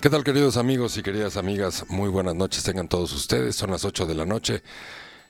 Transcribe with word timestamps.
¿Qué 0.00 0.10
tal 0.10 0.22
queridos 0.22 0.56
amigos 0.56 0.96
y 0.96 1.02
queridas 1.02 1.36
amigas? 1.36 1.84
Muy 1.88 2.08
buenas 2.08 2.34
noches 2.36 2.62
tengan 2.62 2.88
todos 2.88 3.12
ustedes. 3.12 3.56
Son 3.56 3.70
las 3.70 3.84
8 3.84 4.06
de 4.06 4.14
la 4.14 4.24
noche 4.24 4.62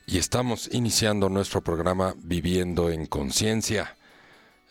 y 0.05 0.17
estamos 0.19 0.69
iniciando 0.71 1.27
nuestro 1.29 1.61
programa 1.61 2.13
Viviendo 2.17 2.89
en 2.91 3.07
Conciencia. 3.07 3.95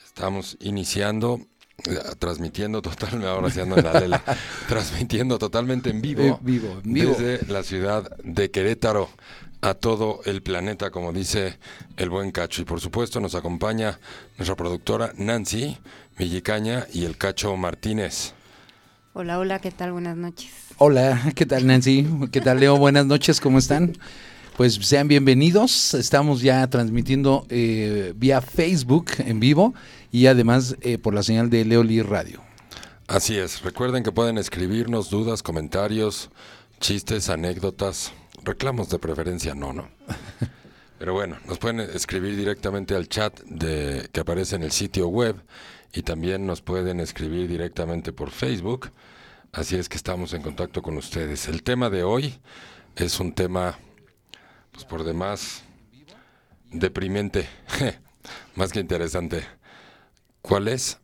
Estamos 0.04 0.56
iniciando, 0.60 1.40
eh, 1.84 1.98
transmitiendo 2.18 2.80
totalmente, 2.82 3.26
ahora 3.26 3.50
sí 3.50 3.60
ando 3.60 3.76
en 3.78 3.84
la 3.84 4.00
lela, 4.00 4.22
transmitiendo 4.68 5.38
totalmente 5.38 5.90
en 5.90 6.00
vivo, 6.00 6.22
Eh, 6.22 6.38
vivo, 6.42 6.80
en 6.84 6.92
vivo. 6.92 7.16
desde 7.18 7.52
la 7.52 7.64
ciudad 7.64 8.08
de 8.22 8.50
Querétaro 8.52 9.08
a 9.60 9.74
todo 9.74 10.20
el 10.26 10.42
planeta, 10.42 10.90
como 10.92 11.12
dice 11.12 11.58
el 11.96 12.08
buen 12.08 12.30
Cacho. 12.30 12.62
Y 12.62 12.64
por 12.64 12.80
supuesto 12.80 13.18
nos 13.20 13.34
acompaña 13.34 13.98
nuestra 14.36 14.54
productora 14.54 15.12
Nancy 15.16 15.76
Villicaña 16.16 16.86
y 16.92 17.04
el 17.04 17.16
Cacho 17.18 17.56
Martínez. 17.56 18.34
Hola, 19.20 19.40
hola, 19.40 19.58
¿qué 19.58 19.72
tal? 19.72 19.90
Buenas 19.90 20.16
noches. 20.16 20.48
Hola, 20.76 21.32
¿qué 21.34 21.44
tal 21.44 21.66
Nancy? 21.66 22.06
¿Qué 22.30 22.40
tal 22.40 22.60
Leo? 22.60 22.78
Buenas 22.78 23.04
noches, 23.04 23.40
¿cómo 23.40 23.58
están? 23.58 23.96
Pues 24.56 24.74
sean 24.74 25.08
bienvenidos. 25.08 25.92
Estamos 25.94 26.40
ya 26.40 26.64
transmitiendo 26.70 27.44
eh, 27.48 28.12
vía 28.14 28.40
Facebook 28.40 29.06
en 29.18 29.40
vivo 29.40 29.74
y 30.12 30.26
además 30.26 30.76
eh, 30.82 30.98
por 30.98 31.14
la 31.14 31.24
señal 31.24 31.50
de 31.50 31.64
Leoli 31.64 32.00
Radio. 32.00 32.42
Así 33.08 33.36
es, 33.36 33.62
recuerden 33.62 34.04
que 34.04 34.12
pueden 34.12 34.38
escribirnos 34.38 35.10
dudas, 35.10 35.42
comentarios, 35.42 36.30
chistes, 36.78 37.28
anécdotas, 37.28 38.12
reclamos 38.44 38.88
de 38.88 39.00
preferencia 39.00 39.52
no, 39.52 39.72
¿no? 39.72 39.88
Pero 41.00 41.12
bueno, 41.14 41.38
nos 41.44 41.58
pueden 41.58 41.80
escribir 41.80 42.36
directamente 42.36 42.94
al 42.94 43.08
chat 43.08 43.36
de, 43.46 44.08
que 44.12 44.20
aparece 44.20 44.54
en 44.54 44.62
el 44.62 44.70
sitio 44.70 45.08
web 45.08 45.34
y 45.92 46.02
también 46.02 46.46
nos 46.46 46.60
pueden 46.60 47.00
escribir 47.00 47.48
directamente 47.48 48.12
por 48.12 48.30
Facebook. 48.30 48.92
Así 49.52 49.76
es 49.76 49.88
que 49.88 49.96
estamos 49.96 50.32
en 50.34 50.42
contacto 50.42 50.82
con 50.82 50.96
ustedes. 50.96 51.48
El 51.48 51.62
tema 51.62 51.90
de 51.90 52.02
hoy 52.02 52.38
es 52.96 53.18
un 53.18 53.32
tema, 53.32 53.78
pues 54.72 54.84
por 54.84 55.04
demás, 55.04 55.62
deprimente, 56.70 57.48
más 58.56 58.72
que 58.72 58.80
interesante. 58.80 59.42
¿Cuál 60.42 60.68
es? 60.68 60.98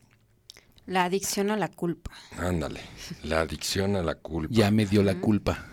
La 0.86 1.04
adicción 1.04 1.50
a 1.50 1.56
la 1.56 1.68
culpa. 1.68 2.10
Ándale, 2.38 2.80
la 3.22 3.40
adicción 3.40 3.96
a 3.96 4.02
la 4.02 4.14
culpa. 4.16 4.52
Ya 4.54 4.70
me 4.70 4.84
dio 4.86 5.02
la 5.02 5.14
culpa. 5.16 5.66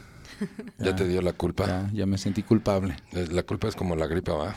¿Ya 0.79 0.95
te 0.95 1.07
dio 1.07 1.21
la 1.21 1.33
culpa? 1.33 1.67
Ya, 1.67 1.89
ya 1.93 2.05
me 2.07 2.17
sentí 2.17 2.41
culpable. 2.41 2.95
Eh, 3.11 3.27
La 3.29 3.43
culpa 3.43 3.67
es 3.67 3.75
como 3.75 3.95
la 3.95 4.07
gripa, 4.07 4.33
¿va? 4.33 4.55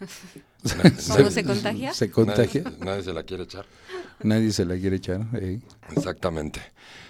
¿Cómo 1.16 1.30
se 1.30 1.44
contagia? 1.44 1.92
Se 1.92 2.10
contagia. 2.10 2.62
Nadie, 2.62 2.78
nadie 2.84 3.02
se 3.02 3.12
la 3.12 3.22
quiere 3.24 3.42
echar. 3.42 3.66
Nadie 4.22 4.52
se 4.52 4.64
la 4.64 4.76
quiere 4.76 4.96
echar. 4.96 5.26
eh. 5.34 5.60
Exactamente. 5.94 6.60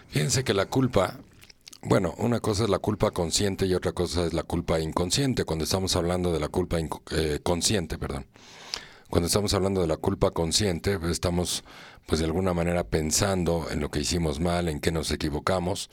Fíjense 0.09 0.43
que 0.43 0.55
la 0.55 0.67
culpa, 0.67 1.19
bueno, 1.83 2.15
una 2.19 2.41
cosa 2.41 2.65
es 2.65 2.71
la 2.71 2.79
culpa 2.79 3.11
consciente 3.11 3.67
y 3.67 3.75
otra 3.75 3.93
cosa 3.93 4.25
es 4.25 4.33
la 4.33 4.43
culpa 4.43 4.81
inconsciente. 4.81 5.45
Cuando 5.45 5.65
estamos 5.65 5.97
hablando 5.97 6.33
de 6.33 6.41
la 6.41 6.49
culpa 6.49 6.79
eh, 7.11 7.41
consciente, 7.43 7.99
perdón. 7.99 8.27
Cuando 9.11 9.27
estamos 9.27 9.55
hablando 9.55 9.81
de 9.81 9.87
la 9.87 9.97
culpa 9.97 10.31
consciente, 10.31 10.99
pues, 10.99 11.13
estamos, 11.13 11.65
pues 12.07 12.21
de 12.21 12.27
alguna 12.27 12.53
manera 12.55 12.85
pensando 12.85 13.67
en 13.71 13.81
lo 13.81 13.91
que 13.91 14.01
hicimos 14.01 14.41
mal, 14.41 14.69
en 14.69 14.81
qué 14.81 14.93
nos 14.93 15.11
equivocamos. 15.11 15.91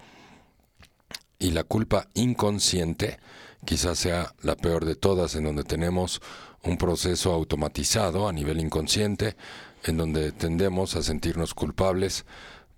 Y 1.37 1.51
la 1.51 1.63
culpa 1.63 2.07
inconsciente 2.13 3.19
quizás 3.65 3.99
sea 3.99 4.33
la 4.41 4.55
peor 4.55 4.85
de 4.85 4.95
todas, 4.95 5.35
en 5.35 5.43
donde 5.43 5.63
tenemos 5.63 6.21
un 6.63 6.77
proceso 6.77 7.33
automatizado 7.33 8.27
a 8.27 8.33
nivel 8.33 8.59
inconsciente, 8.59 9.35
en 9.83 9.97
donde 9.97 10.31
tendemos 10.31 10.95
a 10.95 11.03
sentirnos 11.03 11.53
culpables 11.53 12.25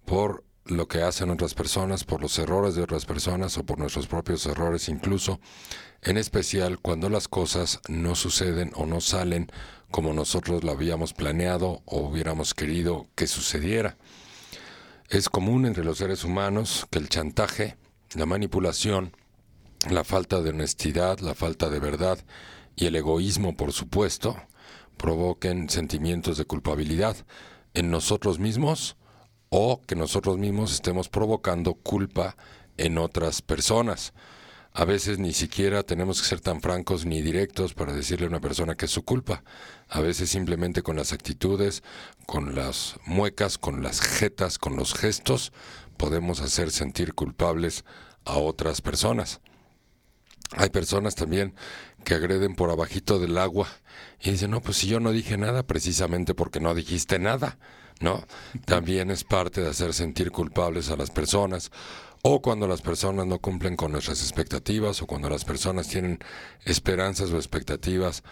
por 0.05 0.43
lo 0.69 0.87
que 0.87 1.01
hacen 1.01 1.29
otras 1.29 1.53
personas, 1.53 2.03
por 2.03 2.21
los 2.21 2.37
errores 2.39 2.75
de 2.75 2.83
otras 2.83 3.05
personas 3.05 3.57
o 3.57 3.65
por 3.65 3.79
nuestros 3.79 4.07
propios 4.07 4.45
errores 4.45 4.89
incluso, 4.89 5.39
en 6.01 6.17
especial 6.17 6.79
cuando 6.79 7.09
las 7.09 7.27
cosas 7.27 7.79
no 7.87 8.15
suceden 8.15 8.71
o 8.75 8.85
no 8.85 9.01
salen 9.01 9.51
como 9.91 10.13
nosotros 10.13 10.63
lo 10.63 10.71
habíamos 10.71 11.13
planeado 11.13 11.81
o 11.85 11.99
hubiéramos 11.99 12.53
querido 12.53 13.07
que 13.15 13.27
sucediera. 13.27 13.97
Es 15.09 15.29
común 15.29 15.65
entre 15.65 15.85
los 15.85 15.99
seres 15.99 16.23
humanos 16.23 16.85
que 16.91 16.99
el 16.99 17.09
chantaje, 17.09 17.77
la 18.13 18.25
manipulación, 18.25 19.15
la 19.89 20.03
falta 20.03 20.41
de 20.41 20.49
honestidad, 20.49 21.19
la 21.19 21.35
falta 21.35 21.69
de 21.69 21.79
verdad 21.79 22.19
y 22.75 22.87
el 22.87 22.95
egoísmo, 22.95 23.55
por 23.55 23.71
supuesto, 23.71 24.35
provoquen 24.97 25.69
sentimientos 25.69 26.37
de 26.37 26.45
culpabilidad 26.45 27.15
en 27.73 27.89
nosotros 27.89 28.39
mismos 28.39 28.97
o 29.49 29.81
que 29.81 29.95
nosotros 29.95 30.37
mismos 30.37 30.73
estemos 30.73 31.09
provocando 31.09 31.73
culpa 31.73 32.35
en 32.77 32.97
otras 32.97 33.41
personas. 33.41 34.13
A 34.73 34.85
veces 34.85 35.17
ni 35.17 35.33
siquiera 35.33 35.81
tenemos 35.81 36.21
que 36.21 36.27
ser 36.27 36.39
tan 36.39 36.61
francos 36.61 37.05
ni 37.05 37.21
directos 37.21 37.73
para 37.73 37.93
decirle 37.93 38.27
a 38.27 38.29
una 38.29 38.41
persona 38.41 38.75
que 38.75 38.85
es 38.85 38.91
su 38.91 39.03
culpa. 39.03 39.43
A 39.89 40.01
veces 40.01 40.29
simplemente 40.29 40.83
con 40.83 40.95
las 40.95 41.13
actitudes, 41.13 41.81
con 42.27 42.53
las 42.53 42.95
muecas, 43.05 43.57
con 43.57 43.81
las 43.81 44.01
jetas, 44.01 44.59
con 44.59 44.75
los 44.75 44.93
gestos, 44.93 45.51
podemos 45.97 46.41
hacer 46.41 46.69
sentir 46.69 47.15
culpables 47.15 47.85
a 48.23 48.37
otras 48.37 48.81
personas. 48.81 49.41
Hay 50.51 50.69
personas 50.69 51.15
también 51.15 51.55
que 52.03 52.13
agreden 52.13 52.55
por 52.55 52.69
abajito 52.69 53.19
del 53.19 53.37
agua 53.37 53.67
y 54.21 54.31
dicen, 54.31 54.51
no, 54.51 54.61
pues 54.61 54.77
si 54.77 54.87
yo 54.87 54.99
no 54.99 55.11
dije 55.11 55.37
nada, 55.37 55.63
precisamente 55.63 56.35
porque 56.35 56.59
no 56.59 56.75
dijiste 56.75 57.19
nada, 57.19 57.57
¿no? 57.99 58.25
También 58.65 59.11
es 59.11 59.23
parte 59.23 59.61
de 59.61 59.69
hacer 59.69 59.93
sentir 59.93 60.31
culpables 60.31 60.89
a 60.89 60.97
las 60.97 61.09
personas 61.11 61.71
o 62.21 62.41
cuando 62.41 62.67
las 62.67 62.81
personas 62.81 63.25
no 63.25 63.39
cumplen 63.39 63.75
con 63.75 63.91
nuestras 63.91 64.21
expectativas 64.21 65.01
o 65.01 65.07
cuando 65.07 65.29
las 65.29 65.45
personas 65.45 65.87
tienen 65.87 66.19
esperanzas 66.65 67.31
o 67.31 67.37
expectativas 67.37 68.23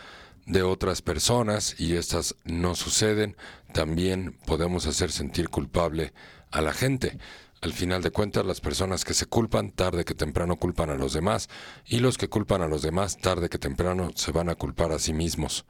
de 0.45 0.63
otras 0.63 1.01
personas 1.01 1.79
y 1.79 1.95
estas 1.95 2.35
no 2.43 2.75
suceden, 2.75 3.35
también 3.73 4.37
podemos 4.45 4.85
hacer 4.85 5.11
sentir 5.11 5.49
culpable 5.49 6.13
a 6.51 6.61
la 6.61 6.73
gente. 6.73 7.17
Al 7.61 7.73
final 7.73 8.03
de 8.03 8.11
cuentas, 8.11 8.45
las 8.45 8.61
personas 8.61 9.05
que 9.05 9.13
se 9.13 9.25
culpan, 9.25 9.71
tarde 9.71 10.05
que 10.05 10.13
temprano 10.13 10.57
culpan 10.57 10.91
a 10.91 10.95
los 10.95 11.13
demás, 11.13 11.49
y 11.85 11.99
los 11.99 12.17
que 12.17 12.27
culpan 12.27 12.61
a 12.61 12.67
los 12.67 12.83
demás, 12.83 13.17
tarde 13.17 13.49
que 13.49 13.57
temprano 13.57 14.11
se 14.13 14.31
van 14.31 14.49
a 14.49 14.55
culpar 14.55 14.91
a 14.91 14.99
sí 14.99 15.13
mismos. 15.13 15.65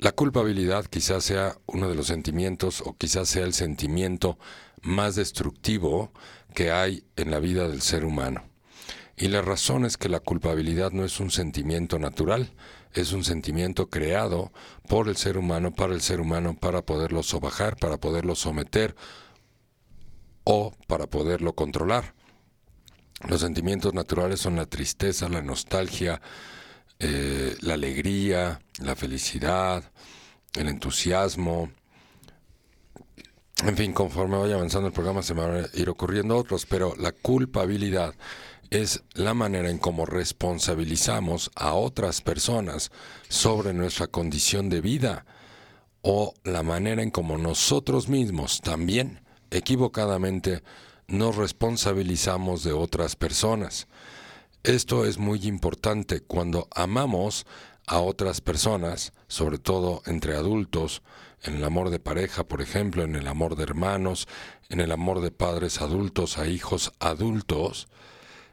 La 0.00 0.12
culpabilidad 0.12 0.86
quizás 0.86 1.24
sea 1.24 1.58
uno 1.66 1.86
de 1.90 1.94
los 1.94 2.06
sentimientos 2.06 2.82
o 2.86 2.96
quizás 2.96 3.28
sea 3.28 3.44
el 3.44 3.52
sentimiento 3.52 4.38
más 4.80 5.14
destructivo 5.14 6.10
que 6.54 6.72
hay 6.72 7.04
en 7.16 7.30
la 7.30 7.38
vida 7.38 7.68
del 7.68 7.82
ser 7.82 8.06
humano. 8.06 8.42
Y 9.14 9.28
la 9.28 9.42
razón 9.42 9.84
es 9.84 9.98
que 9.98 10.08
la 10.08 10.20
culpabilidad 10.20 10.92
no 10.92 11.04
es 11.04 11.20
un 11.20 11.30
sentimiento 11.30 11.98
natural, 11.98 12.50
es 12.94 13.12
un 13.12 13.24
sentimiento 13.24 13.90
creado 13.90 14.52
por 14.88 15.06
el 15.06 15.18
ser 15.18 15.36
humano, 15.36 15.74
para 15.74 15.92
el 15.92 16.00
ser 16.00 16.22
humano, 16.22 16.56
para 16.58 16.80
poderlo 16.80 17.22
sobajar, 17.22 17.76
para 17.76 17.98
poderlo 17.98 18.34
someter 18.34 18.96
o 20.44 20.72
para 20.86 21.08
poderlo 21.08 21.52
controlar. 21.52 22.14
Los 23.28 23.42
sentimientos 23.42 23.92
naturales 23.92 24.40
son 24.40 24.56
la 24.56 24.64
tristeza, 24.64 25.28
la 25.28 25.42
nostalgia, 25.42 26.22
eh, 27.00 27.56
la 27.60 27.74
alegría, 27.74 28.60
la 28.78 28.94
felicidad, 28.94 29.82
el 30.54 30.68
entusiasmo. 30.68 31.70
En 33.64 33.76
fin, 33.76 33.92
conforme 33.92 34.38
vaya 34.38 34.54
avanzando 34.54 34.88
el 34.88 34.92
programa 34.92 35.22
se 35.22 35.34
me 35.34 35.40
van 35.40 35.64
a 35.64 35.78
ir 35.78 35.88
ocurriendo 35.88 36.36
otros, 36.36 36.66
pero 36.66 36.94
la 36.96 37.12
culpabilidad 37.12 38.14
es 38.70 39.02
la 39.14 39.34
manera 39.34 39.68
en 39.68 39.78
cómo 39.78 40.06
responsabilizamos 40.06 41.50
a 41.56 41.74
otras 41.74 42.20
personas 42.20 42.90
sobre 43.28 43.72
nuestra 43.72 44.06
condición 44.06 44.68
de 44.68 44.80
vida 44.80 45.26
o 46.02 46.34
la 46.44 46.62
manera 46.62 47.02
en 47.02 47.10
cómo 47.10 47.36
nosotros 47.36 48.08
mismos 48.08 48.60
también 48.60 49.20
equivocadamente 49.50 50.62
nos 51.08 51.36
responsabilizamos 51.36 52.62
de 52.62 52.72
otras 52.72 53.16
personas. 53.16 53.88
Esto 54.62 55.06
es 55.06 55.16
muy 55.16 55.46
importante 55.46 56.20
cuando 56.20 56.68
amamos 56.74 57.46
a 57.86 58.00
otras 58.00 58.42
personas, 58.42 59.14
sobre 59.26 59.56
todo 59.56 60.02
entre 60.04 60.36
adultos, 60.36 61.00
en 61.42 61.54
el 61.56 61.64
amor 61.64 61.88
de 61.88 61.98
pareja, 61.98 62.44
por 62.44 62.60
ejemplo, 62.60 63.02
en 63.02 63.16
el 63.16 63.26
amor 63.26 63.56
de 63.56 63.62
hermanos, 63.62 64.28
en 64.68 64.80
el 64.80 64.92
amor 64.92 65.22
de 65.22 65.30
padres 65.30 65.80
adultos 65.80 66.36
a 66.36 66.46
hijos 66.46 66.92
adultos, 67.00 67.88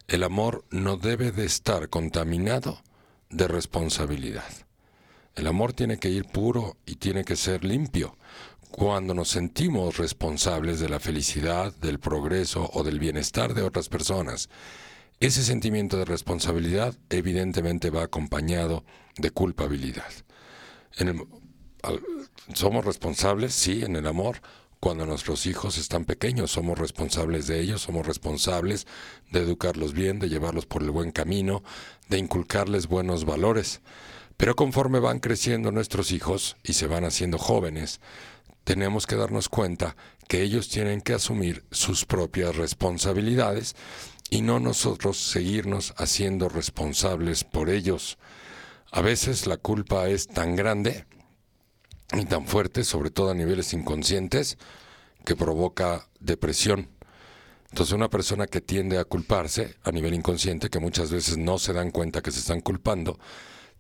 el 0.08 0.24
amor 0.24 0.64
no 0.70 0.96
debe 0.96 1.34
de 1.34 1.44
estar 1.44 1.90
contaminado 1.90 2.82
de 3.30 3.50
responsabilidad. 3.50 4.50
El 5.36 5.46
amor 5.46 5.74
tiene 5.74 6.00
que 6.00 6.10
ir 6.10 6.24
puro 6.24 6.78
y 6.86 6.96
tiene 6.96 7.26
que 7.26 7.36
ser 7.36 7.66
limpio. 7.66 8.18
Cuando 8.72 9.14
nos 9.14 9.28
sentimos 9.28 9.98
responsables 9.98 10.80
de 10.80 10.88
la 10.88 11.02
felicidad, 11.02 11.74
del 11.76 12.00
progreso 12.00 12.70
o 12.72 12.84
del 12.84 12.98
bienestar 12.98 13.54
de 13.54 13.64
otras 13.64 13.90
personas, 13.90 14.50
ese 15.20 15.44
sentimiento 15.44 15.98
de 15.98 16.06
responsabilidad 16.06 16.96
evidentemente 17.10 17.90
va 17.90 18.04
acompañado 18.04 18.84
de 19.18 19.32
culpabilidad. 19.32 20.12
Somos 22.54 22.86
responsables, 22.86 23.54
sí, 23.54 23.84
en 23.84 23.96
el 23.96 24.06
amor, 24.08 24.42
cuando 24.80 25.06
nuestros 25.06 25.46
hijos 25.48 25.78
están 25.78 26.06
pequeños. 26.06 26.52
Somos 26.52 26.78
responsables 26.78 27.48
de 27.48 27.60
ellos, 27.60 27.82
somos 27.82 28.06
responsables 28.06 28.86
de 29.32 29.40
educarlos 29.40 29.94
bien, 29.94 30.20
de 30.20 30.30
llevarlos 30.30 30.66
por 30.66 30.84
el 30.84 30.92
buen 30.92 31.12
camino, 31.12 31.64
de 32.10 32.20
inculcarles 32.20 32.88
buenos 32.88 33.26
valores. 33.26 33.82
Pero 34.38 34.56
conforme 34.56 35.00
van 35.00 35.20
creciendo 35.20 35.72
nuestros 35.72 36.12
hijos 36.12 36.58
y 36.64 36.74
se 36.74 36.86
van 36.86 37.06
haciendo 37.06 37.40
jóvenes, 37.40 38.02
tenemos 38.64 39.08
que 39.08 39.16
darnos 39.16 39.50
cuenta 39.50 39.96
que 40.28 40.44
ellos 40.44 40.70
tienen 40.70 41.02
que 41.02 41.14
asumir 41.14 41.64
sus 41.72 42.06
propias 42.06 42.56
responsabilidades 42.56 43.76
y 44.30 44.42
no 44.42 44.60
nosotros 44.60 45.18
seguirnos 45.18 45.94
haciendo 45.98 46.50
responsables 46.50 47.44
por 47.44 47.70
ellos. 47.70 48.18
A 48.92 49.02
veces 49.02 49.48
la 49.48 49.58
culpa 49.58 50.08
es 50.10 50.28
tan 50.28 50.56
grande 50.56 51.06
y 52.14 52.26
tan 52.26 52.48
fuerte, 52.48 52.84
sobre 52.84 53.10
todo 53.10 53.32
a 53.32 53.36
niveles 53.36 53.74
inconscientes, 53.74 54.58
que 55.26 55.36
provoca 55.36 56.08
depresión. 56.20 56.90
Entonces 57.70 57.94
una 57.94 58.10
persona 58.10 58.48
que 58.48 58.62
tiende 58.62 58.98
a 58.98 59.04
culparse 59.04 59.76
a 59.84 59.92
nivel 59.92 60.14
inconsciente, 60.14 60.70
que 60.70 60.80
muchas 60.80 61.12
veces 61.12 61.38
no 61.38 61.60
se 61.60 61.74
dan 61.74 61.92
cuenta 61.92 62.22
que 62.22 62.32
se 62.32 62.40
están 62.40 62.62
culpando, 62.62 63.20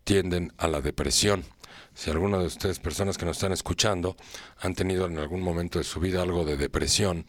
tienden 0.03 0.53
a 0.57 0.67
la 0.67 0.81
depresión. 0.81 1.45
Si 1.93 2.11
alguna 2.11 2.37
de 2.37 2.45
ustedes, 2.45 2.79
personas 2.79 3.17
que 3.17 3.25
nos 3.25 3.37
están 3.37 3.53
escuchando, 3.53 4.15
han 4.59 4.75
tenido 4.75 5.07
en 5.07 5.17
algún 5.17 5.41
momento 5.41 5.79
de 5.79 5.85
su 5.85 5.99
vida 5.99 6.21
algo 6.21 6.45
de 6.45 6.57
depresión, 6.57 7.25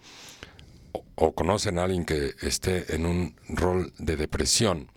o, 1.20 1.32
conocen 1.32 1.79
a 1.79 1.85
alguien 1.85 2.05
que 2.05 2.35
esté 2.43 2.94
en 2.94 3.06
un 3.06 3.37
rol 3.49 3.93
de 3.99 4.17
depresión 4.17 4.91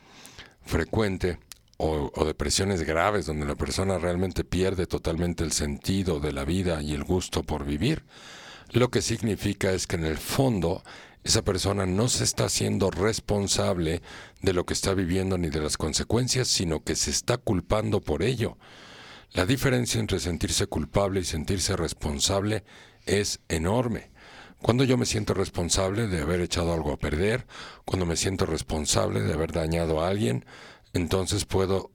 frecuente, 0.63 1.39
o, 1.77 2.11
depresiones 2.25 2.83
graves 2.83 3.25
donde 3.25 3.45
la 3.45 3.55
persona 3.55 3.97
realmente 3.97 4.43
pierde 4.43 4.85
totalmente 4.85 5.43
el 5.43 5.51
sentido 5.51 6.19
de 6.19 6.31
la 6.31 6.45
vida 6.45 6.81
y 6.81 6.93
el 6.93 7.03
gusto 7.03 7.41
por 7.43 7.65
vivir, 7.65 8.03
lo 8.71 8.91
que 8.91 9.01
significa 9.01 9.71
es 9.71 9.87
que 9.87 9.95
en 9.95 10.05
el 10.05 10.17
fondo 10.17 10.83
esa 11.23 11.43
persona 11.43 11.85
no 11.85 12.07
se 12.07 12.23
está 12.23 12.45
haciendo 12.45 12.89
responsable 12.91 14.01
de 14.41 14.53
lo 14.53 14.65
que 14.65 14.73
está 14.73 14.93
viviendo 14.93 15.37
ni 15.37 15.49
de 15.49 15.59
las 15.59 15.77
consecuencias, 15.77 16.47
sino 16.47 16.83
que 16.83 16.95
se 16.95 17.11
está 17.11 17.37
culpando 17.37 17.99
por 17.99 18.23
ello. 18.23 18.57
La 19.33 19.45
diferencia 19.45 19.99
entre 19.99 20.19
sentirse 20.19 20.67
culpable 20.67 21.21
y 21.21 21.25
sentirse 21.25 21.75
responsable 21.75 22.63
es 23.05 23.39
enorme. 23.49 24.10
Cuando 24.61 24.83
yo 24.83 24.95
me 24.97 25.07
siento 25.07 25.33
responsable 25.33 26.07
de 26.07 26.21
haber 26.21 26.39
echado 26.39 26.73
algo 26.73 26.91
a 26.91 26.97
perder, 26.97 27.47
cuando 27.83 28.05
me 28.05 28.15
siento 28.15 28.45
responsable 28.45 29.21
de 29.21 29.33
haber 29.33 29.51
dañado 29.51 30.01
a 30.01 30.07
alguien, 30.07 30.45
entonces 30.93 31.45
puedo 31.45 31.91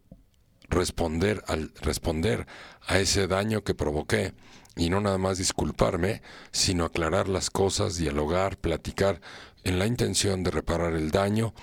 responder 0.68 1.44
al 1.46 1.72
responder 1.80 2.46
a 2.86 2.98
ese 2.98 3.28
daño 3.28 3.62
que 3.62 3.74
provoqué 3.74 4.34
y 4.74 4.90
no 4.90 5.00
nada 5.00 5.16
más 5.16 5.38
disculparme, 5.38 6.22
sino 6.50 6.84
aclarar 6.84 7.28
las 7.28 7.50
cosas, 7.50 7.96
dialogar, 7.96 8.56
platicar 8.58 9.20
en 9.62 9.78
la 9.78 9.86
intención 9.86 10.42
de 10.42 10.50
reparar 10.50 10.94
el 10.94 11.12
daño 11.12 11.54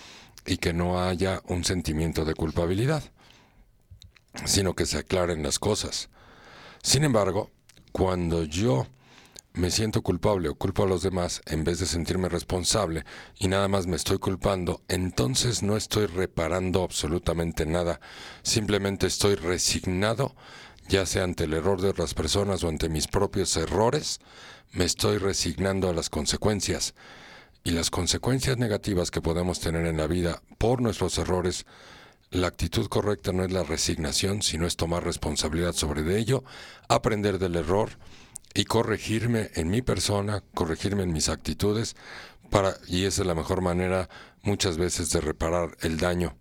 y 0.46 0.58
que 0.58 0.74
no 0.74 1.04
haya 1.04 1.42
un 1.48 1.66
sentimiento 1.66 2.24
de 2.24 2.34
culpabilidad, 2.34 3.04
sino 4.46 4.74
que 4.74 4.86
se 4.86 5.00
aclaren 5.00 5.44
las 5.44 5.60
cosas. 5.60 6.10
Sin 6.82 7.04
embargo, 7.04 7.52
cuando 7.92 8.44
yo 8.46 8.88
me 9.54 9.70
siento 9.70 10.02
culpable 10.02 10.50
o 10.50 10.56
culpo 10.56 10.84
a 10.84 10.88
los 10.88 11.04
demás 11.04 11.42
en 11.46 11.64
vez 11.64 11.80
de 11.80 11.86
sentirme 11.86 12.28
responsable 12.28 13.06
y 13.38 13.48
nada 13.48 13.68
más 13.68 13.86
me 13.86 13.96
estoy 13.96 14.18
culpando, 14.18 14.82
entonces 14.88 15.62
no 15.62 15.78
estoy 15.78 16.08
reparando 16.08 16.84
absolutamente 16.84 17.66
nada, 17.66 18.00
simplemente 18.42 19.06
estoy 19.06 19.36
resignado, 19.36 20.36
ya 20.90 21.06
sea 21.06 21.24
ante 21.24 21.44
el 21.44 21.54
error 21.54 21.82
de 21.82 21.90
otras 21.90 22.16
personas 22.16 22.64
o 22.64 22.68
ante 22.68 22.90
mis 22.90 23.08
propios 23.08 23.56
errores, 23.56 24.20
me 24.72 24.86
estoy 24.86 25.20
resignando 25.20 25.88
a 25.88 25.94
las 25.94 26.10
consecuencias. 26.10 26.96
Y 27.64 27.72
las 27.72 27.90
consecuencias 27.90 28.58
negativas 28.58 29.10
que 29.10 29.22
podemos 29.22 29.62
tener 29.62 29.86
en 29.86 29.96
la 29.96 30.08
vida 30.08 30.42
por 30.58 30.82
nuestros 30.82 31.18
errores, 31.18 31.66
la 32.30 32.48
actitud 32.48 32.88
correcta 32.88 33.32
no 33.32 33.46
es 33.46 33.52
la 33.54 33.64
resignación, 33.64 34.42
sino 34.42 34.68
es 34.68 34.76
tomar 34.76 35.06
responsabilidad 35.06 35.72
sobre 35.72 36.18
ello, 36.18 36.44
aprender 36.90 37.40
del 37.40 37.56
error, 37.56 37.92
y 38.54 38.66
corregirme 38.66 39.50
en 39.56 39.70
mi 39.70 39.82
persona, 39.82 40.44
corregirme 40.54 41.04
en 41.04 41.14
mis 41.14 41.30
actitudes, 41.30 41.96
para, 42.50 42.76
y 42.88 43.06
esa 43.06 43.22
es 43.22 43.28
la 43.28 43.36
mejor 43.36 43.62
manera 43.62 44.10
muchas 44.44 44.78
veces 44.78 45.10
de 45.10 45.22
reparar 45.22 45.76
el 45.82 45.98
daño. 45.98 46.38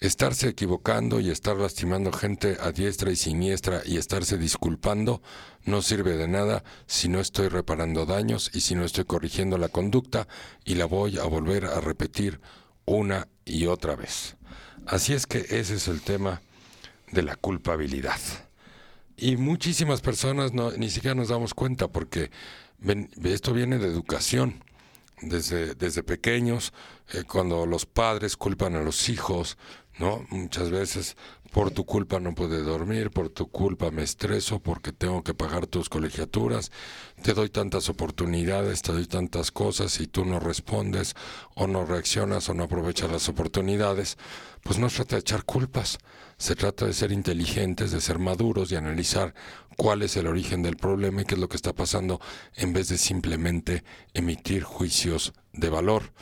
Estarse 0.00 0.48
equivocando 0.48 1.20
y 1.20 1.30
estar 1.30 1.56
lastimando 1.56 2.12
gente 2.12 2.56
a 2.60 2.72
diestra 2.72 3.10
y 3.10 3.16
siniestra 3.16 3.82
y 3.84 3.96
estarse 3.96 4.38
disculpando 4.38 5.22
no 5.64 5.82
sirve 5.82 6.16
de 6.16 6.28
nada 6.28 6.64
si 6.86 7.08
no 7.08 7.20
estoy 7.20 7.48
reparando 7.48 8.04
daños 8.04 8.50
y 8.54 8.60
si 8.60 8.74
no 8.74 8.84
estoy 8.84 9.04
corrigiendo 9.04 9.56
la 9.56 9.68
conducta 9.68 10.26
y 10.64 10.74
la 10.74 10.86
voy 10.86 11.18
a 11.18 11.24
volver 11.24 11.66
a 11.66 11.80
repetir 11.80 12.40
una 12.86 13.28
y 13.44 13.66
otra 13.66 13.96
vez. 13.96 14.36
Así 14.86 15.14
es 15.14 15.26
que 15.26 15.38
ese 15.38 15.76
es 15.76 15.88
el 15.88 16.02
tema 16.02 16.42
de 17.10 17.22
la 17.22 17.36
culpabilidad. 17.36 18.20
Y 19.16 19.36
muchísimas 19.36 20.00
personas 20.00 20.52
no, 20.52 20.72
ni 20.72 20.90
siquiera 20.90 21.14
nos 21.14 21.28
damos 21.28 21.54
cuenta 21.54 21.88
porque 21.88 22.30
esto 23.22 23.52
viene 23.52 23.78
de 23.78 23.88
educación. 23.88 24.62
Desde, 25.22 25.74
desde 25.74 26.02
pequeños, 26.02 26.72
eh, 27.12 27.22
cuando 27.22 27.64
los 27.66 27.86
padres 27.86 28.36
culpan 28.36 28.74
a 28.74 28.82
los 28.82 29.08
hijos, 29.08 29.56
¿no? 29.98 30.24
Muchas 30.30 30.70
veces 30.70 31.16
por 31.52 31.70
tu 31.70 31.84
culpa 31.84 32.18
no 32.18 32.34
puedo 32.34 32.60
dormir, 32.64 33.12
por 33.12 33.28
tu 33.28 33.48
culpa 33.48 33.92
me 33.92 34.02
estreso 34.02 34.58
porque 34.58 34.90
tengo 34.92 35.22
que 35.22 35.34
pagar 35.34 35.68
tus 35.68 35.88
colegiaturas, 35.88 36.72
te 37.22 37.32
doy 37.32 37.48
tantas 37.48 37.88
oportunidades, 37.88 38.82
te 38.82 38.92
doy 38.92 39.06
tantas 39.06 39.52
cosas 39.52 40.00
y 40.00 40.08
tú 40.08 40.24
no 40.24 40.40
respondes 40.40 41.14
o 41.54 41.68
no 41.68 41.86
reaccionas 41.86 42.48
o 42.48 42.54
no 42.54 42.64
aprovechas 42.64 43.08
las 43.10 43.28
oportunidades, 43.28 44.18
pues 44.64 44.80
no 44.80 44.90
se 44.90 44.96
trata 44.96 45.16
de 45.16 45.20
echar 45.20 45.44
culpas, 45.44 45.98
se 46.38 46.56
trata 46.56 46.86
de 46.86 46.92
ser 46.92 47.12
inteligentes, 47.12 47.92
de 47.92 48.00
ser 48.00 48.18
maduros 48.18 48.72
y 48.72 48.76
analizar 48.76 49.32
cuál 49.76 50.02
es 50.02 50.16
el 50.16 50.26
origen 50.26 50.62
del 50.62 50.76
problema 50.76 51.22
y 51.22 51.24
qué 51.24 51.34
es 51.34 51.40
lo 51.40 51.48
que 51.48 51.56
está 51.56 51.72
pasando 51.72 52.20
en 52.56 52.72
vez 52.72 52.88
de 52.88 52.98
simplemente 52.98 53.84
emitir 54.12 54.64
juicios 54.64 55.32
de 55.52 55.68
valor. 55.68 56.12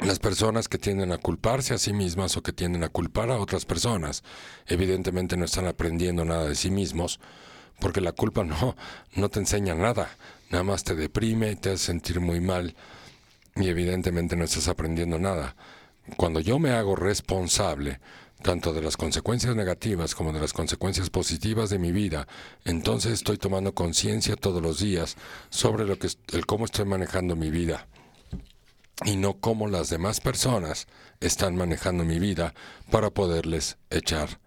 Las 0.00 0.20
personas 0.20 0.68
que 0.68 0.78
tienden 0.78 1.10
a 1.10 1.18
culparse 1.18 1.74
a 1.74 1.78
sí 1.78 1.92
mismas 1.92 2.36
o 2.36 2.42
que 2.42 2.52
tienden 2.52 2.84
a 2.84 2.88
culpar 2.88 3.32
a 3.32 3.38
otras 3.38 3.64
personas, 3.64 4.22
evidentemente 4.68 5.36
no 5.36 5.44
están 5.44 5.66
aprendiendo 5.66 6.24
nada 6.24 6.44
de 6.44 6.54
sí 6.54 6.70
mismos, 6.70 7.18
porque 7.80 8.00
la 8.00 8.12
culpa 8.12 8.44
no, 8.44 8.76
no 9.16 9.28
te 9.28 9.40
enseña 9.40 9.74
nada, 9.74 10.16
nada 10.50 10.62
más 10.62 10.84
te 10.84 10.94
deprime, 10.94 11.56
te 11.56 11.70
hace 11.70 11.86
sentir 11.86 12.20
muy 12.20 12.40
mal 12.40 12.76
y 13.56 13.68
evidentemente 13.68 14.36
no 14.36 14.44
estás 14.44 14.68
aprendiendo 14.68 15.18
nada. 15.18 15.56
Cuando 16.16 16.38
yo 16.38 16.60
me 16.60 16.70
hago 16.70 16.94
responsable 16.94 17.98
tanto 18.40 18.72
de 18.72 18.82
las 18.82 18.96
consecuencias 18.96 19.56
negativas 19.56 20.14
como 20.14 20.32
de 20.32 20.38
las 20.38 20.52
consecuencias 20.52 21.10
positivas 21.10 21.70
de 21.70 21.80
mi 21.80 21.90
vida, 21.90 22.28
entonces 22.64 23.14
estoy 23.14 23.36
tomando 23.36 23.74
conciencia 23.74 24.36
todos 24.36 24.62
los 24.62 24.78
días 24.78 25.16
sobre 25.50 25.84
lo 25.84 25.98
que 25.98 26.08
el 26.32 26.46
cómo 26.46 26.66
estoy 26.66 26.84
manejando 26.84 27.34
mi 27.34 27.50
vida 27.50 27.88
y 29.04 29.16
no 29.16 29.34
cómo 29.34 29.68
las 29.68 29.90
demás 29.90 30.20
personas 30.20 30.86
están 31.20 31.56
manejando 31.56 32.04
mi 32.04 32.18
vida 32.18 32.54
para 32.90 33.10
poderles 33.10 33.78
echar 33.90 34.40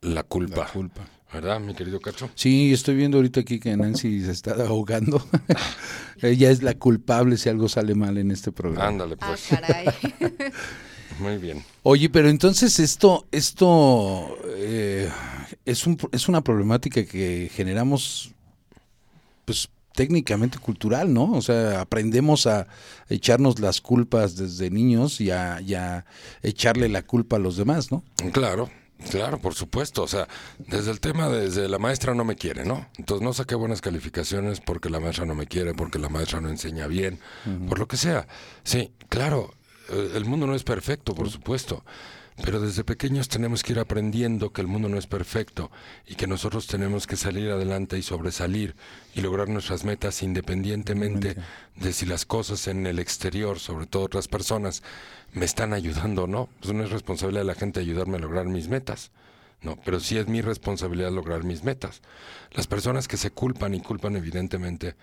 la 0.00 0.22
culpa. 0.22 0.68
culpa. 0.72 1.06
¿Verdad, 1.32 1.60
mi 1.60 1.74
querido 1.74 2.00
Cacho? 2.00 2.30
Sí, 2.34 2.72
estoy 2.72 2.94
viendo 2.94 3.18
ahorita 3.18 3.40
aquí 3.40 3.58
que 3.58 3.76
Nancy 3.76 4.24
se 4.24 4.30
está 4.30 4.52
ahogando. 4.52 5.26
Ella 6.22 6.50
es 6.50 6.62
la 6.62 6.74
culpable 6.74 7.36
si 7.36 7.48
algo 7.48 7.68
sale 7.68 7.94
mal 7.94 8.16
en 8.16 8.30
este 8.30 8.52
programa. 8.52 8.88
Ándale, 8.88 9.16
pues. 9.16 9.52
Ah, 9.52 9.60
caray. 9.60 9.86
Muy 11.18 11.38
bien. 11.38 11.64
Oye, 11.82 12.08
pero 12.10 12.28
entonces 12.28 12.78
esto, 12.78 13.26
esto 13.32 14.38
eh, 14.56 15.10
es, 15.64 15.86
un, 15.86 15.98
es 16.12 16.28
una 16.28 16.42
problemática 16.42 17.04
que 17.04 17.50
generamos 17.52 18.32
pues 19.44 19.68
técnicamente 19.96 20.58
cultural, 20.58 21.12
¿no? 21.12 21.32
O 21.32 21.42
sea, 21.42 21.80
aprendemos 21.80 22.46
a 22.46 22.68
echarnos 23.08 23.58
las 23.58 23.80
culpas 23.80 24.36
desde 24.36 24.70
niños 24.70 25.20
y 25.20 25.30
a, 25.30 26.04
echarle 26.42 26.88
la 26.88 27.02
culpa 27.02 27.36
a 27.36 27.38
los 27.40 27.56
demás, 27.56 27.90
¿no? 27.90 28.04
Claro, 28.32 28.70
Claro, 29.10 29.38
por 29.38 29.54
supuesto. 29.54 30.02
O 30.02 30.08
sea, 30.08 30.26
desde 30.58 30.90
el 30.90 31.00
tema, 31.00 31.28
desde 31.28 31.68
la 31.68 31.78
maestra 31.78 32.14
no 32.14 32.24
me 32.24 32.34
quiere, 32.34 32.64
¿no? 32.64 32.86
Entonces 32.96 33.22
no 33.22 33.34
saqué 33.34 33.54
buenas 33.54 33.82
calificaciones 33.82 34.60
porque 34.60 34.88
la 34.88 35.00
maestra 35.00 35.26
no 35.26 35.34
me 35.34 35.46
quiere, 35.46 35.74
porque 35.74 35.98
la 35.98 36.08
maestra 36.08 36.40
no 36.40 36.48
enseña 36.48 36.86
bien, 36.86 37.20
por 37.68 37.78
lo 37.78 37.86
que 37.88 37.98
sea. 37.98 38.26
Sí, 38.64 38.92
claro, 39.10 39.52
eh, 39.90 40.12
el 40.14 40.24
mundo 40.24 40.46
no 40.46 40.54
es 40.54 40.64
perfecto, 40.64 41.14
por 41.14 41.28
supuesto. 41.28 41.84
Pero 42.44 42.60
desde 42.60 42.84
pequeños 42.84 43.28
tenemos 43.28 43.62
que 43.62 43.72
ir 43.72 43.78
aprendiendo 43.78 44.52
que 44.52 44.60
el 44.60 44.66
mundo 44.66 44.88
no 44.88 44.98
es 44.98 45.06
perfecto 45.06 45.70
y 46.06 46.16
que 46.16 46.26
nosotros 46.26 46.66
tenemos 46.66 47.06
que 47.06 47.16
salir 47.16 47.50
adelante 47.50 47.96
y 47.96 48.02
sobresalir 48.02 48.76
y 49.14 49.22
lograr 49.22 49.48
nuestras 49.48 49.84
metas 49.84 50.22
independientemente 50.22 51.36
de 51.76 51.92
si 51.92 52.04
las 52.04 52.26
cosas 52.26 52.68
en 52.68 52.86
el 52.86 52.98
exterior, 52.98 53.58
sobre 53.58 53.86
todo 53.86 54.04
otras 54.04 54.28
personas, 54.28 54.82
me 55.32 55.46
están 55.46 55.72
ayudando 55.72 56.24
o 56.24 56.26
no. 56.26 56.48
Pues 56.60 56.74
no 56.74 56.84
es 56.84 56.90
responsabilidad 56.90 57.40
de 57.40 57.46
la 57.46 57.54
gente 57.54 57.80
ayudarme 57.80 58.18
a 58.18 58.20
lograr 58.20 58.44
mis 58.44 58.68
metas. 58.68 59.12
No, 59.62 59.76
pero 59.76 59.98
sí 59.98 60.18
es 60.18 60.28
mi 60.28 60.42
responsabilidad 60.42 61.10
lograr 61.10 61.42
mis 61.42 61.64
metas. 61.64 62.02
Las 62.52 62.66
personas 62.66 63.08
que 63.08 63.16
se 63.16 63.30
culpan 63.30 63.74
y 63.74 63.80
culpan 63.80 64.14
evidentemente 64.14 64.94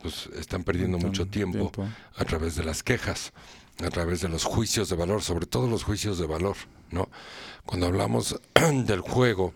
pues 0.00 0.28
están 0.38 0.62
perdiendo 0.62 0.98
mucho 0.98 1.26
tiempo. 1.26 1.72
a 2.14 2.24
través 2.24 2.54
de 2.54 2.62
las 2.62 2.84
quejas, 2.84 3.32
a 3.84 3.90
través 3.90 4.20
de 4.20 4.28
los 4.28 4.44
juicios 4.44 4.88
de 4.88 4.94
valor, 4.94 5.22
sobre 5.22 5.46
todo 5.46 5.66
los 5.66 5.82
juicios 5.82 6.18
de 6.18 6.26
valor, 6.26 6.56
¿no? 6.90 7.08
Cuando 7.64 7.86
hablamos 7.86 8.40
del 8.84 9.00
juego, 9.00 9.52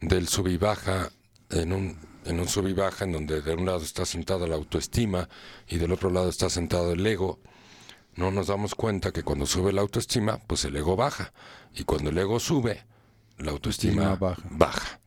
del 0.00 0.28
sub 0.28 0.48
y 0.48 0.56
baja, 0.56 1.10
en 1.50 1.72
un, 1.72 1.98
en 2.24 2.40
un 2.40 2.48
sub 2.48 2.66
y 2.68 2.72
baja, 2.72 3.04
en 3.04 3.12
donde 3.12 3.42
de 3.42 3.54
un 3.54 3.66
lado 3.66 3.82
está 3.82 4.04
sentada 4.04 4.46
la 4.46 4.56
autoestima 4.56 5.28
y 5.68 5.78
del 5.78 5.92
otro 5.92 6.10
lado 6.10 6.28
está 6.28 6.50
sentado 6.50 6.92
el 6.92 7.06
ego, 7.06 7.38
no 8.16 8.30
nos 8.30 8.46
damos 8.46 8.74
cuenta 8.74 9.10
que 9.12 9.24
cuando 9.24 9.44
sube 9.44 9.72
la 9.72 9.80
autoestima, 9.80 10.38
pues 10.46 10.64
el 10.64 10.76
ego 10.76 10.94
baja. 10.94 11.32
Y 11.74 11.82
cuando 11.84 12.10
el 12.10 12.18
ego 12.18 12.38
sube, 12.38 12.84
la 13.38 13.50
autoestima 13.50 14.12
Estima 14.12 14.16
baja. 14.16 14.42
baja. 14.50 15.00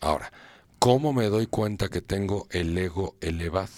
Ahora, 0.00 0.32
¿cómo 0.80 1.12
me 1.12 1.26
doy 1.26 1.46
cuenta 1.46 1.88
que 1.88 2.00
tengo 2.00 2.48
el 2.50 2.76
ego 2.76 3.14
elevado? 3.20 3.68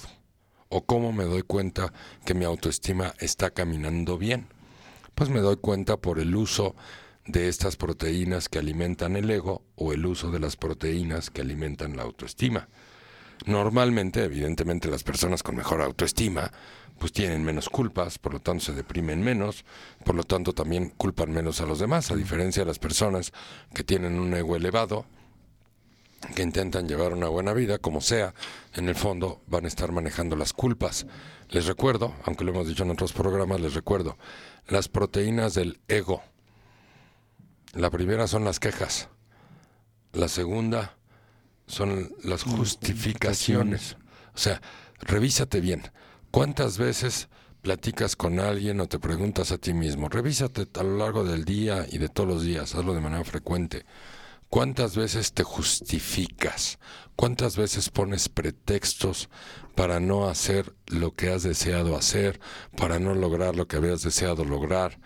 ¿O 0.71 0.87
cómo 0.87 1.13
me 1.13 1.25
doy 1.25 1.43
cuenta 1.43 1.93
que 2.25 2.33
mi 2.33 2.47
autoestima 2.47 3.13
está 3.19 3.51
caminando 3.51 4.17
bien? 4.17 4.47
Pues 5.15 5.29
me 5.29 5.41
doy 5.41 5.57
cuenta 5.57 5.99
por 5.99 6.19
el 6.19 6.35
uso 6.35 6.75
de 7.27 7.49
estas 7.49 7.77
proteínas 7.77 8.49
que 8.49 8.59
alimentan 8.59 9.17
el 9.17 9.31
ego 9.31 9.63
o 9.77 9.93
el 9.93 10.05
uso 10.07 10.31
de 10.31 10.41
las 10.41 10.57
proteínas 10.57 11.31
que 11.31 11.41
alimentan 11.41 11.97
la 11.97 12.03
autoestima. 12.03 12.69
Normalmente, 13.47 14.25
evidentemente, 14.25 14.89
las 14.89 15.03
personas 15.03 15.43
con 15.43 15.57
mejor 15.57 15.83
autoestima 15.83 16.53
pues 16.99 17.13
tienen 17.13 17.43
menos 17.43 17.69
culpas, 17.69 18.19
por 18.19 18.35
lo 18.35 18.41
tanto 18.41 18.67
se 18.67 18.75
deprimen 18.75 19.23
menos, 19.23 19.65
por 20.05 20.15
lo 20.15 20.23
tanto 20.23 20.53
también 20.53 20.91
culpan 20.91 21.33
menos 21.33 21.61
a 21.61 21.67
los 21.67 21.81
demás, 21.81 22.13
a 22.13 22.15
diferencia 22.15 22.63
de 22.63 22.69
las 22.69 22.79
personas 22.79 23.33
que 23.75 23.83
tienen 23.83 24.21
un 24.21 24.33
ego 24.35 24.55
elevado, 24.55 25.05
que 26.37 26.43
intentan 26.43 26.87
llevar 26.87 27.13
una 27.13 27.27
buena 27.27 27.53
vida, 27.53 27.79
como 27.79 28.01
sea, 28.01 28.35
en 28.75 28.89
el 28.89 28.95
fondo 28.95 29.43
van 29.49 29.65
a 29.65 29.69
estar 29.69 29.91
manejando 29.91 30.37
las 30.37 30.53
culpas. 30.53 31.07
Les 31.49 31.67
recuerdo, 31.67 32.15
aunque 32.25 32.45
lo 32.45 32.53
hemos 32.53 32.69
dicho 32.69 32.85
en 32.85 32.91
otros 32.91 33.13
programas, 33.13 33.61
les 33.61 33.75
recuerdo, 33.75 34.17
las 34.69 34.89
proteínas 34.89 35.55
del 35.55 35.81
ego. 35.89 36.23
La 37.73 37.91
primera 37.91 38.27
son 38.27 38.45
las 38.45 38.61
quejas. 38.61 39.09
La 40.13 40.29
segunda 40.29 40.97
son 41.67 42.13
las 42.23 42.43
justificaciones. 42.43 43.97
O 44.35 44.39
sea, 44.39 44.61
revísate 45.01 45.61
bien. 45.61 45.83
¿Cuántas 46.31 46.77
veces 46.77 47.29
platicas 47.63 48.15
con 48.15 48.41
alguien 48.41 48.79
o 48.81 48.89
te 48.89 48.99
preguntas 48.99 49.53
a 49.53 49.59
ti 49.59 49.73
mismo? 49.73 50.11
Revísate 50.11 50.69
a 50.79 50.83
lo 50.83 50.99
largo 50.99 51.25
del 51.25 51.47
día 51.47 51.87
y 51.91 51.97
de 51.97 52.11
todos 52.11 52.29
los 52.29 52.43
días, 52.43 52.75
hazlo 52.75 52.93
de 52.95 53.01
manera 53.01 53.25
frecuente. 53.25 53.87
¿Cuántas 54.51 54.95
veces 54.95 55.33
te 55.33 55.43
justificas? 55.43 56.79
¿Cuántas 57.17 57.57
veces 57.57 57.89
pones 57.89 58.29
pretextos 58.29 59.31
para 59.75 59.99
no 59.99 60.29
hacer 60.29 60.75
lo 60.89 61.15
que 61.15 61.31
has 61.31 61.43
deseado 61.43 61.97
hacer, 61.97 62.39
para 62.77 62.99
no 62.99 63.15
lograr 63.15 63.57
lo 63.57 63.67
que 63.67 63.77
habías 63.77 64.03
deseado 64.03 64.45
lograr? 64.45 64.99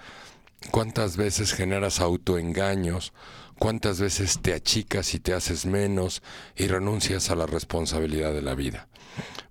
¿Cuántas 0.71 1.17
veces 1.17 1.53
generas 1.53 2.01
autoengaños? 2.01 3.13
¿Cuántas 3.59 4.01
veces 4.01 4.41
te 4.43 4.53
achicas 4.53 5.15
y 5.15 5.21
te 5.21 5.33
haces 5.33 5.65
menos 5.65 6.23
y 6.57 6.67
renuncias 6.67 7.31
a 7.31 7.37
la 7.37 7.47
responsabilidad 7.47 8.33
de 8.33 8.43
la 8.43 8.55
vida? 8.55 8.89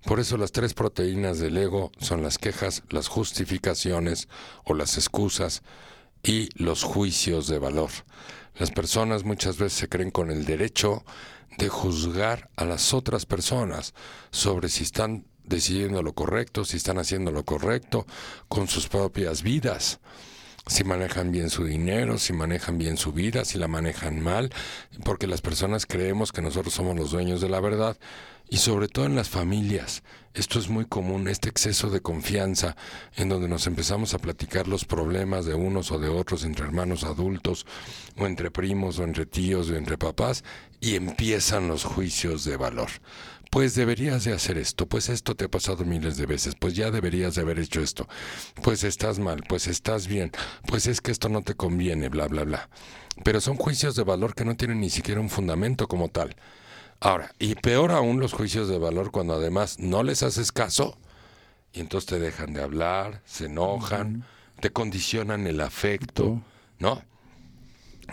Por 0.04 0.20
eso 0.20 0.36
las 0.36 0.52
tres 0.52 0.74
proteínas 0.74 1.38
del 1.38 1.56
ego 1.56 1.90
son 1.98 2.22
las 2.22 2.38
quejas, 2.38 2.82
las 2.90 3.08
justificaciones 3.08 4.28
o 4.64 4.74
las 4.74 4.96
excusas 4.96 5.62
y 6.22 6.48
los 6.54 6.84
juicios 6.84 7.48
de 7.48 7.58
valor. 7.58 7.90
Las 8.56 8.70
personas 8.70 9.24
muchas 9.24 9.58
veces 9.58 9.78
se 9.78 9.88
creen 9.88 10.10
con 10.10 10.30
el 10.30 10.44
derecho 10.44 11.04
de 11.58 11.68
juzgar 11.68 12.50
a 12.56 12.64
las 12.64 12.94
otras 12.94 13.26
personas 13.26 13.94
sobre 14.30 14.68
si 14.68 14.84
están 14.84 15.26
decidiendo 15.42 16.02
lo 16.02 16.12
correcto, 16.12 16.64
si 16.64 16.76
están 16.76 16.98
haciendo 16.98 17.32
lo 17.32 17.44
correcto 17.44 18.06
con 18.48 18.68
sus 18.68 18.88
propias 18.88 19.42
vidas 19.42 20.00
si 20.66 20.82
manejan 20.82 21.30
bien 21.30 21.48
su 21.48 21.64
dinero, 21.64 22.18
si 22.18 22.32
manejan 22.32 22.76
bien 22.76 22.96
su 22.96 23.12
vida, 23.12 23.44
si 23.44 23.58
la 23.58 23.68
manejan 23.68 24.20
mal, 24.20 24.50
porque 25.04 25.26
las 25.26 25.40
personas 25.40 25.86
creemos 25.86 26.32
que 26.32 26.42
nosotros 26.42 26.74
somos 26.74 26.96
los 26.96 27.12
dueños 27.12 27.40
de 27.40 27.48
la 27.48 27.60
verdad 27.60 27.96
y 28.48 28.58
sobre 28.58 28.88
todo 28.88 29.06
en 29.06 29.14
las 29.14 29.28
familias. 29.28 30.02
Esto 30.34 30.58
es 30.58 30.68
muy 30.68 30.84
común, 30.84 31.28
este 31.28 31.48
exceso 31.48 31.88
de 31.88 32.00
confianza 32.00 32.76
en 33.16 33.28
donde 33.28 33.48
nos 33.48 33.66
empezamos 33.66 34.12
a 34.12 34.18
platicar 34.18 34.68
los 34.68 34.84
problemas 34.84 35.46
de 35.46 35.54
unos 35.54 35.90
o 35.92 35.98
de 35.98 36.08
otros 36.08 36.44
entre 36.44 36.66
hermanos 36.66 37.04
adultos 37.04 37.64
o 38.18 38.26
entre 38.26 38.50
primos 38.50 38.98
o 38.98 39.04
entre 39.04 39.24
tíos 39.24 39.70
o 39.70 39.76
entre 39.76 39.96
papás 39.96 40.44
y 40.80 40.96
empiezan 40.96 41.68
los 41.68 41.84
juicios 41.84 42.44
de 42.44 42.56
valor 42.56 42.90
pues 43.50 43.74
deberías 43.74 44.24
de 44.24 44.32
hacer 44.32 44.58
esto, 44.58 44.86
pues 44.86 45.08
esto 45.08 45.34
te 45.34 45.46
ha 45.46 45.48
pasado 45.48 45.84
miles 45.84 46.16
de 46.16 46.26
veces, 46.26 46.54
pues 46.54 46.74
ya 46.74 46.90
deberías 46.90 47.34
de 47.34 47.42
haber 47.42 47.58
hecho 47.58 47.80
esto, 47.80 48.08
pues 48.62 48.84
estás 48.84 49.18
mal, 49.18 49.42
pues 49.48 49.66
estás 49.66 50.06
bien, 50.06 50.32
pues 50.66 50.86
es 50.86 51.00
que 51.00 51.12
esto 51.12 51.28
no 51.28 51.42
te 51.42 51.54
conviene, 51.54 52.08
bla, 52.08 52.28
bla, 52.28 52.44
bla. 52.44 52.68
Pero 53.24 53.40
son 53.40 53.56
juicios 53.56 53.96
de 53.96 54.04
valor 54.04 54.34
que 54.34 54.44
no 54.44 54.56
tienen 54.56 54.80
ni 54.80 54.90
siquiera 54.90 55.20
un 55.20 55.30
fundamento 55.30 55.88
como 55.88 56.08
tal. 56.08 56.36
Ahora, 57.00 57.32
y 57.38 57.54
peor 57.54 57.92
aún 57.92 58.20
los 58.20 58.32
juicios 58.32 58.68
de 58.68 58.78
valor 58.78 59.10
cuando 59.10 59.34
además 59.34 59.78
no 59.78 60.02
les 60.02 60.22
haces 60.22 60.52
caso 60.52 60.98
y 61.72 61.80
entonces 61.80 62.08
te 62.08 62.18
dejan 62.18 62.54
de 62.54 62.62
hablar, 62.62 63.20
se 63.26 63.46
enojan, 63.46 64.24
te 64.60 64.70
condicionan 64.70 65.46
el 65.46 65.60
afecto, 65.60 66.42
¿no? 66.78 67.02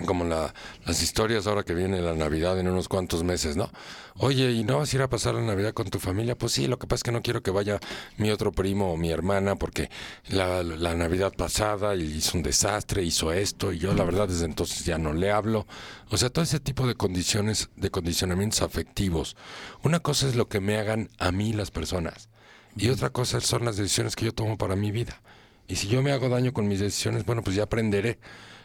Como 0.05 0.23
la, 0.23 0.53
las 0.85 1.01
historias 1.01 1.47
ahora 1.47 1.63
que 1.63 1.73
viene 1.73 2.01
la 2.01 2.13
Navidad 2.13 2.59
en 2.59 2.67
unos 2.67 2.87
cuantos 2.87 3.23
meses, 3.23 3.55
¿no? 3.55 3.69
Oye, 4.17 4.51
¿y 4.51 4.63
no 4.63 4.77
vas 4.77 4.93
a 4.93 4.95
ir 4.95 5.01
a 5.01 5.09
pasar 5.09 5.35
la 5.35 5.41
Navidad 5.41 5.73
con 5.73 5.89
tu 5.89 5.99
familia? 5.99 6.35
Pues 6.35 6.51
sí, 6.51 6.67
lo 6.67 6.77
que 6.77 6.87
pasa 6.87 6.97
es 6.97 7.03
que 7.03 7.11
no 7.11 7.21
quiero 7.21 7.41
que 7.41 7.51
vaya 7.51 7.79
mi 8.17 8.31
otro 8.31 8.51
primo 8.51 8.93
o 8.93 8.97
mi 8.97 9.09
hermana 9.09 9.55
porque 9.55 9.89
la, 10.29 10.63
la 10.63 10.95
Navidad 10.95 11.33
pasada 11.35 11.95
hizo 11.95 12.37
un 12.37 12.43
desastre, 12.43 13.03
hizo 13.03 13.31
esto 13.31 13.71
y 13.71 13.79
yo 13.79 13.93
la 13.93 14.03
verdad 14.03 14.27
desde 14.27 14.45
entonces 14.45 14.85
ya 14.85 14.97
no 14.97 15.13
le 15.13 15.31
hablo. 15.31 15.65
O 16.09 16.17
sea, 16.17 16.29
todo 16.29 16.43
ese 16.43 16.59
tipo 16.59 16.87
de 16.87 16.95
condiciones, 16.95 17.69
de 17.75 17.89
condicionamientos 17.89 18.61
afectivos. 18.61 19.35
Una 19.83 19.99
cosa 19.99 20.27
es 20.27 20.35
lo 20.35 20.47
que 20.47 20.59
me 20.59 20.77
hagan 20.77 21.09
a 21.17 21.31
mí 21.31 21.53
las 21.53 21.71
personas 21.71 22.29
y 22.75 22.89
otra 22.89 23.11
cosa 23.11 23.39
son 23.41 23.65
las 23.65 23.77
decisiones 23.77 24.15
que 24.15 24.25
yo 24.25 24.33
tomo 24.33 24.57
para 24.57 24.75
mi 24.75 24.91
vida. 24.91 25.21
Y 25.67 25.75
si 25.75 25.87
yo 25.87 26.01
me 26.01 26.11
hago 26.11 26.29
daño 26.29 26.53
con 26.53 26.67
mis 26.67 26.79
decisiones, 26.79 27.25
bueno, 27.25 27.43
pues 27.43 27.55
ya 27.55 27.63
aprenderé. 27.63 28.19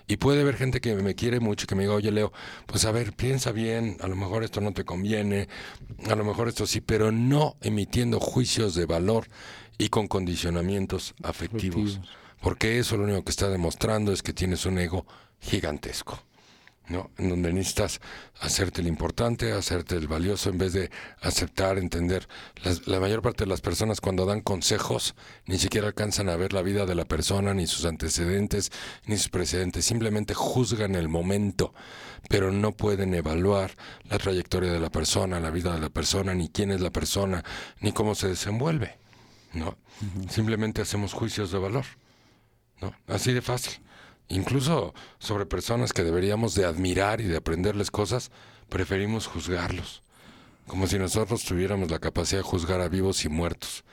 Y 0.09 0.17
puede 0.17 0.41
haber 0.41 0.57
gente 0.57 0.81
que 0.81 0.95
me 0.95 1.15
quiere 1.15 1.39
mucho, 1.39 1.67
que 1.67 1.75
me 1.75 1.83
diga, 1.83 1.95
oye 1.95 2.11
Leo, 2.11 2.33
pues 2.67 2.87
a 2.87 2.91
ver, 2.91 3.13
piensa 3.13 3.53
bien, 3.53 3.99
a 4.01 4.09
lo 4.09 4.17
mejor 4.17 4.43
esto 4.43 4.63
no 4.63 4.73
te 4.73 4.85
conviene, 4.85 5.49
a 6.09 6.17
lo 6.17 6.25
mejor 6.25 6.49
esto 6.49 6.67
sí, 6.67 6.81
pero 6.81 7.13
no 7.13 7.57
emitiendo 7.61 8.19
juicios 8.19 8.75
de 8.75 8.87
valor 8.87 9.29
y 9.77 9.91
con 9.91 10.09
condicionamientos 10.09 11.15
afectivos. 11.23 11.97
Afectivos. 11.97 12.19
Porque 12.41 12.79
eso 12.79 12.97
lo 12.97 13.05
único 13.05 13.23
que 13.23 13.31
está 13.31 13.49
demostrando 13.51 14.13
es 14.13 14.23
que 14.23 14.33
tienes 14.33 14.65
un 14.65 14.79
ego 14.79 15.07
gigantesco. 15.41 16.23
¿No? 16.89 17.11
En 17.19 17.29
donde 17.29 17.53
necesitas 17.53 18.01
hacerte 18.41 18.81
el 18.81 18.87
importante, 18.87 19.53
hacerte 19.53 19.95
el 19.97 20.09
valioso, 20.09 20.49
en 20.51 20.59
vez 20.59 20.73
de 20.73 20.91
aceptar, 21.21 21.77
entender. 21.79 22.29
Las- 22.65 22.87
la 22.87 22.99
mayor 22.99 23.21
parte 23.21 23.45
de 23.45 23.51
las 23.51 23.61
personas 23.61 24.01
cuando 24.01 24.25
dan 24.25 24.41
consejos 24.41 25.15
ni 25.47 25.59
siquiera 25.59 25.89
alcanzan 25.89 26.29
a 26.29 26.37
ver 26.37 26.53
la 26.53 26.63
vida 26.63 26.87
de 26.87 26.95
la 26.95 27.05
persona, 27.05 27.53
ni 27.53 27.67
sus 27.67 27.85
antecedentes, 27.85 28.73
ni 29.07 29.17
sus 29.19 29.29
precedentes. 29.29 29.85
Simplemente 29.85 30.33
juzgan 30.35 30.95
el 30.95 31.09
momento, 31.09 31.75
pero 32.29 32.51
no 32.53 32.73
pueden 32.73 33.13
evaluar 33.15 33.73
la 34.05 34.19
trayectoria 34.19 34.73
de 34.73 34.81
la 34.81 34.91
persona, 34.91 35.41
la 35.41 35.51
vida 35.51 35.75
de 35.75 35.81
la 35.81 35.91
persona, 35.91 36.35
ni 36.35 36.49
quién 36.49 36.71
es 36.71 36.81
la 36.81 36.91
persona, 36.91 37.45
ni 37.81 37.93
cómo 37.93 38.15
se 38.15 38.29
desenvuelve. 38.29 38.97
¿no? 39.53 39.77
Simplemente 40.31 40.83
hacemos 40.83 41.13
juicios 41.13 41.51
de 41.51 41.59
valor. 41.59 41.85
¿no? 42.81 42.95
Así 43.09 43.33
de 43.33 43.43
fácil. 43.43 43.81
Incluso 44.29 44.95
sobre 45.19 45.47
personas 45.47 45.93
que 45.93 46.05
deberíamos 46.05 46.55
de 46.55 46.67
admirar 46.67 47.21
y 47.21 47.25
de 47.25 47.39
aprenderles 47.39 47.91
cosas, 47.91 48.31
preferimos 48.69 49.27
juzgarlos. 49.27 50.03
Como 50.67 50.87
si 50.87 50.99
nosotros 50.99 51.45
tuviéramos 51.45 51.91
la 51.91 51.99
capacidad 51.99 52.41
de 52.41 52.49
juzgar 52.49 52.83
a 52.83 52.89
vivos 52.89 53.25
y 53.25 53.31
muertos. 53.31 53.85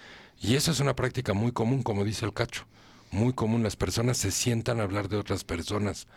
Y 0.42 0.56
eso 0.56 0.72
es 0.72 0.82
una 0.82 0.96
práctica 0.96 1.34
muy 1.34 1.54
común, 1.54 1.84
como 1.84 2.04
dice 2.04 2.26
el 2.26 2.34
cacho. 2.34 2.66
Muy 3.12 3.32
común. 3.32 3.64
Las 3.64 3.78
personas 3.78 4.18
se 4.18 4.32
sientan 4.32 4.82
a 4.82 4.84
hablar 4.84 5.08
de 5.08 5.16
otras 5.16 5.46
personas, 5.46 6.08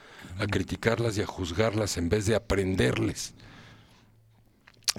a 0.40 0.46
criticarlas 0.46 1.16
y 1.16 1.22
a 1.22 1.26
juzgarlas 1.26 1.96
en 1.96 2.08
vez 2.08 2.26
de 2.26 2.34
aprenderles. 2.34 3.34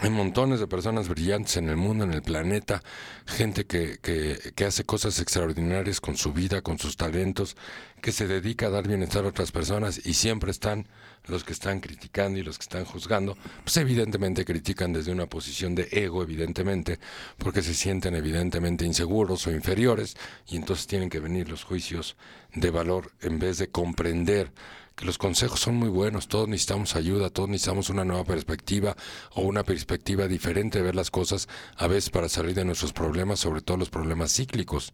Hay 0.02 0.10
montones 0.10 0.62
de 0.62 0.68
personas 0.68 1.10
brillantes 1.10 1.58
en 1.58 1.68
el 1.68 1.76
mundo, 1.76 2.06
en 2.06 2.14
el 2.14 2.22
planeta, 2.22 2.82
gente 3.26 3.66
que, 3.66 4.00
que, 4.02 4.54
que 4.56 4.64
hace 4.64 4.86
cosas 4.86 5.20
extraordinarias 5.20 6.00
con 6.00 6.16
su 6.16 6.32
vida, 6.32 6.62
con 6.62 6.80
sus 6.80 6.96
talentos, 6.96 7.58
que 8.02 8.14
se 8.14 8.26
dedica 8.26 8.68
a 8.68 8.70
dar 8.70 8.88
bienestar 8.88 9.26
a 9.26 9.28
otras 9.28 9.52
personas 9.52 10.00
y 10.06 10.14
siempre 10.14 10.52
están 10.52 10.88
los 11.26 11.44
que 11.44 11.52
están 11.52 11.82
criticando 11.82 12.40
y 12.40 12.44
los 12.44 12.58
que 12.58 12.64
están 12.64 12.86
juzgando, 12.86 13.38
pues 13.64 13.76
evidentemente 13.76 14.46
critican 14.46 14.94
desde 14.94 15.12
una 15.12 15.28
posición 15.28 15.76
de 15.76 15.90
ego, 15.92 16.24
evidentemente, 16.24 16.98
porque 17.38 17.62
se 17.62 17.74
sienten 17.74 18.16
evidentemente 18.16 18.86
inseguros 18.86 19.46
o 19.48 19.52
inferiores 19.52 20.16
y 20.48 20.56
entonces 20.56 20.88
tienen 20.88 21.10
que 21.10 21.20
venir 21.20 21.50
los 21.50 21.66
juicios 21.66 22.16
de 22.54 22.72
valor 22.72 23.12
en 23.22 23.38
vez 23.38 23.58
de 23.58 23.68
comprender 23.68 24.54
que 25.00 25.06
los 25.06 25.18
consejos 25.18 25.62
son 25.62 25.76
muy 25.76 25.88
buenos, 25.88 26.28
todos 26.28 26.50
necesitamos 26.50 26.98
ayuda, 26.98 27.30
todos 27.30 27.48
necesitamos 27.48 27.90
una 27.90 28.04
nueva 28.04 28.26
perspectiva 28.26 28.98
o 29.34 29.44
una 29.44 29.64
perspectiva 29.64 30.28
diferente 30.28 30.80
de 30.80 30.84
ver 30.84 30.96
las 30.96 31.10
cosas, 31.10 31.48
a 31.78 31.88
veces 31.88 32.10
para 32.10 32.28
salir 32.28 32.54
de 32.54 32.66
nuestros 32.66 32.92
problemas, 32.92 33.40
sobre 33.40 33.62
todo 33.62 33.78
los 33.78 33.90
problemas 33.90 34.34
cíclicos. 34.34 34.92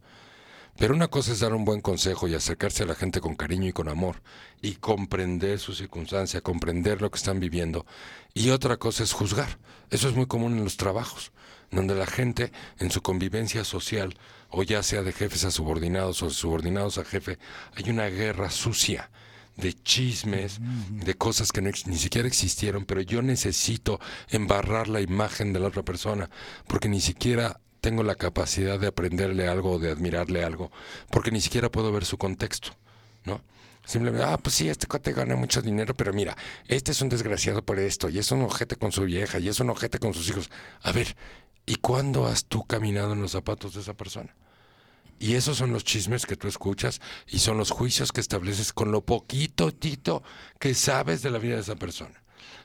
Pero 0.78 0.94
una 0.94 1.08
cosa 1.08 1.32
es 1.32 1.40
dar 1.40 1.54
un 1.54 1.64
buen 1.64 1.80
consejo 1.80 2.28
y 2.28 2.34
acercarse 2.34 2.84
a 2.84 2.86
la 2.86 2.94
gente 2.94 3.20
con 3.20 3.34
cariño 3.34 3.66
y 3.66 3.72
con 3.72 3.88
amor 3.88 4.22
y 4.62 4.74
comprender 4.74 5.58
su 5.58 5.74
circunstancia, 5.74 6.40
comprender 6.40 7.02
lo 7.02 7.10
que 7.10 7.18
están 7.18 7.40
viviendo. 7.40 7.84
Y 8.32 8.50
otra 8.50 8.76
cosa 8.76 9.02
es 9.02 9.12
juzgar. 9.12 9.58
Eso 9.90 10.08
es 10.08 10.14
muy 10.14 10.26
común 10.26 10.56
en 10.56 10.62
los 10.62 10.76
trabajos, 10.76 11.32
donde 11.72 11.96
la 11.96 12.06
gente 12.06 12.52
en 12.78 12.92
su 12.92 13.02
convivencia 13.02 13.64
social, 13.64 14.16
o 14.50 14.62
ya 14.62 14.84
sea 14.84 15.02
de 15.02 15.12
jefes 15.12 15.44
a 15.44 15.50
subordinados 15.50 16.22
o 16.22 16.30
subordinados 16.30 16.96
a 16.98 17.04
jefe, 17.04 17.40
hay 17.74 17.90
una 17.90 18.06
guerra 18.06 18.50
sucia 18.50 19.10
de 19.56 19.72
chismes, 19.72 20.58
de 20.90 21.14
cosas 21.14 21.52
que 21.52 21.62
ni 21.62 21.96
siquiera 21.96 22.28
existieron, 22.28 22.84
pero 22.84 23.00
yo 23.00 23.22
necesito 23.22 24.00
embarrar 24.28 24.88
la 24.88 25.00
imagen 25.00 25.52
de 25.52 25.60
la 25.60 25.68
otra 25.68 25.82
persona, 25.82 26.30
porque 26.66 26.88
ni 26.88 27.00
siquiera 27.00 27.60
tengo 27.80 28.02
la 28.02 28.16
capacidad 28.16 28.78
de 28.78 28.88
aprenderle 28.88 29.48
algo 29.48 29.72
o 29.72 29.78
de 29.78 29.90
admirarle 29.90 30.44
algo, 30.44 30.70
porque 31.10 31.30
ni 31.30 31.40
siquiera 31.40 31.70
puedo 31.70 31.92
ver 31.92 32.04
su 32.04 32.18
contexto, 32.18 32.70
¿no? 33.24 33.40
Simplemente, 33.84 34.26
ah, 34.26 34.36
pues 34.36 34.56
sí, 34.56 34.68
este 34.68 34.88
cote 34.88 35.12
gana 35.12 35.36
mucho 35.36 35.62
dinero, 35.62 35.94
pero 35.94 36.12
mira, 36.12 36.36
este 36.66 36.90
es 36.90 37.00
un 37.00 37.08
desgraciado 37.08 37.64
por 37.64 37.78
esto, 37.78 38.08
y 38.08 38.18
es 38.18 38.32
un 38.32 38.42
ojete 38.42 38.76
con 38.76 38.90
su 38.90 39.04
vieja, 39.04 39.38
y 39.38 39.48
es 39.48 39.60
un 39.60 39.70
ojete 39.70 40.00
con 40.00 40.12
sus 40.12 40.28
hijos. 40.28 40.50
A 40.82 40.90
ver, 40.90 41.16
¿y 41.64 41.76
cuándo 41.76 42.26
has 42.26 42.46
tú 42.46 42.64
caminado 42.64 43.12
en 43.12 43.22
los 43.22 43.30
zapatos 43.30 43.74
de 43.74 43.82
esa 43.82 43.94
persona? 43.94 44.34
Y 45.18 45.34
esos 45.34 45.56
son 45.56 45.72
los 45.72 45.84
chismes 45.84 46.26
que 46.26 46.36
tú 46.36 46.48
escuchas 46.48 47.00
y 47.26 47.38
son 47.38 47.56
los 47.56 47.70
juicios 47.70 48.12
que 48.12 48.20
estableces 48.20 48.72
con 48.72 48.92
lo 48.92 49.04
poquito, 49.04 49.72
tito, 49.72 50.22
que 50.58 50.74
sabes 50.74 51.22
de 51.22 51.30
la 51.30 51.38
vida 51.38 51.54
de 51.54 51.62
esa 51.62 51.76
persona. 51.76 52.22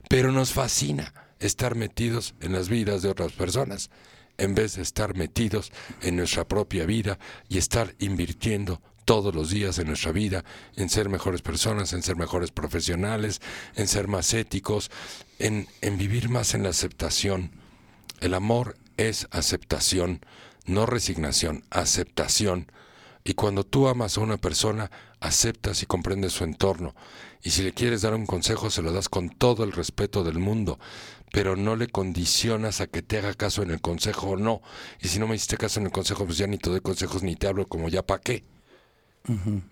Pero 0.10 0.32
nos 0.32 0.52
fascina 0.52 1.14
estar 1.40 1.76
metidos 1.76 2.36
en 2.42 2.54
las 2.54 2.70
vidas 2.70 3.02
de 3.02 3.10
otras 3.10 3.32
personas 3.32 3.90
en 4.38 4.56
vez 4.56 4.76
de 4.76 4.82
estar 4.82 5.16
metidos 5.16 5.72
en 6.02 6.16
nuestra 6.16 6.48
propia 6.48 6.86
vida 6.86 7.20
y 7.48 7.58
estar 7.58 7.96
invirtiendo 8.00 8.82
todos 9.06 9.34
los 9.34 9.50
días 9.50 9.78
en 9.80 9.88
nuestra 9.88 10.12
vida 10.12 10.44
en 10.76 10.90
ser 10.90 11.10
mejores 11.10 11.42
personas, 11.42 11.94
en 11.94 12.04
ser 12.04 12.16
mejores 12.16 12.52
profesionales, 12.52 13.42
en 13.76 13.88
ser 13.88 14.08
más 14.08 14.34
éticos, 14.34 14.90
en, 15.40 15.68
en 15.82 15.98
vivir 15.98 16.30
más 16.30 16.54
en 16.54 16.64
la 16.64 16.70
aceptación. 16.70 17.52
El 18.20 18.34
amor 18.34 18.78
es 18.98 19.28
aceptación, 19.32 20.26
no 20.66 20.86
resignación, 20.86 21.64
aceptación. 21.70 22.72
Y 23.24 23.34
cuando 23.34 23.64
tú 23.64 23.88
amas 23.88 24.18
a 24.18 24.22
una 24.22 24.38
persona, 24.38 24.90
aceptas 25.20 25.84
y 25.84 25.86
comprendes 25.86 26.34
su 26.34 26.44
entorno. 26.44 26.96
Y 27.44 27.52
si 27.52 27.64
le 27.64 27.74
quieres 27.74 28.02
dar 28.02 28.14
un 28.14 28.26
consejo, 28.26 28.70
se 28.70 28.82
lo 28.82 28.92
das 28.92 29.10
con 29.10 29.30
todo 29.30 29.64
el 29.64 29.72
respeto 29.72 30.24
del 30.24 30.40
mundo 30.40 30.80
pero 31.32 31.56
no 31.56 31.76
le 31.76 31.88
condicionas 31.88 32.82
a 32.82 32.88
que 32.88 33.02
te 33.02 33.18
haga 33.18 33.34
caso 33.34 33.64
en 33.64 33.72
el 33.72 33.82
consejo 33.82 34.32
o 34.32 34.38
no. 34.38 34.62
Y 35.02 35.08
si 35.08 35.20
no 35.20 35.28
me 35.28 35.36
hiciste 35.36 35.58
caso 35.58 35.80
en 35.80 35.86
el 35.88 35.92
consejo, 35.92 36.26
pues 36.26 36.38
ya 36.38 36.48
ni 36.48 36.58
te 36.58 36.70
doy 36.70 36.82
consejos 36.82 37.24
ni 37.24 37.36
te 37.36 37.48
hablo 37.48 37.66
como 37.68 37.90
ya 37.90 38.06
para 38.06 38.22
qué. 38.22 38.44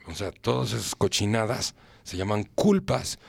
O 0.08 0.16
sea, 0.16 0.32
todas 0.32 0.74
esas 0.74 0.96
cochinadas 0.96 1.76
se 2.04 2.18
llaman 2.18 2.44
culpas 2.56 3.20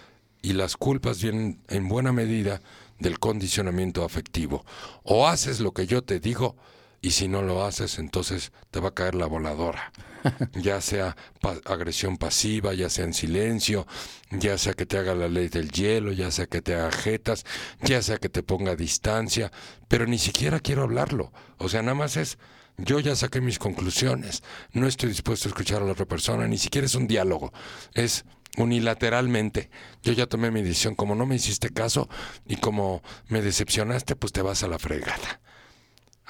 y 0.42 0.52
las 0.52 0.76
culpas 0.76 1.20
vienen 1.20 1.60
en 1.68 1.88
buena 1.88 2.12
medida 2.12 2.60
del 2.98 3.18
condicionamiento 3.18 4.04
afectivo. 4.04 4.64
O 5.02 5.26
haces 5.26 5.60
lo 5.60 5.72
que 5.72 5.86
yo 5.86 6.02
te 6.02 6.20
digo 6.20 6.56
y 7.02 7.12
si 7.12 7.28
no 7.28 7.42
lo 7.42 7.64
haces, 7.64 7.98
entonces 7.98 8.52
te 8.70 8.80
va 8.80 8.88
a 8.88 8.94
caer 8.94 9.14
la 9.14 9.26
voladora. 9.26 9.92
ya 10.54 10.80
sea 10.80 11.16
agresión 11.64 12.18
pasiva, 12.18 12.74
ya 12.74 12.90
sea 12.90 13.04
en 13.04 13.14
silencio, 13.14 13.86
ya 14.30 14.58
sea 14.58 14.74
que 14.74 14.86
te 14.86 14.98
haga 14.98 15.14
la 15.14 15.28
ley 15.28 15.48
del 15.48 15.70
hielo, 15.70 16.12
ya 16.12 16.30
sea 16.30 16.46
que 16.46 16.60
te 16.60 16.74
haga 16.74 16.92
jetas, 16.92 17.44
ya 17.82 18.02
sea 18.02 18.18
que 18.18 18.28
te 18.28 18.42
ponga 18.42 18.76
distancia, 18.76 19.50
pero 19.88 20.06
ni 20.06 20.18
siquiera 20.18 20.60
quiero 20.60 20.82
hablarlo. 20.82 21.32
O 21.58 21.68
sea, 21.68 21.82
nada 21.82 21.94
más 21.94 22.16
es, 22.16 22.38
yo 22.76 23.00
ya 23.00 23.16
saqué 23.16 23.40
mis 23.40 23.58
conclusiones, 23.58 24.42
no 24.72 24.86
estoy 24.86 25.08
dispuesto 25.08 25.48
a 25.48 25.50
escuchar 25.50 25.82
a 25.82 25.86
la 25.86 25.92
otra 25.92 26.06
persona, 26.06 26.46
ni 26.46 26.58
siquiera 26.58 26.86
es 26.86 26.94
un 26.94 27.06
diálogo, 27.06 27.52
es 27.94 28.24
unilateralmente. 28.56 29.70
Yo 30.02 30.12
ya 30.12 30.26
tomé 30.26 30.50
mi 30.50 30.62
decisión, 30.62 30.94
como 30.94 31.14
no 31.14 31.26
me 31.26 31.36
hiciste 31.36 31.70
caso 31.70 32.08
y 32.46 32.56
como 32.56 33.02
me 33.28 33.42
decepcionaste, 33.42 34.16
pues 34.16 34.32
te 34.32 34.42
vas 34.42 34.62
a 34.62 34.68
la 34.68 34.78
fregada. 34.78 35.40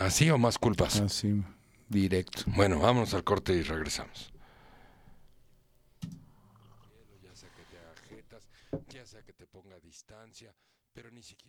¿Así 0.01 0.31
o 0.31 0.39
más 0.39 0.57
culpas? 0.57 0.99
Así. 0.99 1.45
Directo. 1.91 2.45
Bueno, 2.47 2.79
vamos 2.79 3.13
al 3.13 3.23
corte 3.23 3.53
y 3.53 3.63
regresamos. 3.63 4.33
Ya 7.23 7.37
sea 7.37 7.51
que 7.51 7.63
te 7.65 7.79
ajetas, 8.15 8.49
ya 8.89 9.05
sea 9.05 9.23
que 9.23 9.35
te 9.35 9.47
ponga 9.47 9.79
distancia, 9.79 10.55
pero 10.95 11.11
ni 11.11 11.23
siquiera... 11.23 11.40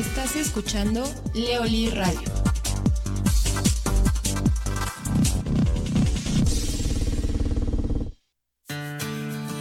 Estás 0.00 0.34
escuchando 0.34 1.04
Leoli 1.34 1.90
Radio. 1.90 2.22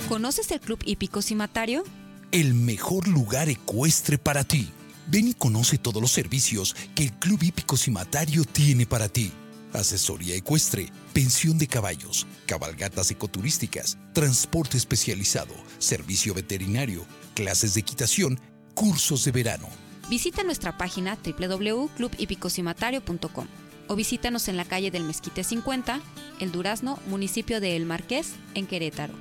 ¿Conoces 0.08 0.50
el 0.52 0.62
Club 0.62 0.80
Hípico 0.86 1.22
Cimatario? 1.22 1.84
El 2.32 2.54
mejor 2.54 3.10
lugar 3.10 3.50
ecuestre 3.50 4.18
para 4.18 4.46
ti. 4.46 4.70
Ven 5.08 5.28
y 5.28 5.34
conoce 5.34 5.78
todos 5.78 6.02
los 6.02 6.12
servicios 6.12 6.74
que 6.96 7.04
el 7.04 7.12
Club 7.20 7.44
Hípico 7.44 7.76
Cimatario 7.76 8.46
tiene 8.46 8.86
para 8.86 9.10
ti. 9.10 9.34
Asesoría 9.74 10.36
ecuestre, 10.36 10.90
pensión 11.12 11.58
de 11.58 11.68
caballos, 11.68 12.26
cabalgatas 12.46 13.12
ecoturísticas, 13.12 13.98
transporte 14.14 14.78
especializado, 14.78 15.54
servicio 15.80 16.34
veterinario, 16.34 17.06
clases 17.34 17.74
de 17.74 17.82
equitación, 17.82 18.40
cursos 18.74 19.26
de 19.26 19.34
verano 19.34 19.89
Visita 20.10 20.44
nuestra 20.44 20.76
página 20.76 21.18
www.clubhipicocimatario.com 21.24 23.46
o 23.88 23.96
visítanos 23.96 24.48
en 24.48 24.58
la 24.58 24.66
calle 24.66 24.90
del 24.92 25.04
Mezquite 25.04 25.44
50, 25.44 26.00
El 26.40 26.52
Durazno, 26.52 26.98
municipio 27.08 27.62
de 27.62 27.76
El 27.76 27.86
Marqués, 27.86 28.32
en 28.56 28.66
Querétaro. 28.66 29.14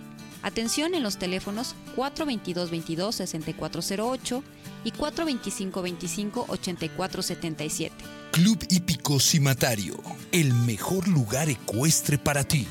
Atención 0.43 0.95
en 0.95 1.03
los 1.03 1.19
teléfonos 1.19 1.75
422-22-6408 1.97 4.43
y 4.85 4.93
425-25-8477. 4.93 7.91
Club 8.33 8.65
Hípico 8.71 9.21
Cimatario, 9.21 10.03
el 10.33 10.55
mejor 10.55 11.07
lugar 11.09 11.51
ecuestre 11.51 12.17
para 12.19 12.45
ti. 12.45 12.67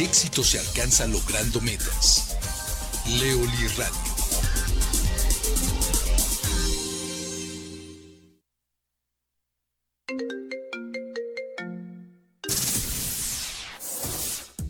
Éxito 0.00 0.42
se 0.42 0.58
alcanza 0.58 1.06
logrando 1.06 1.60
metas. 1.60 2.34
Leoli 3.06 3.68
Radio. 3.76 4.10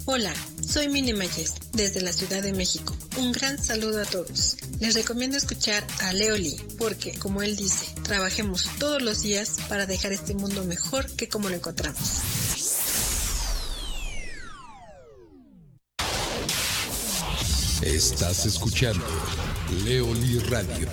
Hola, 0.07 0.35
soy 0.67 0.89
Mini 0.89 1.13
Mayes, 1.13 1.55
desde 1.75 2.01
la 2.01 2.13
Ciudad 2.13 2.43
de 2.43 2.53
México. 2.53 2.97
Un 3.17 3.31
gran 3.31 3.63
saludo 3.63 4.03
a 4.03 4.07
todos. 4.07 4.57
Les 4.81 4.95
recomiendo 4.95 5.37
escuchar 5.37 5.87
a 6.01 6.13
Leoli, 6.13 6.57
porque, 6.77 7.17
como 7.17 7.43
él 7.43 7.55
dice, 7.55 7.87
trabajemos 8.03 8.69
todos 8.81 9.01
los 9.01 9.23
días 9.23 9.59
para 9.69 9.87
dejar 9.87 10.11
este 10.11 10.35
mundo 10.35 10.65
mejor 10.65 11.09
que 11.13 11.29
como 11.29 11.49
lo 11.49 11.55
encontramos. 11.55 12.40
Estás 17.83 18.45
escuchando 18.45 19.07
Leoli 19.85 20.39
Radio. 20.51 20.87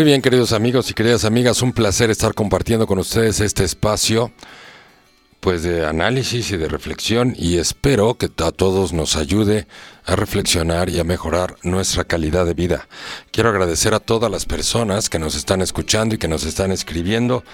Muy 0.00 0.06
bien, 0.06 0.22
queridos 0.22 0.54
amigos 0.54 0.90
y 0.90 0.94
queridas 0.94 1.26
amigas, 1.26 1.60
un 1.60 1.74
placer 1.74 2.08
estar 2.08 2.32
compartiendo 2.32 2.86
con 2.86 2.98
ustedes 2.98 3.38
este 3.40 3.64
espacio 3.64 4.32
pues 5.40 5.62
de 5.62 5.84
análisis 5.84 6.50
y 6.52 6.56
de 6.56 6.68
reflexión 6.68 7.34
y 7.36 7.58
espero 7.58 8.14
que 8.14 8.30
a 8.42 8.50
todos 8.50 8.94
nos 8.94 9.16
ayude 9.16 9.66
a 10.06 10.16
reflexionar 10.16 10.88
y 10.88 11.00
a 11.00 11.04
mejorar 11.04 11.56
nuestra 11.64 12.04
calidad 12.04 12.46
de 12.46 12.54
vida. 12.54 12.88
Quiero 13.30 13.50
agradecer 13.50 13.92
a 13.92 14.00
todas 14.00 14.30
las 14.30 14.46
personas 14.46 15.10
que 15.10 15.18
nos 15.18 15.34
están 15.34 15.60
escuchando 15.60 16.14
y 16.14 16.18
que 16.18 16.28
nos 16.28 16.46
están 16.46 16.72
escribiendo 16.72 17.44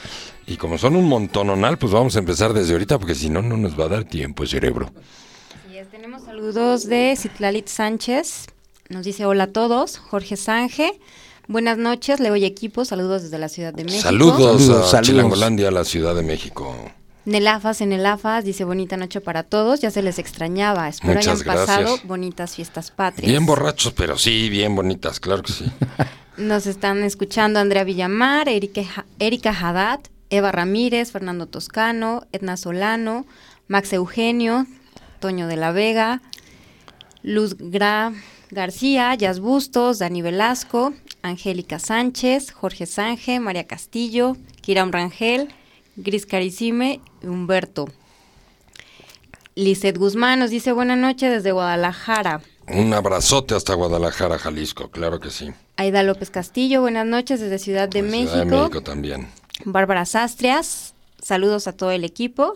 y 0.47 0.57
como 0.57 0.79
son 0.79 0.95
un 0.95 1.09
montononal, 1.09 1.79
pues 1.79 1.93
vamos 1.93 2.15
a 2.15 2.21
empezar 2.21 2.53
desde 2.53 2.75
ahorita 2.75 2.97
porque 3.01 3.17
si 3.17 3.29
no, 3.29 3.43
no 3.43 3.57
nos 3.57 3.77
va 3.77 3.87
a 3.87 3.89
dar 3.89 4.05
tiempo 4.05 4.45
el 4.45 4.49
cerebro. 4.49 4.93
Es, 5.75 5.91
tenemos 5.91 6.23
saludos 6.23 6.87
de 6.87 7.17
Citlalit 7.17 7.67
Sánchez, 7.67 8.47
nos 8.89 9.05
dice 9.05 9.27
hola 9.27 9.45
a 9.45 9.53
todos, 9.53 9.99
Jorge 9.99 10.37
Sange. 10.37 11.01
Buenas 11.49 11.79
noches, 11.79 12.19
Leo 12.21 12.35
y 12.37 12.45
equipo, 12.45 12.85
saludos 12.85 13.23
desde 13.23 13.39
la 13.39 13.49
Ciudad 13.49 13.73
de 13.73 13.85
México. 13.85 14.03
Saludos, 14.03 14.37
Saludos, 14.63 14.87
a 14.87 14.91
saludos. 14.91 15.07
Chilangolandia, 15.07 15.71
la 15.71 15.85
Ciudad 15.85 16.15
de 16.15 16.23
México. 16.23 16.75
Nelafas 17.25 17.81
en 17.81 17.93
Elafas 17.93 18.45
dice 18.45 18.65
bonita 18.65 18.97
noche 18.97 19.21
para 19.21 19.43
todos, 19.43 19.81
ya 19.81 19.91
se 19.91 20.03
les 20.03 20.19
extrañaba, 20.19 20.89
espero 20.89 21.15
Muchas 21.15 21.41
hayan 21.41 21.47
pasado 21.47 21.81
gracias. 21.83 22.07
bonitas 22.07 22.55
fiestas 22.55 22.91
patrias. 22.91 23.29
Bien 23.31 23.45
borrachos, 23.47 23.93
pero 23.93 24.17
sí, 24.17 24.49
bien 24.49 24.75
bonitas, 24.77 25.19
claro 25.21 25.43
que 25.43 25.53
sí. 25.53 25.65
Nos 26.37 26.67
están 26.67 27.03
escuchando 27.03 27.59
Andrea 27.59 27.83
Villamar, 27.85 28.49
Erika, 28.49 29.07
Erika 29.19 29.51
Haddad, 29.51 30.01
Eva 30.31 30.53
Ramírez, 30.53 31.11
Fernando 31.11 31.47
Toscano, 31.47 32.23
Edna 32.33 32.57
Solano, 32.57 33.25
Max 33.69 33.93
Eugenio, 33.93 34.67
Toño 35.19 35.47
de 35.49 35.57
la 35.57 35.73
Vega, 35.73 36.23
Luz 37.23 37.57
Gra 37.59 38.13
García, 38.51 39.15
Yas 39.15 39.41
Bustos, 39.41 39.99
Dani 39.99 40.23
Velasco, 40.23 40.93
Angélica 41.27 41.79
Sánchez, 41.79 42.53
Jorge 42.53 42.87
Sange, 42.87 43.41
María 43.41 43.67
Castillo, 43.67 44.37
Kiram 44.62 44.91
Rangel, 44.91 45.49
Gris 45.97 46.27
Caricime 46.27 47.01
y 47.23 47.27
Humberto. 47.27 47.89
Lizeth 49.55 49.97
Guzmán 49.97 50.39
nos 50.39 50.51
dice 50.51 50.73
buena 50.73 50.97
noche 50.97 51.29
desde 51.31 51.53
Guadalajara. 51.53 52.43
Un 52.69 52.93
abrazote 52.93 53.55
hasta 53.55 53.75
Guadalajara, 53.75 54.39
Jalisco, 54.39 54.91
claro 54.91 55.21
que 55.21 55.31
sí. 55.31 55.53
Aida 55.77 56.03
López 56.03 56.31
Castillo, 56.31 56.81
buenas 56.81 57.07
noches 57.07 57.41
desde 57.41 57.59
Ciudad 57.59 57.89
de, 57.89 58.03
México. 58.03 58.33
Ciudad 58.33 58.47
de 58.47 58.57
México 58.57 58.83
también. 58.83 59.29
Bárbara 59.65 60.05
Sastrias, 60.05 60.95
saludos 61.23 61.69
a 61.69 61.73
todo 61.73 61.91
el 61.91 62.05
equipo 62.05 62.55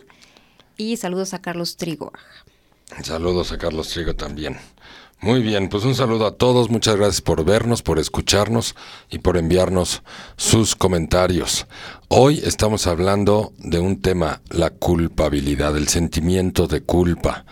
y 0.77 0.97
saludos 0.97 1.33
a 1.33 1.41
Carlos 1.41 1.77
Trigo. 1.77 2.13
Saludos 3.03 3.53
a 3.53 3.59
Carlos 3.59 3.89
Trigo 3.89 4.15
también. 4.15 4.59
Muy 5.23 5.43
bien, 5.43 5.69
pues 5.69 5.85
un 5.85 5.95
saludo 5.95 6.25
a 6.25 6.39
todos, 6.39 6.71
muchas 6.71 6.97
gracias 6.97 7.21
por 7.21 7.45
vernos, 7.45 7.83
por 7.83 7.99
escucharnos 7.99 8.75
y 9.11 9.19
por 9.19 9.37
enviarnos 9.37 10.03
sus 10.39 10.75
comentarios. 10.75 11.67
Hoy 12.09 12.41
estamos 12.43 12.87
hablando 12.87 13.53
de 13.59 13.81
un 13.81 14.01
tema, 14.01 14.41
la 14.49 14.71
culpabilidad, 14.71 15.77
el 15.77 15.89
sentimiento 15.89 16.69
de 16.69 16.81
culpa. 16.81 17.45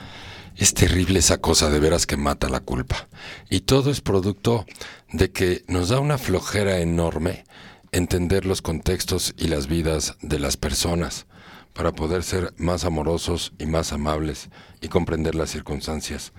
Es 0.57 0.73
terrible 0.73 1.19
esa 1.19 1.43
cosa 1.43 1.69
de 1.69 1.79
veras 1.79 2.07
que 2.07 2.17
mata 2.17 2.49
la 2.49 2.61
culpa. 2.61 3.07
Y 3.51 3.61
todo 3.61 3.91
es 3.91 4.01
producto 4.01 4.65
de 5.13 5.31
que 5.31 5.63
nos 5.69 5.91
da 5.91 6.01
una 6.01 6.17
flojera 6.17 6.79
enorme 6.79 7.45
entender 7.93 8.47
los 8.47 8.63
contextos 8.63 9.35
y 9.37 9.49
las 9.49 9.67
vidas 9.67 10.17
de 10.23 10.39
las 10.39 10.57
personas 10.57 11.27
para 11.79 11.93
poder 11.93 12.25
ser 12.25 12.53
más 12.57 12.85
amorosos 12.85 13.53
y 13.57 13.67
más 13.67 13.93
amables 13.93 14.49
y 14.81 14.89
comprender 14.89 15.37
las 15.37 15.51
circunstancias. 15.51 16.33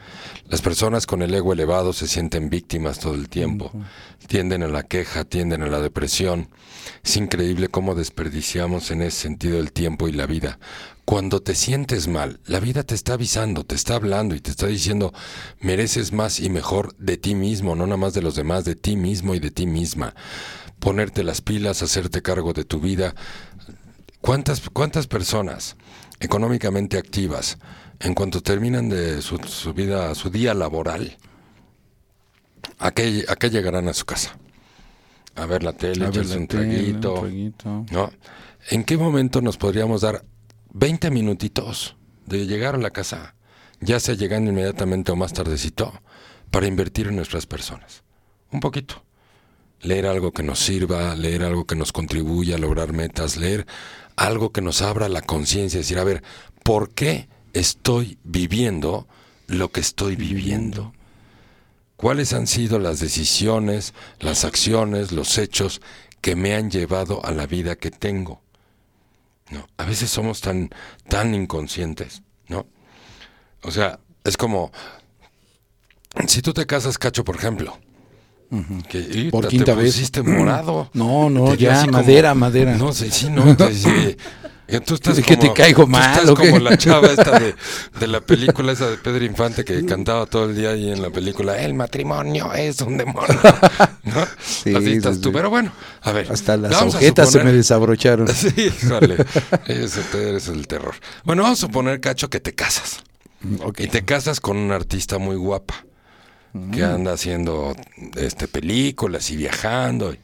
Las 0.49 0.61
personas 0.61 1.07
con 1.07 1.21
el 1.21 1.33
ego 1.33 1.53
elevado 1.53 1.93
se 1.93 2.09
sienten 2.09 2.49
víctimas 2.49 2.99
todo 2.99 3.15
el 3.15 3.29
tiempo, 3.29 3.71
tienden 4.27 4.63
a 4.63 4.67
la 4.67 4.83
queja, 4.83 5.23
tienden 5.23 5.63
a 5.63 5.67
la 5.67 5.79
depresión. 5.79 6.49
Es 7.05 7.15
increíble 7.15 7.69
cómo 7.69 7.95
desperdiciamos 7.95 8.91
en 8.91 9.01
ese 9.01 9.17
sentido 9.17 9.61
el 9.61 9.71
tiempo 9.71 10.09
y 10.09 10.11
la 10.11 10.25
vida. 10.25 10.59
Cuando 11.05 11.41
te 11.41 11.55
sientes 11.55 12.09
mal, 12.09 12.41
la 12.45 12.59
vida 12.59 12.83
te 12.83 12.93
está 12.93 13.13
avisando, 13.13 13.63
te 13.63 13.75
está 13.75 13.95
hablando 13.95 14.35
y 14.35 14.41
te 14.41 14.51
está 14.51 14.67
diciendo, 14.67 15.13
mereces 15.61 16.11
más 16.11 16.41
y 16.41 16.49
mejor 16.49 16.97
de 16.97 17.15
ti 17.15 17.33
mismo, 17.33 17.77
no 17.77 17.85
nada 17.85 17.95
más 17.95 18.13
de 18.13 18.21
los 18.21 18.35
demás, 18.35 18.65
de 18.65 18.75
ti 18.75 18.97
mismo 18.97 19.33
y 19.35 19.39
de 19.39 19.51
ti 19.51 19.67
misma. 19.67 20.15
Ponerte 20.79 21.23
las 21.23 21.39
pilas, 21.39 21.81
hacerte 21.81 22.21
cargo 22.21 22.51
de 22.51 22.63
tu 22.65 22.79
vida, 22.79 23.15
¿Cuántas, 24.21 24.69
¿Cuántas 24.69 25.07
personas 25.07 25.75
económicamente 26.19 26.97
activas, 26.97 27.57
en 27.99 28.13
cuanto 28.13 28.41
terminan 28.41 28.89
de 28.89 29.21
su, 29.21 29.37
su 29.39 29.73
vida, 29.73 30.13
su 30.15 30.29
día 30.29 30.53
laboral, 30.53 31.17
a 32.77 32.91
qué, 32.91 33.25
a 33.27 33.35
qué 33.35 33.49
llegarán 33.49 33.87
a 33.87 33.93
su 33.93 34.05
casa? 34.05 34.37
A 35.35 35.45
ver 35.45 35.63
la 35.63 35.73
tele, 35.73 36.05
A 36.05 36.09
ver 36.09 36.17
echarse 36.17 36.35
la 36.35 36.41
un 36.41 36.47
tele, 36.47 36.63
traguito, 36.63 37.13
un 37.13 37.19
traguito. 37.21 37.85
¿no? 37.91 38.11
¿En 38.69 38.83
qué 38.83 38.97
momento 38.97 39.41
nos 39.41 39.57
podríamos 39.57 40.01
dar 40.01 40.25
20 40.73 41.11
minutitos 41.11 41.95
de 42.25 42.45
llegar 42.45 42.75
a 42.75 42.79
la 42.79 42.91
casa, 42.91 43.35
ya 43.79 43.99
sea 43.99 44.15
llegando 44.15 44.51
inmediatamente 44.51 45.11
o 45.11 45.15
más 45.15 45.33
tardecito, 45.33 45.93
para 46.51 46.67
invertir 46.67 47.07
en 47.07 47.15
nuestras 47.15 47.45
personas? 47.45 48.03
Un 48.51 48.59
poquito 48.59 49.03
leer 49.81 50.07
algo 50.07 50.31
que 50.31 50.43
nos 50.43 50.59
sirva, 50.59 51.15
leer 51.15 51.43
algo 51.43 51.65
que 51.65 51.75
nos 51.75 51.91
contribuya 51.91 52.55
a 52.55 52.59
lograr 52.59 52.93
metas, 52.93 53.37
leer 53.37 53.65
algo 54.19 54.51
que 54.51 54.61
nos 54.61 54.81
abra 54.81 55.07
la 55.07 55.21
conciencia, 55.21 55.79
decir, 55.79 55.97
a 55.97 56.03
ver, 56.03 56.23
¿por 56.63 56.89
qué 56.89 57.29
estoy 57.53 58.17
viviendo 58.23 59.07
lo 59.47 59.71
que 59.71 59.79
estoy 59.79 60.17
viviendo? 60.17 60.93
¿Cuáles 61.95 62.33
han 62.33 62.45
sido 62.45 62.79
las 62.79 62.99
decisiones, 62.99 63.93
las 64.19 64.43
acciones, 64.43 65.13
los 65.13 65.37
hechos 65.37 65.81
que 66.19 66.35
me 66.35 66.53
han 66.53 66.69
llevado 66.69 67.25
a 67.25 67.31
la 67.31 67.45
vida 67.45 67.77
que 67.77 67.91
tengo? 67.91 68.41
No, 69.51 69.67
a 69.77 69.85
veces 69.85 70.09
somos 70.09 70.41
tan 70.41 70.69
tan 71.07 71.33
inconscientes, 71.33 72.21
¿no? 72.49 72.67
O 73.63 73.71
sea, 73.71 73.99
es 74.25 74.35
como 74.35 74.71
si 76.27 76.41
tú 76.41 76.53
te 76.53 76.65
casas, 76.65 76.97
cacho, 76.97 77.23
por 77.23 77.37
ejemplo, 77.37 77.79
que 78.89 79.29
Por 79.31 79.43
¡ita, 79.45 79.49
quinta 79.49 79.65
te 79.75 79.75
vez. 79.75 79.93
pusiste 79.93 80.21
morado. 80.23 80.89
No, 80.93 81.29
no, 81.29 81.53
ya, 81.55 81.81
como- 81.81 81.91
madera, 81.93 82.33
madera. 82.33 82.75
No 82.75 82.91
sé, 82.93 83.11
sí, 83.11 83.29
no. 83.29 83.55
te- 83.55 83.73
sí. 83.73 84.17
Tú 84.85 84.93
estás 84.93 85.17
Es 85.17 85.25
que 85.25 85.35
como, 85.35 85.47
te 85.51 85.59
caigo 85.59 85.83
tú 85.85 85.89
mal, 85.89 86.11
estás 86.13 86.29
¿o 86.29 86.35
qué? 86.35 86.49
como 86.51 86.59
la 86.59 86.77
chava 86.77 87.07
esta 87.07 87.39
de, 87.39 87.55
de 87.99 88.05
la 88.07 88.21
película 88.21 88.71
esa 88.73 88.87
de 88.87 88.97
Pedro 88.97 89.25
Infante 89.25 89.65
que 89.65 89.83
cantaba 89.87 90.27
todo 90.27 90.45
el 90.45 90.55
día 90.55 90.69
ahí 90.69 90.91
en 90.91 91.01
la 91.01 91.09
película, 91.09 91.57
el 91.59 91.73
matrimonio 91.73 92.53
es 92.53 92.79
un 92.81 92.95
demonio. 92.95 93.27
¿No? 94.03 94.27
Sí, 94.39 94.75
Así 94.75 94.91
estás 94.91 95.15
sí, 95.15 95.21
tú. 95.23 95.31
Pero 95.31 95.49
bueno, 95.49 95.71
a 96.03 96.11
ver. 96.11 96.31
Hasta 96.31 96.55
las 96.55 96.71
agujetas 96.79 97.31
se 97.31 97.39
me 97.39 97.45
suponer- 97.45 97.55
desabrocharon. 97.55 98.27
Sí, 98.27 98.71
eres 100.13 100.47
el 100.49 100.67
terror. 100.67 100.93
Bueno, 101.23 101.41
vamos 101.43 101.57
a 101.59 101.61
suponer, 101.65 101.99
Cacho, 101.99 102.29
que 102.29 102.39
te 102.39 102.53
casas. 102.53 102.99
Ok. 103.63 103.79
Y 103.79 103.87
te 103.87 104.05
casas 104.05 104.39
con 104.39 104.55
una 104.57 104.75
artista 104.75 105.17
muy 105.17 105.35
guapa 105.35 105.85
que 106.71 106.83
anda 106.83 107.13
haciendo 107.13 107.75
este 108.15 108.47
películas 108.47 109.29
y 109.31 109.35
viajando. 109.37 110.13
y- 110.13 110.19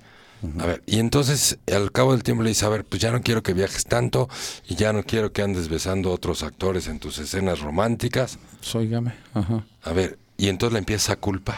A 0.60 0.66
ver, 0.68 0.84
y 0.86 1.00
entonces 1.00 1.58
al 1.74 1.92
cabo 1.92 2.12
del 2.12 2.22
tiempo 2.22 2.44
le 2.44 2.50
dice, 2.50 2.66
a 2.66 2.70
ver, 2.70 2.84
pues 2.86 3.02
ya 3.02 3.12
no 3.12 3.22
quiero 3.22 3.42
que 3.42 3.54
viajes 3.54 3.86
tanto 3.86 4.30
y 4.68 4.76
ya 4.76 4.94
no 4.94 5.02
quiero 5.04 5.32
que 5.32 5.42
andes 5.42 5.70
besando 5.70 6.12
a 6.12 6.14
otros 6.14 6.44
actores 6.44 6.88
en 6.88 7.00
tus 7.00 7.18
escenas 7.18 7.62
románticas. 7.62 8.38
Sóigame. 8.62 9.14
Ajá. 9.34 9.66
A 9.84 9.94
ver, 9.94 10.20
y 10.38 10.50
entonces 10.50 10.74
la 10.74 10.80
empieza 10.80 11.14
a 11.14 11.16
culpar, 11.16 11.58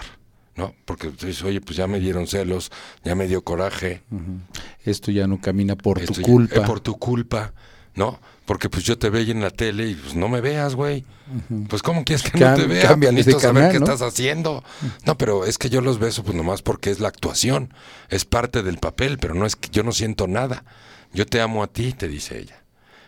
¿no? 0.56 0.74
Porque 0.86 1.10
tú 1.10 1.26
dices, 1.26 1.44
oye, 1.44 1.60
pues 1.60 1.76
ya 1.76 1.86
me 1.88 2.00
dieron 2.00 2.28
celos, 2.28 2.72
ya 3.04 3.14
me 3.16 3.28
dio 3.28 3.42
coraje. 3.42 4.04
Esto 4.86 5.12
ya 5.12 5.28
no 5.28 5.42
camina 5.42 5.76
por 5.76 6.00
esto 6.00 6.14
tu 6.14 6.22
ya- 6.22 6.28
culpa. 6.28 6.56
eh, 6.56 6.62
por 6.66 6.80
tu 6.80 6.98
culpa, 6.98 7.54
¿no? 7.98 8.20
Porque 8.46 8.70
pues 8.70 8.86
yo 8.86 8.98
te 8.98 9.10
veía 9.10 9.34
en 9.34 9.42
la 9.42 9.50
tele 9.50 9.88
y 9.90 9.96
pues 9.96 10.16
no 10.16 10.30
me 10.30 10.40
veas, 10.40 10.76
güey. 10.76 11.04
Pues 11.68 11.82
¿cómo 11.82 12.06
quieres 12.06 12.24
que 12.24 12.32
Cam- 12.40 12.52
no 12.52 12.56
te 12.56 12.68
vea? 12.68 12.96
Necesito 12.96 13.40
saber 13.42 13.64
canal, 13.64 13.72
qué 13.74 13.80
¿no? 13.80 13.86
estás 13.86 14.02
haciendo. 14.02 14.64
No, 15.06 15.18
pero 15.18 15.44
es 15.46 15.58
que 15.58 15.70
yo 15.70 15.82
los 15.82 16.00
beso 16.00 16.24
pues 16.24 16.38
nomás 16.38 16.62
porque 16.62 16.90
es 16.90 17.02
la 17.02 17.10
actuación. 17.10 17.74
Es 18.08 18.24
parte 18.24 18.64
del 18.64 18.78
papel, 18.78 19.18
pero 19.18 19.34
no 19.34 19.46
es 19.46 19.58
que 19.58 19.68
yo 19.70 19.84
no 19.84 19.92
siento 19.92 20.28
nada. 20.28 20.64
Yo 21.14 21.26
te 21.26 21.42
amo 21.42 21.62
a 21.64 21.68
ti, 21.68 21.92
te 21.92 22.08
dice 22.08 22.40
ella. 22.40 22.64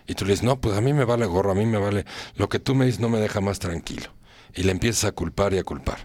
Y 0.08 0.16
tú 0.16 0.26
le 0.26 0.32
dices, 0.32 0.44
no, 0.44 0.60
pues 0.60 0.76
a 0.76 0.82
mí 0.82 0.92
me 0.92 1.06
vale 1.06 1.26
gorro, 1.28 1.52
a 1.52 1.56
mí 1.56 1.66
me 1.66 1.78
vale. 1.78 2.04
Lo 2.36 2.50
que 2.50 2.60
tú 2.60 2.76
me 2.76 2.86
dices 2.86 3.00
no 3.00 3.08
me 3.10 3.20
deja 3.20 3.40
más 3.40 3.60
tranquilo. 3.60 4.12
Y 4.56 4.64
le 4.64 4.72
empiezas 4.72 5.06
a 5.06 5.12
culpar 5.14 5.54
y 5.54 5.60
a 5.60 5.64
culpar. 5.64 6.00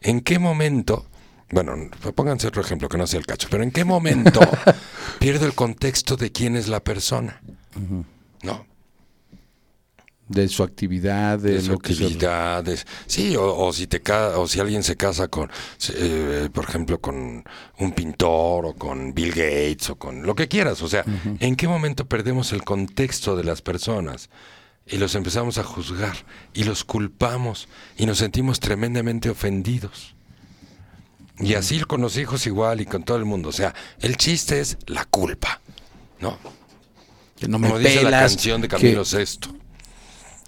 ¿En 0.00 0.20
qué 0.20 0.38
momento, 0.38 1.04
bueno, 1.50 1.74
pónganse 2.14 2.46
otro 2.46 2.62
ejemplo 2.62 2.88
que 2.88 2.96
no 2.96 3.06
sea 3.08 3.18
el 3.18 3.26
cacho, 3.26 3.48
pero 3.50 3.64
en 3.64 3.72
qué 3.72 3.84
momento 3.84 4.40
pierdo 5.18 5.44
el 5.44 5.54
contexto 5.54 6.16
de 6.16 6.30
quién 6.32 6.54
es 6.56 6.68
la 6.68 6.80
persona? 6.80 7.42
¿No? 8.42 8.66
De 10.28 10.46
su 10.48 10.62
actividad, 10.62 11.38
de, 11.38 11.52
de 11.54 11.60
su 11.62 11.72
lo 11.72 11.78
que 11.78 11.94
se- 11.94 12.04
actividad, 12.04 12.62
de- 12.62 12.78
sí, 13.06 13.34
o, 13.34 13.56
o 13.56 13.72
si 13.72 13.86
te 13.86 14.02
ca- 14.02 14.38
o 14.38 14.46
si 14.46 14.60
alguien 14.60 14.82
se 14.82 14.94
casa 14.94 15.28
con, 15.28 15.50
eh, 15.94 16.50
por 16.52 16.64
ejemplo, 16.64 17.00
con 17.00 17.42
un 17.78 17.92
pintor 17.92 18.66
o 18.66 18.74
con 18.74 19.14
Bill 19.14 19.30
Gates 19.30 19.88
o 19.88 19.96
con 19.96 20.26
lo 20.26 20.34
que 20.34 20.46
quieras, 20.46 20.82
o 20.82 20.88
sea, 20.88 21.02
¿en 21.40 21.56
qué 21.56 21.66
momento 21.66 22.04
perdemos 22.06 22.52
el 22.52 22.62
contexto 22.62 23.36
de 23.36 23.44
las 23.44 23.62
personas 23.62 24.28
y 24.86 24.98
los 24.98 25.14
empezamos 25.14 25.56
a 25.56 25.64
juzgar 25.64 26.14
y 26.52 26.64
los 26.64 26.84
culpamos 26.84 27.66
y 27.96 28.04
nos 28.04 28.18
sentimos 28.18 28.60
tremendamente 28.60 29.30
ofendidos? 29.30 30.14
Y 31.40 31.54
así 31.54 31.80
con 31.84 32.02
los 32.02 32.18
hijos 32.18 32.46
igual 32.46 32.82
y 32.82 32.84
con 32.84 33.02
todo 33.02 33.16
el 33.16 33.24
mundo. 33.24 33.48
O 33.48 33.52
sea, 33.52 33.72
el 34.00 34.16
chiste 34.18 34.60
es 34.60 34.76
la 34.88 35.06
culpa, 35.06 35.60
¿no? 36.20 36.36
Que 37.40 37.48
no 37.48 37.58
me 37.58 37.68
Como 37.68 37.78
dice 37.78 37.96
la 37.96 38.02
pelas, 38.02 38.32
canción 38.32 38.60
de 38.60 38.68
que- 38.68 38.76
Camilo 38.76 39.04
Sesto. 39.04 39.48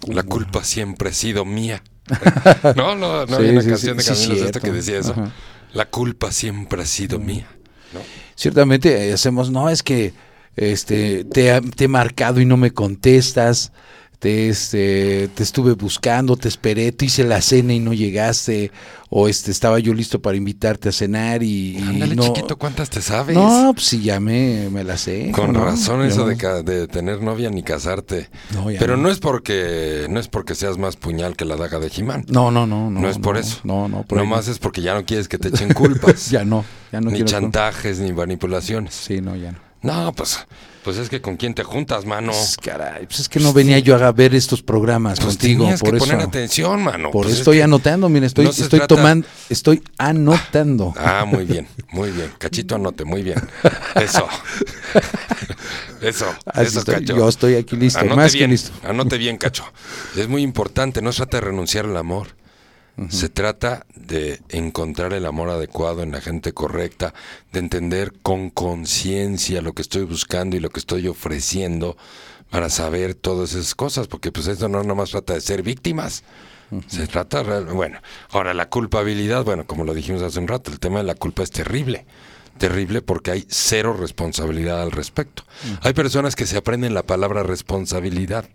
La 0.07 0.23
culpa 0.23 0.63
siempre 0.63 1.09
ha 1.09 1.13
sido 1.13 1.45
mía. 1.45 1.83
no, 2.75 2.95
no, 2.95 3.25
no 3.25 3.27
Sí, 3.27 3.33
había 3.35 3.51
una 3.51 3.61
sí, 3.61 3.69
canción 3.69 3.97
de 3.97 4.03
sí, 4.03 4.09
Camilo 4.09 4.43
Sesto 4.43 4.59
que 4.59 4.71
decía 4.71 4.97
eso. 4.99 5.11
Ajá. 5.11 5.31
La 5.73 5.85
culpa 5.89 6.31
siempre 6.31 6.81
ha 6.81 6.85
sido 6.85 7.19
mía. 7.19 7.47
Ciertamente 8.35 9.07
eh, 9.09 9.13
hacemos, 9.13 9.51
no, 9.51 9.69
es 9.69 9.83
que 9.83 10.13
este 10.55 11.23
te, 11.25 11.61
te 11.61 11.83
he 11.85 11.87
marcado 11.87 12.41
y 12.41 12.45
no 12.45 12.57
me 12.57 12.71
contestas, 12.71 13.71
te, 14.21 14.49
este, 14.49 15.29
te 15.33 15.41
estuve 15.41 15.73
buscando, 15.73 16.37
te 16.37 16.47
esperé, 16.47 16.91
te 16.91 17.05
hice 17.05 17.23
la 17.23 17.41
cena 17.41 17.73
y 17.73 17.79
no 17.79 17.91
llegaste, 17.91 18.71
o 19.09 19.27
este 19.27 19.49
estaba 19.49 19.79
yo 19.79 19.95
listo 19.95 20.21
para 20.21 20.37
invitarte 20.37 20.89
a 20.89 20.91
cenar 20.91 21.41
y, 21.41 21.79
y 21.79 21.81
Ándale, 21.81 22.15
no. 22.15 22.21
chiquito, 22.25 22.55
¿cuántas 22.55 22.91
te 22.91 23.01
sabes? 23.01 23.35
No, 23.35 23.71
pues 23.73 23.87
sí, 23.87 24.03
ya 24.03 24.19
me, 24.19 24.69
me 24.69 24.83
la 24.83 24.97
sé. 24.97 25.31
Con 25.31 25.53
¿no? 25.53 25.65
razón 25.65 26.03
eso 26.05 26.27
de, 26.27 26.35
de 26.61 26.87
tener 26.87 27.23
novia 27.23 27.49
ni 27.49 27.63
casarte. 27.63 28.29
No, 28.53 28.67
Pero 28.77 28.95
no. 28.95 29.03
no. 29.03 29.09
es 29.09 29.17
porque 29.17 30.05
no 30.07 30.19
es 30.19 30.27
porque 30.27 30.53
seas 30.53 30.77
más 30.77 30.97
puñal 30.97 31.35
que 31.35 31.43
la 31.43 31.55
daga 31.55 31.79
de 31.79 31.89
Jimán. 31.89 32.23
No, 32.27 32.51
no, 32.51 32.67
no, 32.67 32.91
no. 32.91 33.01
No, 33.01 33.09
es 33.09 33.17
por 33.17 33.37
eso. 33.37 33.61
No, 33.63 33.87
no, 33.89 34.03
por 34.03 34.19
Nomás 34.19 34.45
no. 34.45 34.53
es 34.53 34.59
porque 34.59 34.83
ya 34.83 34.93
no 34.93 35.03
quieres 35.03 35.27
que 35.27 35.39
te 35.39 35.47
echen 35.47 35.73
culpas. 35.73 36.11
Ya 36.29 36.45
no, 36.45 36.63
ya 36.91 37.01
no 37.01 37.09
ni 37.09 37.23
chantajes, 37.25 37.97
ni 37.99 38.13
manipulaciones. 38.13 38.93
Sí, 38.93 39.19
no, 39.19 39.35
ya 39.35 39.51
no. 39.53 39.57
No, 39.81 40.13
pues, 40.13 40.45
pues 40.83 40.97
es 40.97 41.09
que 41.09 41.21
con 41.21 41.37
quién 41.37 41.53
te 41.53 41.63
juntas, 41.63 42.05
mano. 42.05 42.31
Pues, 42.31 42.57
caray, 42.57 43.05
pues 43.05 43.19
es 43.21 43.29
que 43.29 43.39
no 43.39 43.53
venía 43.53 43.77
yo 43.79 43.95
a 43.95 44.11
ver 44.11 44.33
estos 44.35 44.61
programas 44.63 45.19
Pues 45.19 45.35
contigo, 45.37 45.63
tenías 45.65 45.79
por 45.79 45.91
que 45.91 45.97
eso. 45.97 46.05
poner 46.07 46.21
atención, 46.25 46.83
mano. 46.83 47.11
Por 47.11 47.23
Pues 47.23 47.27
eso 47.27 47.33
es 47.33 47.39
estoy 47.41 47.57
que- 47.57 47.63
anotando, 47.63 48.09
mira, 48.09 48.25
estoy, 48.25 48.45
no 48.45 48.51
se 48.51 48.63
estoy 48.63 48.79
trata- 48.79 48.95
tomando, 48.95 49.27
estoy 49.49 49.83
anotando. 49.97 50.93
Ah, 50.97 51.25
muy 51.25 51.45
bien, 51.45 51.67
muy 51.91 52.09
bien. 52.11 52.31
Cachito 52.37 52.75
anote, 52.75 53.05
muy 53.05 53.21
bien. 53.23 53.41
Eso. 53.95 54.27
Eso, 56.01 56.25
Así 56.47 56.65
eso, 56.67 56.79
estoy, 56.79 56.95
cacho. 56.95 57.15
yo 57.15 57.29
estoy 57.29 57.55
aquí 57.55 57.75
listo, 57.75 57.99
Anote 57.99 58.15
más 58.15 58.31
que 58.31 58.39
bien, 58.39 58.49
listo. 58.51 58.71
Anote 58.83 59.17
bien, 59.19 59.37
cacho. 59.37 59.63
Es 60.15 60.27
muy 60.27 60.41
importante, 60.41 60.99
no 61.01 61.11
se 61.11 61.17
trata 61.17 61.37
de 61.37 61.41
renunciar 61.41 61.85
al 61.85 61.95
amor. 61.95 62.29
Se 63.09 63.29
trata 63.29 63.85
de 63.95 64.41
encontrar 64.49 65.13
el 65.13 65.25
amor 65.25 65.49
adecuado 65.49 66.03
en 66.03 66.11
la 66.11 66.21
gente 66.21 66.53
correcta, 66.53 67.13
de 67.51 67.59
entender 67.59 68.13
con 68.21 68.49
conciencia 68.51 69.61
lo 69.61 69.73
que 69.73 69.81
estoy 69.81 70.03
buscando 70.03 70.55
y 70.55 70.59
lo 70.59 70.69
que 70.69 70.79
estoy 70.79 71.07
ofreciendo 71.07 71.97
para 72.51 72.69
saber 72.69 73.15
todas 73.15 73.53
esas 73.53 73.73
cosas, 73.73 74.07
porque 74.07 74.31
pues 74.31 74.47
esto 74.47 74.67
no 74.67 74.83
nomás 74.83 75.11
trata 75.11 75.33
de 75.33 75.41
ser 75.41 75.63
víctimas. 75.63 76.23
Se 76.87 77.07
trata, 77.07 77.41
bueno, 77.61 77.99
ahora 78.29 78.53
la 78.53 78.69
culpabilidad, 78.69 79.43
bueno, 79.43 79.65
como 79.65 79.83
lo 79.83 79.93
dijimos 79.93 80.21
hace 80.21 80.39
un 80.39 80.47
rato, 80.47 80.71
el 80.71 80.79
tema 80.79 80.99
de 80.99 81.05
la 81.05 81.15
culpa 81.15 81.43
es 81.43 81.51
terrible. 81.51 82.05
Terrible 82.57 83.01
porque 83.01 83.31
hay 83.31 83.45
cero 83.49 83.95
responsabilidad 83.97 84.81
al 84.81 84.91
respecto. 84.91 85.43
Hay 85.81 85.93
personas 85.93 86.35
que 86.35 86.45
se 86.45 86.57
aprenden 86.57 86.93
la 86.93 87.03
palabra 87.03 87.43
responsabilidad. 87.43 88.45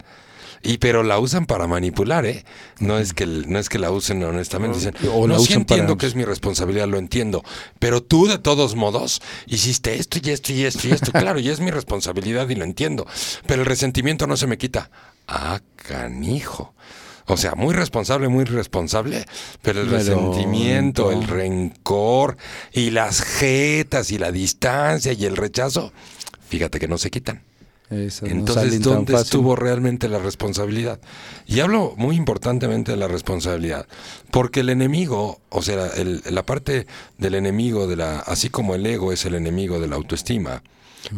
Y 0.67 0.79
pero 0.79 1.03
la 1.03 1.19
usan 1.19 1.47
para 1.47 1.67
manipular, 1.67 2.27
¿eh? 2.27 2.45
No 2.81 2.99
es 2.99 3.13
que 3.13 3.27
no 3.27 3.59
es 3.59 3.69
que 3.69 3.79
la 3.79 3.91
usen 3.91 4.23
honestamente. 4.25 4.77
Dicen, 4.79 4.95
O 5.13 5.27
la 5.27 5.35
no, 5.35 5.41
sí 5.41 5.53
usan 5.53 5.65
para- 5.65 5.81
entiendo 5.81 5.97
que 5.97 6.07
es 6.07 6.15
mi 6.15 6.25
responsabilidad, 6.25 6.89
lo 6.89 6.99
entiendo. 6.99 7.43
Pero 7.79 8.03
tú, 8.03 8.27
de 8.27 8.39
todos 8.39 8.75
modos, 8.77 9.23
hiciste 9.47 9.95
esto 9.99 10.19
y 10.23 10.31
esto 10.31 10.53
y 10.53 10.65
esto 10.65 10.89
y 10.89 10.93
esto. 10.93 11.13
Claro, 11.27 11.39
y 11.41 11.49
es 11.49 11.61
mi 11.61 11.71
responsabilidad 11.71 12.49
y 12.49 12.55
lo 12.57 12.65
entiendo. 12.65 13.07
Pero 13.47 13.63
el 13.63 13.67
resentimiento 13.67 14.27
no 14.27 14.37
se 14.37 14.47
me 14.47 14.59
quita. 14.59 14.91
Ah, 15.29 15.61
canijo. 15.77 16.75
O 17.29 17.37
sea, 17.37 17.57
muy 17.57 17.75
responsable, 17.75 18.29
muy 18.29 18.45
responsable, 18.45 19.25
pero 19.61 19.81
el 19.81 19.89
Pero, 19.89 19.99
resentimiento, 19.99 21.11
el 21.11 21.27
rencor 21.27 22.37
y 22.73 22.91
las 22.91 23.21
jetas 23.23 24.13
y 24.13 24.19
la 24.19 24.31
distancia 24.31 25.13
y 25.13 25.25
el 25.25 25.37
rechazo, 25.37 25.93
fíjate 26.49 26.79
que 26.79 26.87
no 26.87 26.99
se 26.99 27.11
quitan. 27.11 27.43
Esas 27.91 28.29
Entonces, 28.31 28.81
¿dónde 28.83 29.13
estuvo 29.27 29.55
realmente 29.57 30.09
la 30.09 30.19
responsabilidad? 30.19 31.01
Y 31.47 31.61
hablo 31.61 31.95
muy 31.97 32.17
importantemente 32.17 32.91
de 32.93 32.97
la 32.97 33.07
responsabilidad, 33.09 33.87
porque 34.33 34.61
el 34.61 34.71
enemigo, 34.71 35.41
o 35.51 35.63
sea, 35.63 35.87
el- 35.97 36.23
la 36.31 36.45
parte 36.45 36.87
del 37.19 37.35
enemigo, 37.37 37.87
de 37.87 37.97
la, 37.97 38.19
así 38.21 38.49
como 38.51 38.75
el 38.75 38.85
ego 38.87 39.13
es 39.13 39.25
el 39.25 39.35
enemigo 39.37 39.79
de 39.81 39.87
la 39.87 39.97
autoestima, 39.97 40.63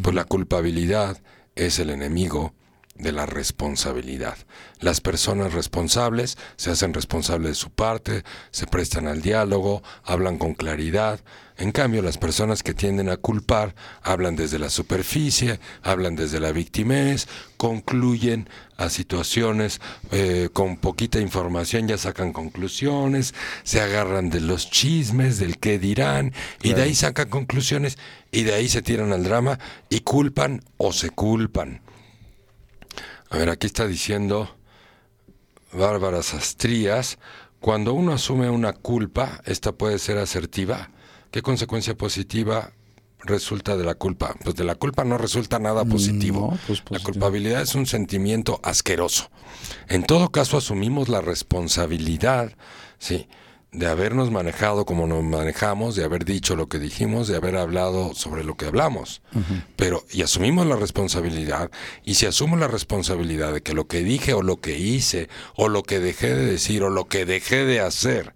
pues 0.02 0.14
la 0.14 0.24
culpabilidad 0.24 1.18
es 1.57 1.78
el 1.78 1.88
enemigo 1.90 2.52
de 2.98 3.12
la 3.12 3.26
responsabilidad. 3.26 4.37
Las 4.80 5.00
personas 5.00 5.52
responsables 5.52 6.37
se 6.56 6.70
hacen 6.70 6.94
responsables 6.94 7.50
de 7.50 7.54
su 7.54 7.70
parte, 7.70 8.24
se 8.50 8.66
prestan 8.66 9.06
al 9.06 9.22
diálogo, 9.22 9.82
hablan 10.04 10.38
con 10.38 10.54
claridad. 10.54 11.20
En 11.56 11.72
cambio, 11.72 12.02
las 12.02 12.18
personas 12.18 12.62
que 12.62 12.74
tienden 12.74 13.08
a 13.08 13.16
culpar 13.16 13.74
hablan 14.02 14.37
desde 14.37 14.61
la 14.61 14.70
superficie, 14.70 15.58
hablan 15.82 16.14
desde 16.14 16.38
la 16.38 16.52
victimez, 16.52 17.26
concluyen 17.56 18.48
a 18.76 18.88
situaciones 18.88 19.80
eh, 20.12 20.50
con 20.52 20.76
poquita 20.76 21.18
información, 21.18 21.88
ya 21.88 21.98
sacan 21.98 22.32
conclusiones, 22.32 23.34
se 23.64 23.80
agarran 23.80 24.30
de 24.30 24.40
los 24.40 24.70
chismes, 24.70 25.40
del 25.40 25.58
qué 25.58 25.80
dirán, 25.80 26.32
y 26.62 26.74
de 26.74 26.82
ahí 26.82 26.94
sacan 26.94 27.28
conclusiones, 27.28 27.98
y 28.30 28.44
de 28.44 28.54
ahí 28.54 28.68
se 28.68 28.82
tiran 28.82 29.12
al 29.12 29.24
drama 29.24 29.58
y 29.88 30.00
culpan 30.00 30.62
o 30.76 30.92
se 30.92 31.11
culpan. 31.11 31.80
A 33.30 33.38
ver, 33.38 33.50
aquí 33.50 33.66
está 33.66 33.86
diciendo 33.86 34.48
Bárbara 35.72 36.22
Sastrías, 36.22 37.18
cuando 37.60 37.92
uno 37.92 38.12
asume 38.12 38.48
una 38.50 38.72
culpa, 38.72 39.42
esta 39.44 39.72
puede 39.72 39.98
ser 39.98 40.18
asertiva. 40.18 40.90
¿Qué 41.30 41.42
consecuencia 41.42 41.94
positiva 41.96 42.72
resulta 43.20 43.76
de 43.76 43.84
la 43.84 43.94
culpa? 43.94 44.34
Pues 44.42 44.54
de 44.54 44.64
la 44.64 44.76
culpa 44.76 45.04
no 45.04 45.18
resulta 45.18 45.58
nada 45.58 45.84
positivo. 45.84 46.52
no, 46.52 46.58
pues 46.66 46.78
la 46.78 46.84
positivo. 46.84 47.04
culpabilidad 47.04 47.62
es 47.62 47.74
un 47.74 47.86
sentimiento 47.86 48.60
asqueroso. 48.62 49.30
En 49.88 50.04
todo 50.04 50.30
caso 50.30 50.56
asumimos 50.56 51.08
la 51.08 51.20
responsabilidad, 51.20 52.52
sí, 52.98 53.28
de 53.72 53.87
habernos 53.87 54.31
manejado 54.31 54.87
como 54.87 55.07
nos 55.07 55.22
manejamos, 55.22 55.94
de 55.94 56.04
haber 56.04 56.24
dicho 56.24 56.57
lo 56.57 56.68
que 56.68 56.78
dijimos, 56.78 57.28
de 57.28 57.37
haber 57.37 57.57
hablado 57.57 58.14
sobre 58.14 58.42
lo 58.42 58.57
que 58.57 58.66
hablamos. 58.66 59.20
Pero, 59.76 60.04
y 60.11 60.22
asumimos 60.22 60.66
la 60.66 60.76
responsabilidad, 60.76 61.70
y 62.04 62.14
si 62.14 62.26
asumo 62.26 62.57
la 62.57 62.68
responsabilidad 62.68 63.52
de 63.52 63.61
que 63.61 63.74
lo 63.74 63.87
que 63.87 64.02
dije 64.02 64.33
o 64.33 64.42
lo 64.42 64.61
que 64.61 64.78
hice, 64.78 65.28
o 65.54 65.68
lo 65.68 65.83
que 65.83 66.00
dejé 66.00 66.35
de 66.35 66.46
decir, 66.46 66.83
o 66.83 66.90
lo 66.90 67.09
que 67.09 67.26
dejé 67.26 67.64
de 67.64 67.81
hacer, 67.81 68.35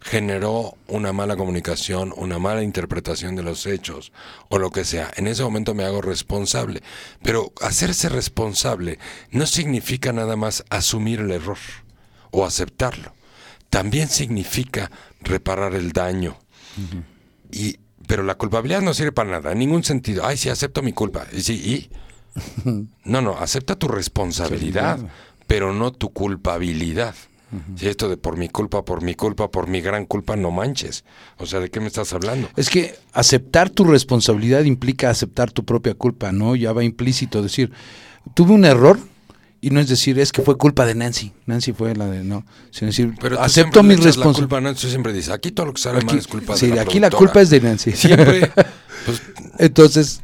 generó 0.00 0.78
una 0.88 1.12
mala 1.12 1.36
comunicación, 1.36 2.14
una 2.16 2.38
mala 2.38 2.62
interpretación 2.62 3.36
de 3.36 3.42
los 3.42 3.66
hechos, 3.66 4.12
o 4.48 4.58
lo 4.58 4.70
que 4.70 4.86
sea, 4.86 5.10
en 5.16 5.26
ese 5.26 5.42
momento 5.42 5.74
me 5.74 5.84
hago 5.84 6.00
responsable. 6.00 6.82
Pero 7.22 7.52
hacerse 7.60 8.08
responsable 8.08 8.98
no 9.30 9.44
significa 9.44 10.14
nada 10.14 10.36
más 10.36 10.64
asumir 10.70 11.20
el 11.20 11.32
error 11.32 11.58
o 12.30 12.46
aceptarlo 12.46 13.12
también 13.70 14.08
significa 14.08 14.90
reparar 15.20 15.74
el 15.74 15.92
daño. 15.92 16.36
y, 17.50 17.76
pero 18.06 18.24
la 18.24 18.34
culpabilidad 18.34 18.82
no 18.82 18.92
sirve 18.92 19.12
para 19.12 19.30
nada, 19.30 19.52
en 19.52 19.58
ningún 19.60 19.84
sentido. 19.84 20.26
Ay, 20.26 20.36
sí, 20.36 20.48
acepto 20.48 20.82
mi 20.82 20.92
culpa. 20.92 21.26
Y 21.32 21.42
sí, 21.42 21.54
¿y? 21.54 21.90
No, 23.04 23.22
no, 23.22 23.38
acepta 23.38 23.76
tu 23.76 23.88
responsabilidad, 23.88 24.98
pero 25.46 25.72
no 25.72 25.92
tu 25.92 26.12
culpabilidad. 26.12 27.14
Si 27.74 27.88
esto 27.88 28.08
de 28.08 28.16
por 28.16 28.36
mi 28.36 28.48
culpa, 28.48 28.84
por 28.84 29.02
mi 29.02 29.16
culpa, 29.16 29.50
por 29.50 29.66
mi 29.66 29.80
gran 29.80 30.06
culpa, 30.06 30.36
no 30.36 30.52
manches. 30.52 31.04
O 31.36 31.46
sea, 31.46 31.58
¿de 31.58 31.68
qué 31.68 31.80
me 31.80 31.88
estás 31.88 32.12
hablando? 32.12 32.48
Es 32.56 32.70
que 32.70 32.94
aceptar 33.12 33.70
tu 33.70 33.82
responsabilidad 33.82 34.62
implica 34.62 35.10
aceptar 35.10 35.50
tu 35.50 35.64
propia 35.64 35.94
culpa, 35.94 36.30
¿no? 36.30 36.54
Ya 36.54 36.72
va 36.72 36.84
implícito 36.84 37.42
decir, 37.42 37.72
tuve 38.34 38.52
un 38.52 38.64
error 38.64 39.00
y 39.60 39.70
no 39.70 39.80
es 39.80 39.88
decir, 39.88 40.18
es 40.18 40.32
que 40.32 40.42
fue 40.42 40.56
culpa 40.56 40.86
de 40.86 40.94
Nancy. 40.94 41.32
Nancy 41.46 41.72
fue 41.72 41.94
la 41.94 42.06
de 42.06 42.24
no, 42.24 42.44
sino 42.70 42.86
decir, 42.88 43.14
Pero 43.20 43.36
tú 43.36 43.42
acepto 43.42 43.82
mi 43.82 43.94
responsabilidad. 43.94 44.60
Nancy, 44.62 44.88
siempre 44.88 45.12
dices, 45.12 45.30
aquí 45.30 45.50
todo 45.50 45.66
lo 45.66 45.74
que 45.74 45.82
sale 45.82 46.02
mal 46.02 46.16
es 46.16 46.26
culpa 46.26 46.56
sí, 46.56 46.68
de 46.68 46.76
la 46.76 46.82
aquí 46.82 46.98
la 46.98 47.10
productora". 47.10 47.32
culpa 47.32 47.40
es 47.42 47.50
de 47.50 47.60
Nancy. 47.60 47.92
Siempre, 47.92 48.50
pues, 49.06 49.22
Entonces, 49.58 50.22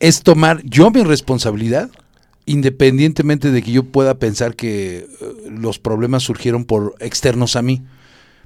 es 0.00 0.22
tomar 0.22 0.62
yo 0.64 0.90
mi 0.90 1.04
responsabilidad, 1.04 1.90
independientemente 2.44 3.52
de 3.52 3.62
que 3.62 3.70
yo 3.70 3.84
pueda 3.84 4.18
pensar 4.18 4.56
que 4.56 4.98
eh, 4.98 5.06
los 5.48 5.78
problemas 5.78 6.24
surgieron 6.24 6.64
por 6.64 6.96
externos 6.98 7.54
a 7.54 7.62
mí, 7.62 7.82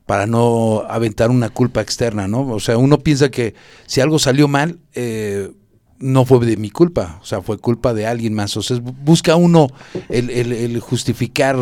para 0.04 0.26
no 0.26 0.84
aventar 0.88 1.30
una 1.30 1.48
culpa 1.48 1.80
externa, 1.80 2.28
¿no? 2.28 2.46
O 2.46 2.60
sea, 2.60 2.78
uno 2.78 2.98
piensa 2.98 3.30
que 3.30 3.54
si 3.86 4.00
algo 4.00 4.18
salió 4.18 4.48
mal, 4.48 4.78
eh, 4.94 5.50
no 5.98 6.24
fue 6.24 6.44
de 6.46 6.56
mi 6.56 6.70
culpa, 6.70 7.18
o 7.22 7.24
sea, 7.24 7.40
fue 7.42 7.58
culpa 7.58 7.94
de 7.94 8.06
alguien 8.06 8.34
más. 8.34 8.56
O 8.56 8.62
sea, 8.62 8.78
busca 8.80 9.36
uno 9.36 9.68
el, 10.08 10.30
el- 10.30 10.52
el 10.52 10.80
justificar 10.80 11.56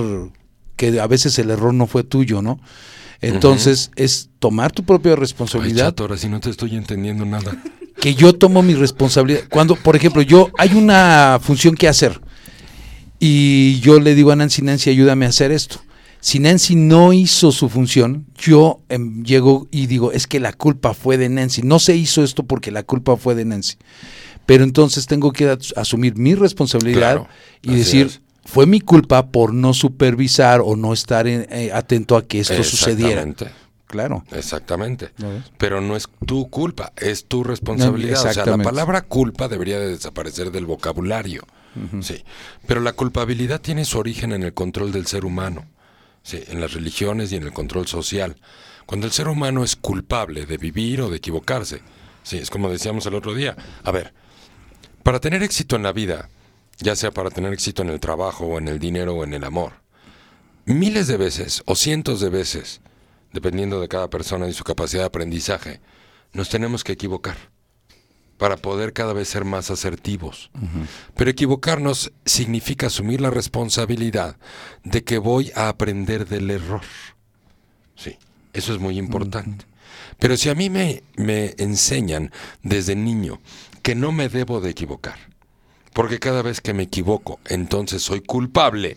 que 0.77 0.99
a 1.01 1.07
veces 1.07 1.38
el 1.38 1.51
error 1.51 1.73
no 1.75 1.87
fue 1.87 2.03
tuyo, 2.05 2.42
¿no? 2.42 2.59
Entonces, 3.20 3.90
es 3.97 4.29
tomar 4.38 4.73
tu 4.73 4.85
propia 4.85 5.12
ay, 5.12 5.16
responsabilidad 5.18 5.87
chato, 5.90 6.03
ahora 6.05 6.16
sí 6.16 6.29
no 6.29 6.40
te 6.40 6.51
estoy 6.51 6.77
entendiendo 6.77 7.25
nada. 7.25 7.57
que 8.01 8.14
yo 8.14 8.33
tomo 8.35 8.62
mi 8.62 8.75
responsabilidad. 8.75 9.42
Cuando, 9.49 9.77
por 9.77 9.97
ejemplo, 9.97 10.20
yo 10.20 10.51
hay 10.59 10.75
una 10.75 11.38
función 11.40 11.75
que 11.75 11.88
hacer 11.88 12.20
y 13.18 13.81
yo 13.81 14.01
le 14.01 14.14
digo 14.14 14.31
a 14.33 14.37
Nancy, 14.37 14.62
Nancy, 14.62 14.90
ayúdame 14.90 15.27
a 15.27 15.29
hacer 15.31 15.53
esto. 15.53 15.81
Si 16.24 16.38
Nancy 16.38 16.74
no 16.74 17.12
hizo 17.12 17.52
su 17.52 17.68
función, 17.68 18.24
yo 18.34 18.80
em, 18.88 19.22
llego 19.24 19.68
y 19.70 19.88
digo, 19.88 20.10
es 20.10 20.26
que 20.26 20.40
la 20.40 20.54
culpa 20.54 20.94
fue 20.94 21.18
de 21.18 21.28
Nancy. 21.28 21.60
No 21.62 21.78
se 21.78 21.94
hizo 21.96 22.24
esto 22.24 22.44
porque 22.44 22.70
la 22.70 22.82
culpa 22.82 23.18
fue 23.18 23.34
de 23.34 23.44
Nancy. 23.44 23.76
Pero 24.46 24.64
entonces 24.64 25.06
tengo 25.06 25.32
que 25.32 25.50
as- 25.50 25.74
asumir 25.76 26.16
mi 26.16 26.34
responsabilidad 26.34 26.98
Claro, 26.98 27.28
y 27.60 27.74
decir, 27.74 28.06
es. 28.06 28.22
fue 28.46 28.64
mi 28.64 28.80
culpa 28.80 29.26
por 29.26 29.52
no 29.52 29.74
supervisar 29.74 30.62
o 30.64 30.76
no 30.76 30.94
estar 30.94 31.26
en- 31.26 31.46
eh, 31.50 31.70
atento 31.74 32.16
a 32.16 32.26
que 32.26 32.40
esto 32.40 32.54
sucediera. 32.64 33.20
Claro. 33.87 34.24
Exactamente. 34.32 35.10
Pero 35.58 35.82
no 35.82 35.94
es 35.94 36.08
tu 36.24 36.48
culpa, 36.48 36.90
es 36.96 37.26
tu 37.26 37.44
responsabilidad. 37.44 38.14
o 38.20 38.22
sea, 38.22 38.30
la 38.46 38.52
palabra 38.70 39.02
culpa 39.02 39.46
debería 39.48 39.78
de 39.78 39.88
desaparecer 39.88 40.50
del 40.50 40.64
vocabulario. 40.64 41.42
Sí. 42.00 42.24
Pero 42.66 42.80
la 42.80 42.92
culpabilidad 42.94 43.60
tiene 43.60 43.84
su 43.84 43.98
origen 43.98 44.32
en 44.32 44.42
el 44.42 44.54
control 44.54 44.90
del 44.90 45.06
ser 45.06 45.26
humano. 45.26 45.66
En 46.32 46.60
las 46.60 46.72
religiones 46.72 47.32
y 47.32 47.37
en 47.37 47.42
el 47.42 47.52
control 47.52 47.87
social. 47.87 48.37
Cuando 48.87 49.06
el 49.06 49.12
ser 49.12 49.28
humano 49.28 49.62
es 49.62 49.76
culpable 49.76 50.46
de 50.46 50.56
vivir 50.56 51.00
o 51.00 51.10
de 51.10 51.18
equivocarse. 51.18 51.82
Sí, 52.22 52.38
es 52.38 52.50
como 52.50 52.70
decíamos 52.70 53.06
el 53.06 53.14
otro 53.14 53.34
día. 53.34 53.56
A 53.82 53.90
ver, 53.90 54.14
para 55.02 55.20
tener 55.20 55.42
éxito 55.42 55.76
en 55.76 55.82
la 55.82 55.92
vida, 55.92 56.30
ya 56.78 56.96
sea 56.96 57.10
para 57.10 57.30
tener 57.30 57.52
éxito 57.52 57.82
en 57.82 57.90
el 57.90 58.00
trabajo 58.00 58.46
o 58.46 58.58
en 58.58 58.68
el 58.68 58.78
dinero 58.78 59.14
o 59.14 59.24
en 59.24 59.34
el 59.34 59.44
amor, 59.44 59.74
miles 60.64 61.06
de 61.06 61.18
veces 61.18 61.62
o 61.66 61.76
cientos 61.76 62.20
de 62.20 62.30
veces, 62.30 62.80
dependiendo 63.32 63.80
de 63.80 63.88
cada 63.88 64.08
persona 64.08 64.48
y 64.48 64.54
su 64.54 64.64
capacidad 64.64 65.02
de 65.02 65.08
aprendizaje, 65.08 65.80
nos 66.32 66.48
tenemos 66.48 66.82
que 66.84 66.92
equivocar 66.92 67.53
para 68.38 68.57
poder 68.57 68.92
cada 68.92 69.12
vez 69.12 69.29
ser 69.29 69.44
más 69.44 69.70
asertivos. 69.70 70.51
Pero 71.14 71.31
equivocarnos 71.31 72.12
significa 72.25 72.88
asumir 72.88 73.20
la 73.20 73.31
responsabilidad 73.31 74.37
de 74.83 75.05
que 75.05 75.18
voy 75.18 75.53
a 75.55 75.68
aprender 75.68 76.27
del 76.27 76.51
error. 76.51 76.83
Sí, 77.94 78.18
eso 78.53 78.73
es 78.73 78.81
muy 78.81 78.99
importante. 78.99 79.64
Pero 80.18 80.37
si 80.37 80.49
a 80.49 80.55
mí 80.55 80.70
me, 80.70 81.03
me 81.16 81.55
enseñan 81.59 82.33
desde 82.62 82.97
niño 82.97 83.40
que 83.83 83.94
no 83.94 84.12
me 84.12 84.29
debo 84.29 84.61
de 84.61 84.70
equivocar, 84.70 85.18
porque 85.92 86.18
cada 86.18 86.42
vez 86.42 86.61
que 86.61 86.75
me 86.75 86.85
equivoco, 86.85 87.38
entonces 87.47 88.03
soy 88.03 88.20
culpable, 88.20 88.97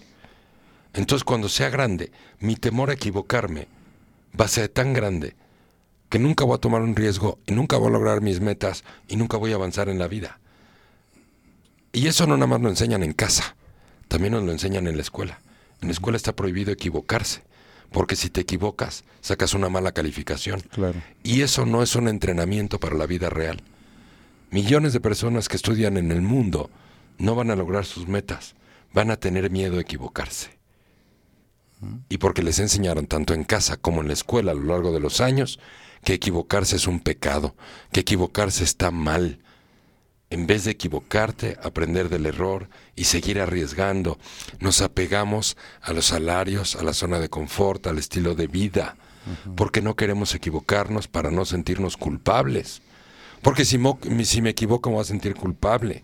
entonces 0.93 1.23
cuando 1.23 1.49
sea 1.49 1.69
grande, 1.69 2.11
mi 2.39 2.55
temor 2.55 2.89
a 2.89 2.93
equivocarme 2.93 3.67
va 4.39 4.45
a 4.45 4.49
ser 4.49 4.69
tan 4.69 4.93
grande 4.93 5.35
que 6.09 6.19
nunca 6.19 6.45
voy 6.45 6.55
a 6.55 6.59
tomar 6.59 6.81
un 6.81 6.95
riesgo 6.95 7.39
y 7.45 7.53
nunca 7.53 7.77
voy 7.77 7.89
a 7.89 7.91
lograr 7.91 8.21
mis 8.21 8.39
metas 8.39 8.83
y 9.07 9.17
nunca 9.17 9.37
voy 9.37 9.51
a 9.51 9.55
avanzar 9.55 9.89
en 9.89 9.99
la 9.99 10.07
vida. 10.07 10.39
Y 11.91 12.07
eso 12.07 12.27
no 12.27 12.37
nada 12.37 12.47
más 12.47 12.61
lo 12.61 12.69
enseñan 12.69 13.03
en 13.03 13.13
casa, 13.13 13.55
también 14.07 14.33
nos 14.33 14.43
lo 14.43 14.51
enseñan 14.51 14.87
en 14.87 14.95
la 14.95 15.01
escuela. 15.01 15.41
En 15.81 15.89
la 15.89 15.93
escuela 15.93 16.15
está 16.15 16.35
prohibido 16.35 16.71
equivocarse, 16.71 17.43
porque 17.91 18.15
si 18.15 18.29
te 18.29 18.41
equivocas, 18.41 19.03
sacas 19.21 19.53
una 19.53 19.69
mala 19.69 19.91
calificación. 19.91 20.61
Claro. 20.71 21.01
Y 21.23 21.41
eso 21.41 21.65
no 21.65 21.83
es 21.83 21.95
un 21.95 22.07
entrenamiento 22.07 22.79
para 22.79 22.95
la 22.95 23.05
vida 23.05 23.29
real. 23.29 23.61
Millones 24.49 24.93
de 24.93 25.01
personas 25.01 25.49
que 25.49 25.57
estudian 25.57 25.97
en 25.97 26.11
el 26.11 26.21
mundo 26.21 26.69
no 27.17 27.35
van 27.35 27.51
a 27.51 27.55
lograr 27.55 27.85
sus 27.85 28.07
metas, 28.07 28.55
van 28.93 29.11
a 29.11 29.17
tener 29.17 29.49
miedo 29.49 29.77
a 29.77 29.81
equivocarse. 29.81 30.57
Y 32.09 32.17
porque 32.17 32.41
les 32.41 32.57
enseñaron 32.59 33.05
tanto 33.05 33.33
en 33.33 33.43
casa 33.43 33.77
como 33.77 34.01
en 34.01 34.07
la 34.07 34.13
escuela 34.13 34.51
a 34.51 34.55
lo 34.55 34.63
largo 34.63 34.91
de 34.91 34.99
los 34.99 35.21
años 35.21 35.59
que 36.07 36.13
equivocarse 36.13 36.77
es 36.77 36.87
un 36.87 37.01
pecado, 37.01 37.53
que 37.91 37.99
equivocarse 37.99 38.63
está 38.63 38.91
mal. 38.91 39.39
En 40.29 40.47
vez 40.47 40.63
de 40.63 40.71
equivocarte, 40.71 41.57
aprender 41.61 42.07
del 42.07 42.25
error 42.25 42.69
y 42.95 43.03
seguir 43.03 43.41
arriesgando, 43.41 44.17
nos 44.61 44.79
apegamos 44.79 45.57
a 45.81 45.91
los 45.91 46.05
salarios, 46.05 46.77
a 46.77 46.83
la 46.83 46.93
zona 46.93 47.19
de 47.19 47.27
confort, 47.27 47.87
al 47.87 47.97
estilo 47.97 48.35
de 48.35 48.47
vida, 48.47 48.95
porque 49.57 49.81
no 49.81 49.97
queremos 49.97 50.33
equivocarnos 50.33 51.09
para 51.09 51.29
no 51.29 51.43
sentirnos 51.43 51.97
culpables. 51.97 52.81
Porque 53.41 53.65
si, 53.65 53.77
mo- 53.77 53.99
si 54.23 54.41
me 54.41 54.49
equivoco 54.49 54.89
me 54.89 54.95
voy 54.95 55.03
a 55.03 55.05
sentir 55.05 55.35
culpable. 55.35 56.03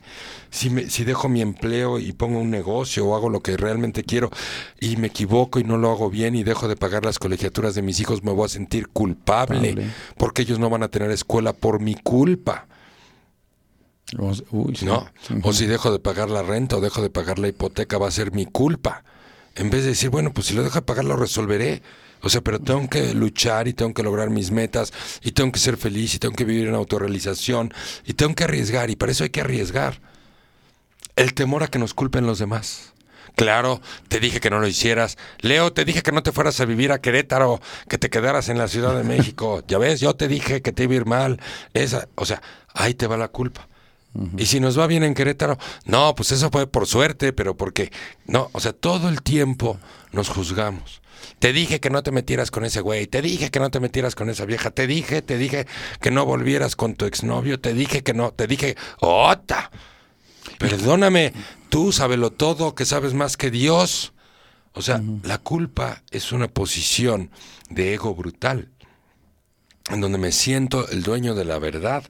Si, 0.50 0.69
me, 0.69 0.89
si 0.89 1.04
dejo 1.04 1.30
mi 1.30 1.41
empleo 1.41 2.00
y 2.00 2.13
pongo 2.13 2.39
un 2.39 2.50
negocio 2.52 3.06
o 3.06 3.15
hago 3.15 3.30
lo 3.30 3.41
que 3.41 3.58
realmente 3.58 4.04
quiero 4.04 4.30
y 4.80 4.98
me 4.98 5.08
equivoco 5.08 5.60
y 5.60 5.63
no 5.63 5.78
lo 5.78 5.91
hago 5.91 6.10
bien 6.10 6.36
y 6.36 6.43
dejo 6.43 6.67
de 6.67 6.76
pagar 6.76 7.04
las 7.06 7.17
colegiaturas 7.19 7.74
de 7.76 7.82
mis 7.82 8.00
hijos, 8.00 8.24
me 8.24 8.32
voy 8.32 8.46
a 8.46 8.50
sentir 8.50 8.88
culpable. 8.89 9.72
Porque 10.17 10.43
ellos 10.43 10.60
no 10.60 10.69
van 10.69 10.84
a 10.84 10.89
tener 10.89 11.10
escuela 11.12 11.54
por 11.54 11.80
mi 11.80 11.96
culpa. 11.96 12.67
O- 14.19 14.32
uy, 14.52 14.76
sí. 14.76 14.86
¿no? 14.86 15.06
O 15.43 15.54
si 15.54 15.65
dejo 15.65 15.91
de 15.91 16.00
pagar 16.00 16.30
la 16.30 16.43
renta 16.43 16.78
o 16.78 16.82
dejo 16.82 17.02
de 17.02 17.10
pagar 17.10 17.39
la 17.39 17.48
hipoteca, 17.48 17.98
va 17.98 18.08
a 18.08 18.12
ser 18.12 18.32
mi 18.32 18.46
culpa. 18.46 19.04
En 19.56 19.69
vez 19.69 19.84
de 19.84 19.89
decir, 19.89 20.10
bueno, 20.10 20.34
pues 20.34 20.48
si 20.48 20.54
lo 20.54 20.63
dejo 20.63 20.76
de 20.76 20.82
pagar, 20.84 21.06
lo 21.06 21.15
resolveré. 21.15 21.82
O 22.23 22.29
sea, 22.29 22.41
pero 22.41 22.59
tengo 22.59 22.89
que 22.89 23.13
luchar 23.13 23.67
y 23.67 23.73
tengo 23.73 23.93
que 23.93 24.01
lograr 24.01 24.29
mis 24.29 24.49
metas 24.49 24.93
y 25.21 25.33
tengo 25.33 25.51
que 25.51 25.59
ser 25.59 25.75
feliz 25.77 26.15
y 26.15 26.19
tengo 26.19 26.36
que 26.36 26.45
vivir 26.45 26.67
en 26.67 26.75
autorrealización 26.75 27.73
y 28.05 28.13
tengo 28.13 28.33
que 28.33 28.45
arriesgar 28.45 28.89
y 28.89 28.95
para 28.95 29.12
eso 29.12 29.25
hay 29.25 29.29
que 29.29 29.41
arriesgar. 29.41 29.99
El 31.17 31.33
temor 31.33 31.63
a 31.63 31.67
que 31.67 31.79
nos 31.79 31.93
culpen 31.93 32.25
los 32.25 32.39
demás. 32.39 32.93
Claro, 33.36 33.81
te 34.07 34.19
dije 34.19 34.39
que 34.39 34.49
no 34.49 34.59
lo 34.59 34.67
hicieras. 34.67 35.17
Leo, 35.39 35.73
te 35.73 35.86
dije 35.86 36.01
que 36.01 36.12
no 36.12 36.23
te 36.23 36.31
fueras 36.31 36.59
a 36.62 36.65
vivir 36.65 36.91
a 36.91 37.01
Querétaro, 37.01 37.59
que 37.89 37.97
te 37.97 38.09
quedaras 38.09 38.47
en 38.49 38.57
la 38.57 38.67
Ciudad 38.67 38.95
de 38.95 39.03
México. 39.15 39.63
Ya 39.67 39.77
ves, 39.77 39.99
yo 39.99 40.15
te 40.15 40.27
dije 40.27 40.62
que 40.62 40.71
te 40.71 40.83
iba 40.83 40.93
a 40.93 40.97
ir 40.97 41.05
mal. 41.05 41.41
Esa, 41.73 42.07
o 42.15 42.25
sea, 42.25 42.41
ahí 42.73 42.93
te 42.93 43.07
va 43.07 43.17
la 43.17 43.27
culpa. 43.27 43.67
Y 44.38 44.45
si 44.45 44.60
nos 44.60 44.78
va 44.78 44.86
bien 44.86 45.04
en 45.04 45.15
Querétaro, 45.15 45.58
no, 45.86 46.13
pues 46.13 46.32
eso 46.32 46.49
fue 46.52 46.67
por 46.67 46.86
suerte, 46.86 47.34
pero 47.34 47.58
porque 47.58 47.91
no, 48.26 48.49
o 48.52 48.60
sea, 48.60 48.71
todo 48.71 49.10
el 49.10 49.23
tiempo 49.23 49.80
nos 50.12 50.30
juzgamos. 50.30 51.02
Te 51.39 51.52
dije 51.52 51.80
que 51.80 51.89
no 51.89 52.04
te 52.04 52.12
metieras 52.12 52.52
con 52.52 52.63
ese 52.63 52.82
güey, 52.82 53.08
te 53.08 53.21
dije 53.21 53.49
que 53.49 53.60
no 53.60 53.71
te 53.71 53.80
metieras 53.80 54.13
con 54.13 54.30
esa 54.30 54.45
vieja, 54.45 54.71
te 54.71 54.88
dije, 54.88 55.21
te 55.21 55.38
dije 55.38 55.65
que 55.99 56.12
no 56.12 56.26
volvieras 56.26 56.76
con 56.76 56.95
tu 56.95 57.06
exnovio, 57.06 57.60
te 57.60 57.73
dije 57.73 58.04
que 58.04 58.13
no, 58.13 58.32
te 58.32 58.45
dije, 58.45 58.76
¡ota! 58.99 59.71
Perdóname, 60.60 61.34
tú 61.69 61.91
sábelo 61.91 62.32
todo, 62.32 62.76
que 62.76 62.86
sabes 62.86 63.13
más 63.13 63.36
que 63.38 63.49
Dios. 63.52 64.13
O 64.73 64.82
sea, 64.82 65.02
la 65.23 65.38
culpa 65.38 66.04
es 66.12 66.32
una 66.32 66.47
posición 66.47 67.32
de 67.69 67.93
ego 67.93 68.15
brutal, 68.15 68.69
en 69.89 70.02
donde 70.02 70.17
me 70.17 70.32
siento 70.32 70.88
el 70.89 71.04
dueño 71.04 71.36
de 71.36 71.45
la 71.45 71.60
verdad. 71.60 72.04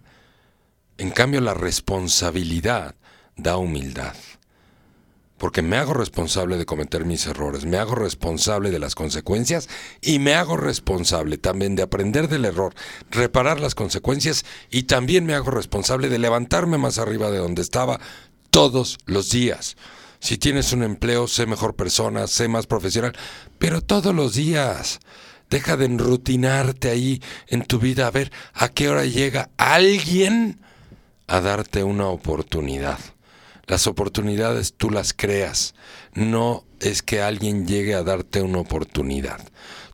En 1.04 1.12
cambio, 1.12 1.42
la 1.42 1.54
responsabilidad 1.54 2.96
da 3.36 3.58
humildad. 3.58 4.16
Porque 5.38 5.62
me 5.62 5.76
hago 5.76 5.94
responsable 5.94 6.56
de 6.56 6.66
cometer 6.66 7.04
mis 7.04 7.28
errores, 7.28 7.66
me 7.66 7.76
hago 7.76 7.94
responsable 7.94 8.72
de 8.72 8.80
las 8.80 8.96
consecuencias 8.96 9.68
y 10.02 10.20
me 10.20 10.34
hago 10.34 10.56
responsable 10.56 11.38
también 11.38 11.76
de 11.76 11.84
aprender 11.84 12.30
del 12.30 12.46
error, 12.46 12.74
reparar 13.12 13.60
las 13.60 13.76
consecuencias 13.76 14.46
y 14.72 14.84
también 14.84 15.26
me 15.26 15.34
hago 15.34 15.52
responsable 15.52 16.08
de 16.08 16.20
levantarme 16.20 16.78
más 16.78 16.98
arriba 16.98 17.32
de 17.32 17.39
donde 17.39 17.63
estaba 17.63 18.00
todos 18.50 18.98
los 19.06 19.30
días. 19.30 19.76
Si 20.22 20.38
tienes 20.38 20.72
un 20.72 20.84
empleo, 20.84 21.28
sé 21.28 21.46
mejor 21.46 21.76
persona, 21.76 22.28
sé 22.28 22.48
más 22.48 22.66
profesional, 22.66 23.12
pero 23.60 23.82
todos 23.82 24.16
los 24.16 24.36
días. 24.36 25.02
Deja 25.50 25.76
de 25.76 25.84
enrutinarte 25.84 26.89
ahí 26.89 27.22
en 27.48 27.66
tu 27.66 27.78
vida 27.78 28.08
a 28.08 28.12
ver 28.12 28.32
a 28.54 28.70
qué 28.70 28.88
hora 28.88 29.04
llega 29.04 29.50
alguien 29.58 30.62
a 31.34 31.41
darte 31.41 31.84
una 31.84 32.10
oportunidad. 32.10 33.00
Las 33.65 33.88
oportunidades 33.88 34.76
tú 34.78 34.91
las 34.91 35.13
creas, 35.13 35.74
no 36.13 36.63
es 36.80 37.02
que 37.02 37.24
alguien 37.24 37.65
llegue 37.65 37.96
a 37.96 38.04
darte 38.04 38.43
una 38.43 38.60
oportunidad. 38.60 39.39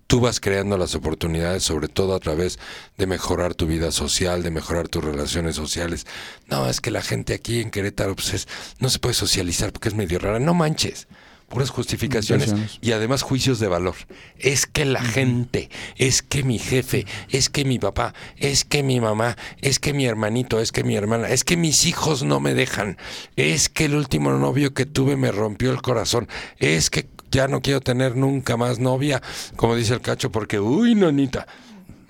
Tú 0.05 0.19
vas 0.19 0.41
creando 0.41 0.77
las 0.77 0.95
oportunidades, 0.95 1.63
sobre 1.63 1.87
todo 1.87 2.13
a 2.13 2.19
través 2.19 2.59
de 2.97 3.07
mejorar 3.07 3.55
tu 3.55 3.67
vida 3.67 3.93
social, 3.93 4.43
de 4.43 4.51
mejorar 4.51 4.89
tus 4.89 5.01
relaciones 5.01 5.55
sociales. 5.55 6.05
No, 6.49 6.67
es 6.69 6.81
que 6.81 6.91
la 6.91 7.01
gente 7.01 7.33
aquí 7.33 7.61
en 7.61 7.71
Querétaro 7.71 8.15
pues 8.15 8.33
es- 8.33 8.47
no 8.79 8.89
se 8.89 8.99
puede 8.99 9.13
socializar 9.15 9.71
porque 9.71 9.87
es 9.87 9.95
medio 9.95 10.19
rara. 10.19 10.39
No 10.39 10.53
manches. 10.53 11.07
Puras 11.49 11.69
justificaciones 11.71 12.53
y 12.81 12.91
además 12.91 13.23
juicios 13.23 13.59
de 13.59 13.67
valor. 13.67 13.95
Es 14.37 14.65
que 14.67 14.85
la 14.85 15.01
gente, 15.01 15.69
es 15.97 16.21
que 16.21 16.43
mi 16.43 16.59
jefe, 16.59 17.05
es 17.29 17.49
que 17.49 17.65
mi 17.65 17.79
papá, 17.79 18.13
es 18.37 18.63
que 18.65 18.83
mi 18.83 18.99
mamá, 19.01 19.35
es 19.61 19.79
que 19.79 19.93
mi 19.93 20.05
hermanito, 20.05 20.59
es 20.59 20.71
que 20.71 20.83
mi 20.83 20.95
hermana, 20.95 21.27
es 21.29 21.43
que 21.43 21.57
mis 21.57 21.85
hijos 21.85 22.23
no 22.23 22.39
me 22.39 22.53
dejan, 22.53 22.97
es 23.35 23.67
que 23.69 23.85
el 23.85 23.95
último 23.95 24.31
novio 24.33 24.73
que 24.73 24.85
tuve 24.85 25.15
me 25.15 25.31
rompió 25.31 25.71
el 25.71 25.81
corazón, 25.81 26.27
es 26.59 26.89
que 26.89 27.07
ya 27.31 27.47
no 27.47 27.61
quiero 27.61 27.81
tener 27.81 28.15
nunca 28.15 28.55
más 28.57 28.79
novia, 28.79 29.21
como 29.55 29.75
dice 29.75 29.93
el 29.93 30.01
cacho, 30.01 30.31
porque, 30.31 30.59
uy, 30.59 30.95
nonita. 30.95 31.47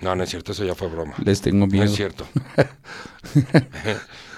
No, 0.00 0.14
no 0.16 0.22
es 0.24 0.30
cierto, 0.30 0.52
eso 0.52 0.64
ya 0.64 0.74
fue 0.74 0.88
broma. 0.88 1.14
Les 1.24 1.40
tengo 1.42 1.58
No 1.60 1.66
miedo. 1.66 1.84
es 1.84 1.94
cierto. 1.94 2.26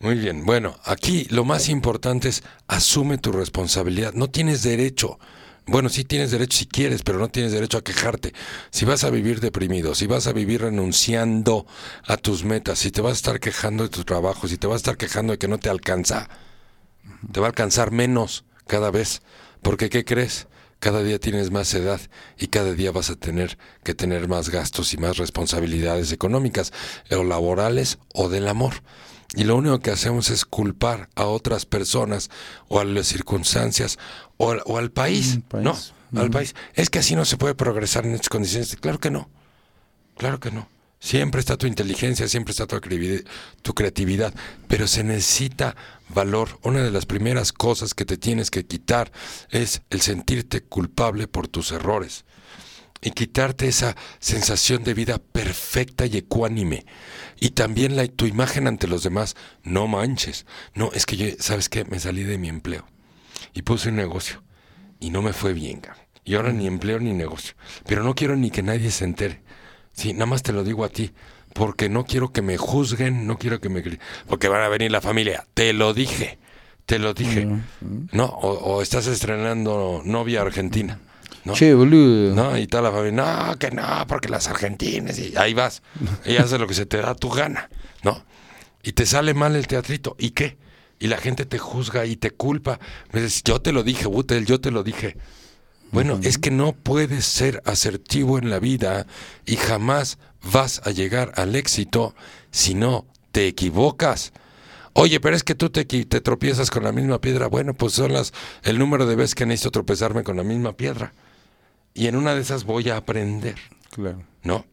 Muy 0.00 0.14
bien, 0.14 0.44
bueno, 0.44 0.76
aquí 0.84 1.26
lo 1.30 1.44
más 1.44 1.68
importante 1.68 2.28
es 2.28 2.44
asume 2.68 3.18
tu 3.18 3.32
responsabilidad. 3.32 4.12
No 4.14 4.30
tienes 4.30 4.62
derecho. 4.62 5.18
Bueno, 5.66 5.88
sí 5.88 6.04
tienes 6.04 6.30
derecho 6.30 6.56
si 6.56 6.66
quieres, 6.66 7.02
pero 7.02 7.18
no 7.18 7.28
tienes 7.28 7.50
derecho 7.50 7.78
a 7.78 7.82
quejarte. 7.82 8.32
Si 8.70 8.84
vas 8.84 9.02
a 9.02 9.10
vivir 9.10 9.40
deprimido, 9.40 9.96
si 9.96 10.06
vas 10.06 10.28
a 10.28 10.32
vivir 10.32 10.62
renunciando 10.62 11.66
a 12.06 12.16
tus 12.16 12.44
metas, 12.44 12.78
si 12.78 12.92
te 12.92 13.00
vas 13.00 13.10
a 13.10 13.14
estar 13.14 13.40
quejando 13.40 13.82
de 13.82 13.88
tu 13.88 14.04
trabajo, 14.04 14.46
si 14.46 14.56
te 14.56 14.68
vas 14.68 14.74
a 14.74 14.76
estar 14.76 14.96
quejando 14.96 15.32
de 15.32 15.38
que 15.38 15.48
no 15.48 15.58
te 15.58 15.68
alcanza, 15.68 16.28
te 17.32 17.40
va 17.40 17.46
a 17.46 17.50
alcanzar 17.50 17.90
menos 17.90 18.44
cada 18.68 18.92
vez. 18.92 19.20
Porque, 19.62 19.90
¿qué 19.90 20.04
crees? 20.04 20.46
cada 20.80 21.02
día 21.02 21.18
tienes 21.18 21.50
más 21.50 21.74
edad 21.74 22.00
y 22.38 22.48
cada 22.48 22.72
día 22.72 22.92
vas 22.92 23.10
a 23.10 23.16
tener 23.16 23.58
que 23.82 23.94
tener 23.94 24.28
más 24.28 24.48
gastos 24.48 24.94
y 24.94 24.96
más 24.96 25.16
responsabilidades 25.16 26.12
económicas, 26.12 26.72
o 27.10 27.24
laborales 27.24 27.98
o 28.14 28.28
del 28.28 28.46
amor. 28.46 28.74
Y 29.34 29.44
lo 29.44 29.56
único 29.56 29.78
que 29.80 29.90
hacemos 29.90 30.30
es 30.30 30.44
culpar 30.44 31.10
a 31.14 31.26
otras 31.26 31.66
personas 31.66 32.30
o 32.68 32.80
a 32.80 32.84
las 32.84 33.06
circunstancias 33.06 33.98
o 34.38 34.52
al, 34.52 34.62
o 34.64 34.78
al 34.78 34.90
país, 34.90 35.36
Mm, 35.36 35.40
país. 35.42 35.64
¿no? 36.10 36.20
Al 36.20 36.30
país. 36.30 36.54
Es 36.74 36.88
que 36.88 37.00
así 37.00 37.14
no 37.14 37.24
se 37.24 37.36
puede 37.36 37.54
progresar 37.54 38.06
en 38.06 38.14
estas 38.14 38.30
condiciones. 38.30 38.74
Claro 38.76 38.98
que 38.98 39.10
no. 39.10 39.28
Claro 40.16 40.40
que 40.40 40.50
no. 40.50 40.68
Siempre 41.00 41.40
está 41.40 41.56
tu 41.56 41.66
inteligencia, 41.66 42.26
siempre 42.26 42.50
está 42.50 42.66
tu, 42.66 42.80
tu 43.62 43.74
creatividad, 43.74 44.34
pero 44.66 44.88
se 44.88 45.04
necesita 45.04 45.76
valor. 46.08 46.58
Una 46.62 46.82
de 46.82 46.90
las 46.90 47.06
primeras 47.06 47.52
cosas 47.52 47.94
que 47.94 48.04
te 48.04 48.16
tienes 48.16 48.50
que 48.50 48.66
quitar 48.66 49.12
es 49.50 49.82
el 49.90 50.00
sentirte 50.00 50.62
culpable 50.62 51.28
por 51.28 51.46
tus 51.46 51.70
errores 51.70 52.24
y 53.00 53.12
quitarte 53.12 53.68
esa 53.68 53.94
sensación 54.18 54.82
de 54.82 54.94
vida 54.94 55.18
perfecta 55.18 56.04
y 56.06 56.16
ecuánime. 56.16 56.84
Y 57.40 57.50
también 57.50 57.96
la, 57.96 58.06
tu 58.06 58.26
imagen 58.26 58.66
ante 58.66 58.88
los 58.88 59.02
demás. 59.02 59.36
No 59.62 59.86
manches. 59.86 60.46
No, 60.74 60.90
es 60.92 61.06
que 61.06 61.16
yo, 61.16 61.26
¿sabes 61.38 61.68
qué? 61.68 61.84
Me 61.84 62.00
salí 62.00 62.24
de 62.24 62.38
mi 62.38 62.48
empleo 62.48 62.86
y 63.54 63.62
puse 63.62 63.90
un 63.90 63.96
negocio 63.96 64.42
y 65.00 65.10
no 65.10 65.22
me 65.22 65.32
fue 65.32 65.52
bien. 65.52 65.82
Y 66.24 66.34
ahora 66.34 66.52
ni 66.52 66.66
empleo 66.66 66.98
ni 67.00 67.12
negocio. 67.12 67.54
Pero 67.86 68.02
no 68.02 68.14
quiero 68.14 68.36
ni 68.36 68.50
que 68.50 68.62
nadie 68.62 68.90
se 68.90 69.04
entere. 69.04 69.42
Sí, 69.92 70.12
nada 70.12 70.26
más 70.26 70.42
te 70.42 70.52
lo 70.52 70.64
digo 70.64 70.84
a 70.84 70.88
ti. 70.88 71.12
Porque 71.54 71.88
no 71.88 72.04
quiero 72.04 72.32
que 72.32 72.42
me 72.42 72.58
juzguen, 72.58 73.26
no 73.26 73.38
quiero 73.38 73.60
que 73.60 73.68
me... 73.68 73.82
Porque 74.26 74.48
van 74.48 74.62
a 74.62 74.68
venir 74.68 74.92
la 74.92 75.00
familia. 75.00 75.46
Te 75.54 75.72
lo 75.72 75.94
dije. 75.94 76.38
Te 76.84 76.98
lo 76.98 77.14
dije. 77.14 77.48
¿No? 78.12 78.26
O, 78.26 78.50
o 78.50 78.82
estás 78.82 79.06
estrenando 79.06 80.02
novia 80.04 80.42
argentina. 80.42 81.00
¿No? 81.44 81.54
Che, 81.54 81.74
boludo. 81.74 82.34
No, 82.34 82.56
y 82.58 82.66
toda 82.66 82.84
la 82.84 82.90
familia, 82.90 83.12
no, 83.12 83.58
que 83.58 83.70
no, 83.70 84.06
porque 84.06 84.28
las 84.28 84.48
argentinas, 84.48 85.18
y 85.18 85.36
ahí 85.36 85.54
vas, 85.54 85.82
y 86.24 86.36
haces 86.36 86.58
lo 86.58 86.66
que 86.66 86.74
se 86.74 86.86
te 86.86 86.98
da 86.98 87.14
tu 87.14 87.30
gana, 87.30 87.68
¿no? 88.02 88.24
Y 88.82 88.92
te 88.92 89.06
sale 89.06 89.34
mal 89.34 89.56
el 89.56 89.66
teatrito, 89.66 90.16
¿y 90.18 90.30
qué? 90.30 90.56
Y 90.98 91.06
la 91.08 91.18
gente 91.18 91.46
te 91.46 91.58
juzga 91.58 92.06
y 92.06 92.16
te 92.16 92.30
culpa. 92.30 92.80
Me 93.12 93.22
dices, 93.22 93.42
yo 93.44 93.60
te 93.60 93.72
lo 93.72 93.82
dije, 93.82 94.06
Butel, 94.06 94.46
yo 94.46 94.60
te 94.60 94.70
lo 94.70 94.82
dije. 94.82 95.16
Bueno, 95.90 96.20
es 96.22 96.38
que 96.38 96.50
no 96.50 96.72
puedes 96.72 97.24
ser 97.24 97.62
asertivo 97.64 98.38
en 98.38 98.50
la 98.50 98.58
vida 98.58 99.06
y 99.46 99.56
jamás 99.56 100.18
vas 100.52 100.82
a 100.84 100.90
llegar 100.90 101.32
al 101.36 101.56
éxito 101.56 102.14
si 102.50 102.74
no 102.74 103.06
te 103.32 103.46
equivocas. 103.46 104.32
Oye, 104.92 105.20
pero 105.20 105.36
es 105.36 105.44
que 105.44 105.54
tú 105.54 105.70
te, 105.70 105.84
te 105.84 106.20
tropiezas 106.20 106.70
con 106.70 106.82
la 106.82 106.92
misma 106.92 107.20
piedra. 107.20 107.46
Bueno, 107.46 107.72
pues 107.72 107.94
son 107.94 108.12
las 108.12 108.32
el 108.64 108.78
número 108.78 109.06
de 109.06 109.16
veces 109.16 109.34
que 109.34 109.46
necesito 109.46 109.70
tropezarme 109.70 110.24
con 110.24 110.36
la 110.36 110.42
misma 110.42 110.76
piedra. 110.76 111.14
Y 111.94 112.06
en 112.06 112.16
una 112.16 112.34
de 112.34 112.40
esas 112.40 112.64
voy 112.64 112.88
a 112.90 112.96
aprender, 112.96 113.56
Claro. 113.90 114.22
¿no? 114.42 114.64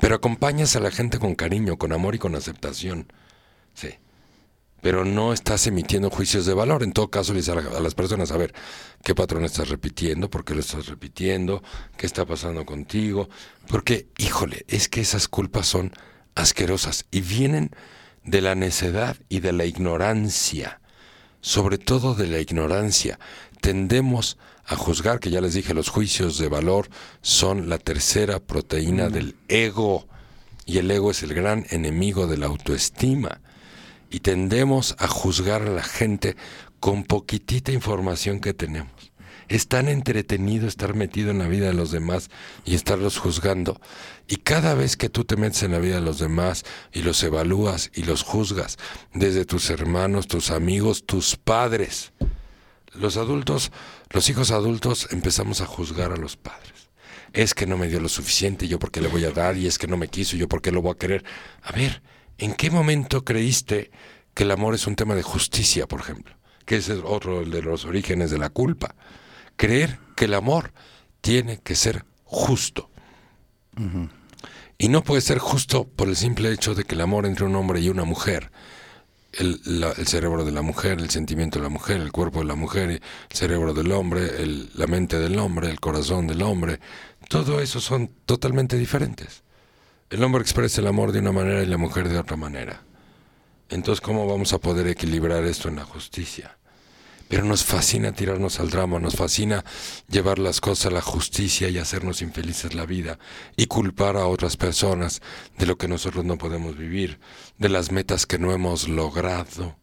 Pero 0.00 0.14
acompañas 0.14 0.76
a 0.76 0.80
la 0.80 0.90
gente 0.90 1.18
con 1.18 1.34
cariño, 1.34 1.76
con 1.76 1.92
amor 1.92 2.14
y 2.14 2.18
con 2.18 2.34
aceptación. 2.36 3.12
Sí. 3.74 3.90
Pero 4.82 5.04
no 5.04 5.32
estás 5.32 5.66
emitiendo 5.66 6.10
juicios 6.10 6.46
de 6.46 6.54
valor. 6.54 6.82
En 6.82 6.92
todo 6.92 7.08
caso, 7.10 7.32
le 7.32 7.40
dices 7.40 7.54
a, 7.56 7.60
la- 7.60 7.76
a 7.76 7.80
las 7.80 7.94
personas, 7.94 8.30
a 8.30 8.36
ver, 8.36 8.54
¿qué 9.02 9.14
patrón 9.14 9.44
estás 9.44 9.68
repitiendo? 9.68 10.30
¿Por 10.30 10.44
qué 10.44 10.54
lo 10.54 10.60
estás 10.60 10.86
repitiendo? 10.86 11.62
¿Qué 11.96 12.06
está 12.06 12.24
pasando 12.24 12.64
contigo? 12.64 13.28
Porque, 13.68 14.08
híjole, 14.18 14.64
es 14.68 14.88
que 14.88 15.00
esas 15.00 15.26
culpas 15.28 15.66
son 15.66 15.92
asquerosas 16.34 17.04
y 17.10 17.20
vienen 17.22 17.70
de 18.24 18.40
la 18.42 18.54
necedad 18.54 19.16
y 19.28 19.40
de 19.40 19.52
la 19.52 19.64
ignorancia 19.64 20.80
sobre 21.42 21.78
todo 21.78 22.14
de 22.14 22.26
la 22.26 22.38
ignorancia. 22.38 23.18
Tendemos 23.62 24.36
a 24.70 24.76
juzgar, 24.76 25.18
que 25.18 25.30
ya 25.30 25.40
les 25.40 25.54
dije, 25.54 25.74
los 25.74 25.88
juicios 25.88 26.38
de 26.38 26.48
valor 26.48 26.88
son 27.22 27.68
la 27.68 27.78
tercera 27.78 28.38
proteína 28.38 29.08
del 29.08 29.34
ego. 29.48 30.06
Y 30.64 30.78
el 30.78 30.88
ego 30.88 31.10
es 31.10 31.24
el 31.24 31.34
gran 31.34 31.66
enemigo 31.70 32.28
de 32.28 32.38
la 32.38 32.46
autoestima. 32.46 33.40
Y 34.10 34.20
tendemos 34.20 34.94
a 35.00 35.08
juzgar 35.08 35.62
a 35.62 35.70
la 35.70 35.82
gente 35.82 36.36
con 36.78 37.02
poquitita 37.02 37.72
información 37.72 38.38
que 38.38 38.54
tenemos. 38.54 39.10
Es 39.48 39.66
tan 39.66 39.88
entretenido 39.88 40.68
estar 40.68 40.94
metido 40.94 41.32
en 41.32 41.38
la 41.40 41.48
vida 41.48 41.66
de 41.66 41.74
los 41.74 41.90
demás 41.90 42.30
y 42.64 42.76
estarlos 42.76 43.18
juzgando. 43.18 43.80
Y 44.28 44.36
cada 44.36 44.74
vez 44.74 44.96
que 44.96 45.08
tú 45.08 45.24
te 45.24 45.36
metes 45.36 45.64
en 45.64 45.72
la 45.72 45.80
vida 45.80 45.96
de 45.96 46.02
los 46.02 46.20
demás 46.20 46.64
y 46.92 47.02
los 47.02 47.20
evalúas 47.24 47.90
y 47.92 48.04
los 48.04 48.22
juzgas, 48.22 48.78
desde 49.14 49.44
tus 49.44 49.68
hermanos, 49.68 50.28
tus 50.28 50.52
amigos, 50.52 51.02
tus 51.04 51.34
padres, 51.34 52.12
los 52.94 53.16
adultos, 53.16 53.72
los 54.10 54.28
hijos 54.28 54.50
adultos 54.50 55.08
empezamos 55.10 55.60
a 55.60 55.66
juzgar 55.66 56.12
a 56.12 56.16
los 56.16 56.36
padres. 56.36 56.90
Es 57.32 57.54
que 57.54 57.66
no 57.66 57.78
me 57.78 57.88
dio 57.88 58.00
lo 58.00 58.08
suficiente, 58.08 58.66
yo 58.66 58.78
por 58.80 58.90
qué 58.90 59.00
le 59.00 59.08
voy 59.08 59.24
a 59.24 59.30
dar, 59.30 59.56
y 59.56 59.66
es 59.66 59.78
que 59.78 59.86
no 59.86 59.96
me 59.96 60.08
quiso, 60.08 60.36
yo 60.36 60.48
por 60.48 60.60
qué 60.62 60.72
lo 60.72 60.82
voy 60.82 60.92
a 60.92 60.98
querer. 60.98 61.24
A 61.62 61.72
ver, 61.72 62.02
¿en 62.38 62.54
qué 62.54 62.70
momento 62.70 63.24
creíste 63.24 63.92
que 64.34 64.42
el 64.42 64.50
amor 64.50 64.74
es 64.74 64.86
un 64.88 64.96
tema 64.96 65.14
de 65.14 65.22
justicia, 65.22 65.86
por 65.86 66.00
ejemplo? 66.00 66.34
Que 66.64 66.76
ese 66.76 66.94
es 66.94 67.00
otro 67.04 67.44
de 67.44 67.62
los 67.62 67.84
orígenes 67.84 68.32
de 68.32 68.38
la 68.38 68.50
culpa. 68.50 68.96
Creer 69.56 70.00
que 70.16 70.24
el 70.24 70.34
amor 70.34 70.72
tiene 71.20 71.58
que 71.58 71.76
ser 71.76 72.04
justo. 72.24 72.90
Y 74.76 74.88
no 74.88 75.04
puede 75.04 75.20
ser 75.20 75.38
justo 75.38 75.86
por 75.86 76.08
el 76.08 76.16
simple 76.16 76.52
hecho 76.52 76.74
de 76.74 76.84
que 76.84 76.96
el 76.96 77.00
amor 77.00 77.26
entre 77.26 77.44
un 77.44 77.54
hombre 77.54 77.80
y 77.80 77.88
una 77.88 78.04
mujer, 78.04 78.50
el, 79.32 79.60
la- 79.64 79.92
el 79.92 80.06
cerebro 80.06 80.44
de 80.44 80.52
la 80.52 80.62
mujer, 80.62 80.98
el 81.00 81.10
sentimiento 81.10 81.58
de 81.58 81.62
la 81.64 81.68
mujer, 81.68 82.00
el 82.00 82.12
cuerpo 82.12 82.40
de 82.40 82.46
la 82.46 82.54
mujer, 82.56 82.90
el 82.90 83.00
cerebro 83.30 83.72
del 83.74 83.92
hombre, 83.92 84.42
el- 84.42 84.70
la 84.74 84.86
mente 84.86 85.18
del 85.18 85.38
hombre, 85.38 85.70
el 85.70 85.80
corazón 85.80 86.26
del 86.26 86.42
hombre, 86.42 86.80
todo 87.28 87.60
eso 87.60 87.80
son 87.80 88.10
totalmente 88.26 88.76
diferentes. 88.76 89.42
El 90.10 90.24
hombre 90.24 90.42
expresa 90.42 90.80
el 90.80 90.88
amor 90.88 91.12
de 91.12 91.20
una 91.20 91.32
manera 91.32 91.62
y 91.62 91.66
la 91.66 91.76
mujer 91.78 92.08
de 92.08 92.18
otra 92.18 92.36
manera. 92.36 92.82
Entonces, 93.68 94.00
¿cómo 94.00 94.26
vamos 94.26 94.52
a 94.52 94.58
poder 94.58 94.88
equilibrar 94.88 95.44
esto 95.44 95.68
en 95.68 95.76
la 95.76 95.84
justicia? 95.84 96.56
Pero 97.30 97.44
nos 97.44 97.64
fascina 97.64 98.10
tirarnos 98.10 98.58
al 98.58 98.70
drama, 98.70 98.98
nos 98.98 99.14
fascina 99.14 99.64
llevar 100.08 100.40
las 100.40 100.60
cosas 100.60 100.86
a 100.86 100.90
la 100.90 101.00
justicia 101.00 101.68
y 101.68 101.78
hacernos 101.78 102.22
infelices 102.22 102.74
la 102.74 102.86
vida 102.86 103.20
y 103.56 103.66
culpar 103.66 104.16
a 104.16 104.26
otras 104.26 104.56
personas 104.56 105.22
de 105.56 105.66
lo 105.66 105.78
que 105.78 105.86
nosotros 105.86 106.24
no 106.24 106.38
podemos 106.38 106.76
vivir, 106.76 107.20
de 107.56 107.68
las 107.68 107.92
metas 107.92 108.26
que 108.26 108.40
no 108.40 108.50
hemos 108.50 108.88
logrado. 108.88 109.76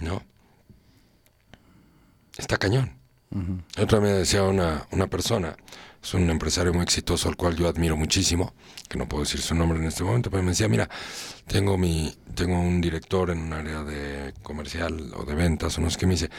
¿No? 0.00 0.22
Está 2.38 2.56
cañón. 2.56 2.98
Otra 3.78 3.98
vez 3.98 4.12
me 4.12 4.18
decía 4.18 4.42
una, 4.44 4.86
una 4.92 5.08
persona, 5.08 5.58
es 6.06 6.14
un 6.14 6.30
empresario 6.30 6.72
muy 6.72 6.84
exitoso 6.84 7.28
al 7.28 7.34
cual 7.34 7.56
yo 7.56 7.66
admiro 7.66 7.96
muchísimo, 7.96 8.54
que 8.88 8.96
no 8.96 9.08
puedo 9.08 9.24
decir 9.24 9.40
su 9.40 9.56
nombre 9.56 9.80
en 9.80 9.86
este 9.86 10.04
momento, 10.04 10.30
pero 10.30 10.40
me 10.44 10.50
decía, 10.50 10.68
mira, 10.68 10.88
tengo 11.48 11.76
mi, 11.76 12.14
tengo 12.32 12.60
un 12.60 12.80
director 12.80 13.30
en 13.30 13.38
un 13.40 13.52
área 13.52 13.82
de 13.82 14.32
comercial 14.44 15.12
o 15.16 15.24
de 15.24 15.34
ventas, 15.34 15.76
o 15.76 15.80
no 15.80 15.90
sé 15.90 15.98
qué, 15.98 16.06
me 16.06 16.12
dice, 16.12 16.30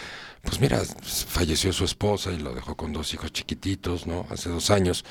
pues 0.41 0.61
mira, 0.61 0.81
falleció 1.27 1.73
su 1.73 1.83
esposa 1.83 2.31
y 2.31 2.39
lo 2.39 2.55
dejó 2.55 2.77
con 2.77 2.93
dos 2.93 3.13
hijos 3.13 3.33
chiquititos, 3.33 4.07
¿no? 4.07 4.25
Hace 4.29 4.47
dos 4.47 4.71
años. 4.71 5.03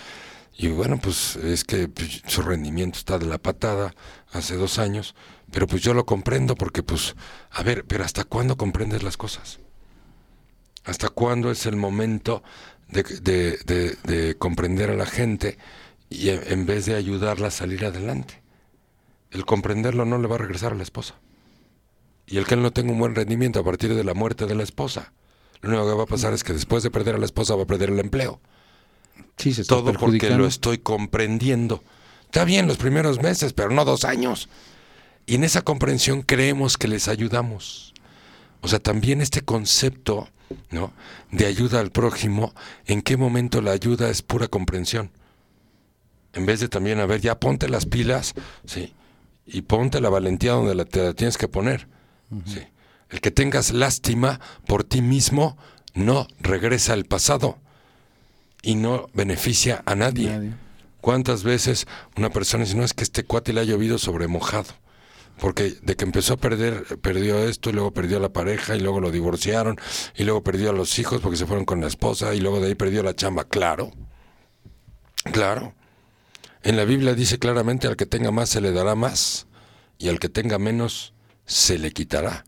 Y 0.57 0.69
bueno, 0.69 0.99
pues 0.99 1.37
es 1.37 1.65
que 1.65 1.89
pues, 1.89 2.23
su 2.27 2.41
rendimiento 2.41 2.99
está 2.99 3.19
de 3.19 3.27
la 3.27 3.37
patada 3.37 3.95
hace 4.33 4.57
dos 4.57 4.79
años, 4.79 5.15
pero 5.51 5.67
pues 5.67 5.83
yo 5.83 5.93
lo 5.93 6.07
comprendo 6.07 6.55
porque 6.55 6.83
pues, 6.83 7.15
a 7.51 7.63
ver, 7.63 7.85
pero 7.85 8.05
¿hasta 8.05 8.25
cuándo 8.25 8.57
comprendes 8.57 9.03
las 9.03 9.19
cosas? 9.19 9.61
¿Hasta 10.87 11.09
cuándo 11.11 11.51
es 11.51 11.67
el 11.67 11.77
momento 11.77 12.43
de, 12.89 13.03
de- 13.03 13.59
de- 13.65 13.97
de 14.05 14.35
comprender 14.37 14.91
a 14.91 14.95
la 14.95 15.07
gente 15.07 15.59
y 16.09 16.29
en, 16.31 16.67
vez 16.67 16.87
de 16.87 16.95
ayudarla 16.95 17.49
a 17.49 17.51
salir 17.51 17.85
adelante? 17.85 18.43
El 19.31 19.45
comprenderlo 19.45 20.05
no 20.05 20.19
le 20.19 20.29
va 20.29 20.37
a 20.37 20.39
regresar 20.39 20.73
a 20.73 20.77
la 20.77 20.83
esposa. 20.83 21.17
Y 22.27 22.39
el 22.39 22.47
que 22.47 22.55
él 22.55 22.63
no 22.63 22.73
tenga 22.73 22.93
un 22.93 22.99
buen 22.99 23.15
rendimiento 23.15 23.61
a 23.61 23.65
partir 23.65 23.95
de 23.95 24.05
la 24.05 24.15
muerte 24.15 24.47
de 24.47 24.55
la 24.55 24.63
esposa, 24.63 25.13
lo 25.61 25.71
único 25.71 25.87
que 25.89 25.97
va 25.97 26.03
a 26.05 26.07
pasar 26.07 26.33
es 26.33 26.45
que 26.45 26.53
después 26.53 26.83
de 26.83 26.91
perder 26.91 27.15
a 27.15 27.19
la 27.19 27.25
esposa 27.27 27.55
va 27.55 27.63
a 27.63 27.67
perder 27.67 27.91
el 27.91 27.99
empleo. 28.01 28.41
Sí, 29.37 29.53
se 29.55 29.63
está 29.63 29.77
Todo 29.77 29.93
porque 29.93 30.31
lo 30.31 30.47
estoy 30.47 30.79
comprendiendo. 30.79 31.83
Está 32.25 32.45
bien 32.45 32.67
los 32.67 32.77
primeros 32.77 33.23
meses, 33.23 33.53
pero 33.53 33.71
no 33.71 33.85
dos 33.85 34.05
años. 34.05 34.49
Y 35.27 35.37
en 35.37 35.45
esa 35.45 35.63
comprensión 35.63 36.23
creemos 36.23 36.77
que 36.77 36.89
les 36.89 37.09
ayudamos. 37.09 37.95
O 38.61 38.69
sea, 38.69 38.79
también 38.79 39.21
este 39.21 39.43
concepto, 39.43 40.29
¿no? 40.71 40.93
De 41.31 41.47
ayuda 41.47 41.81
al 41.81 41.91
prójimo, 41.91 42.55
¿en 42.87 43.03
qué 43.03 43.17
momento 43.17 43.61
la 43.61 43.73
ayuda 43.73 44.11
es 44.11 44.23
pura 44.23 44.49
comprensión? 44.49 45.11
En 46.33 46.47
vez 46.47 46.61
de 46.61 46.69
también, 46.69 47.01
a 47.01 47.07
ver, 47.07 47.21
ya 47.21 47.41
ponte 47.41 47.69
las 47.69 47.87
pilas, 47.87 48.35
sí, 48.67 48.93
y 49.47 49.63
ponte 49.63 50.01
la 50.01 50.11
valentía 50.11 50.53
donde 50.53 50.75
la, 50.75 50.85
te 50.85 51.03
la 51.03 51.15
tienes 51.15 51.39
que 51.39 51.49
poner. 51.49 51.89
sí. 52.45 52.61
El 53.09 53.21
que 53.21 53.31
tengas 53.31 53.73
lástima 53.73 54.41
por 54.67 54.83
ti 54.83 55.01
mismo 55.01 55.57
no 55.95 56.27
regresa 56.41 56.93
al 56.93 57.05
pasado 57.05 57.57
y 58.63 58.75
no 58.75 59.09
beneficia 59.15 59.83
a 59.87 59.95
nadie. 59.95 60.31
Nadie. 60.31 60.55
¿Cuántas 61.01 61.45
veces 61.45 61.87
una 62.17 62.31
persona 62.31 62.65
dice, 62.65 62.77
no 62.77 62.83
es 62.83 62.95
que 62.95 63.05
este 63.05 63.23
cuate 63.23 63.53
le 63.53 63.61
ha 63.61 63.65
llovido 63.65 63.99
sobre 63.99 64.27
mojado? 64.27 64.75
Porque 65.39 65.75
de 65.83 65.97
que 65.97 66.05
empezó 66.05 66.35
a 66.35 66.37
perder, 66.39 66.99
perdió 67.01 67.47
esto 67.47 67.71
y 67.71 67.75
luego 67.75 67.93
perdió 67.93 68.17
a 68.17 68.21
la 68.21 68.33
pareja 68.33 68.75
y 68.75 68.81
luego 68.81 69.01
lo 69.01 69.11
divorciaron 69.11 69.79
y 70.17 70.25
luego 70.25 70.43
perdió 70.43 70.71
a 70.71 70.73
los 70.73 70.99
hijos 70.99 71.21
porque 71.21 71.37
se 71.37 71.47
fueron 71.47 71.65
con 71.65 71.81
la 71.81 71.89
esposa 71.89 72.35
y 72.35 72.41
luego 72.41 72.61
de 72.61 72.69
ahí 72.69 72.75
perdió 72.75 73.03
la 73.03 73.15
chamba. 73.15 73.45
Claro, 73.45 73.93
claro. 75.33 75.75
En 76.63 76.77
la 76.77 76.85
Biblia 76.85 77.15
dice 77.15 77.39
claramente 77.39 77.87
al 77.87 77.97
que 77.97 78.07
tenga 78.07 78.31
más 78.31 78.49
se 78.49 78.61
le 78.61 78.73
dará 78.73 78.95
más 78.95 79.47
y 79.99 80.09
al 80.09 80.19
que 80.19 80.29
tenga 80.29 80.59
menos 80.59 81.13
se 81.45 81.79
le 81.79 81.93
quitará. 81.93 82.45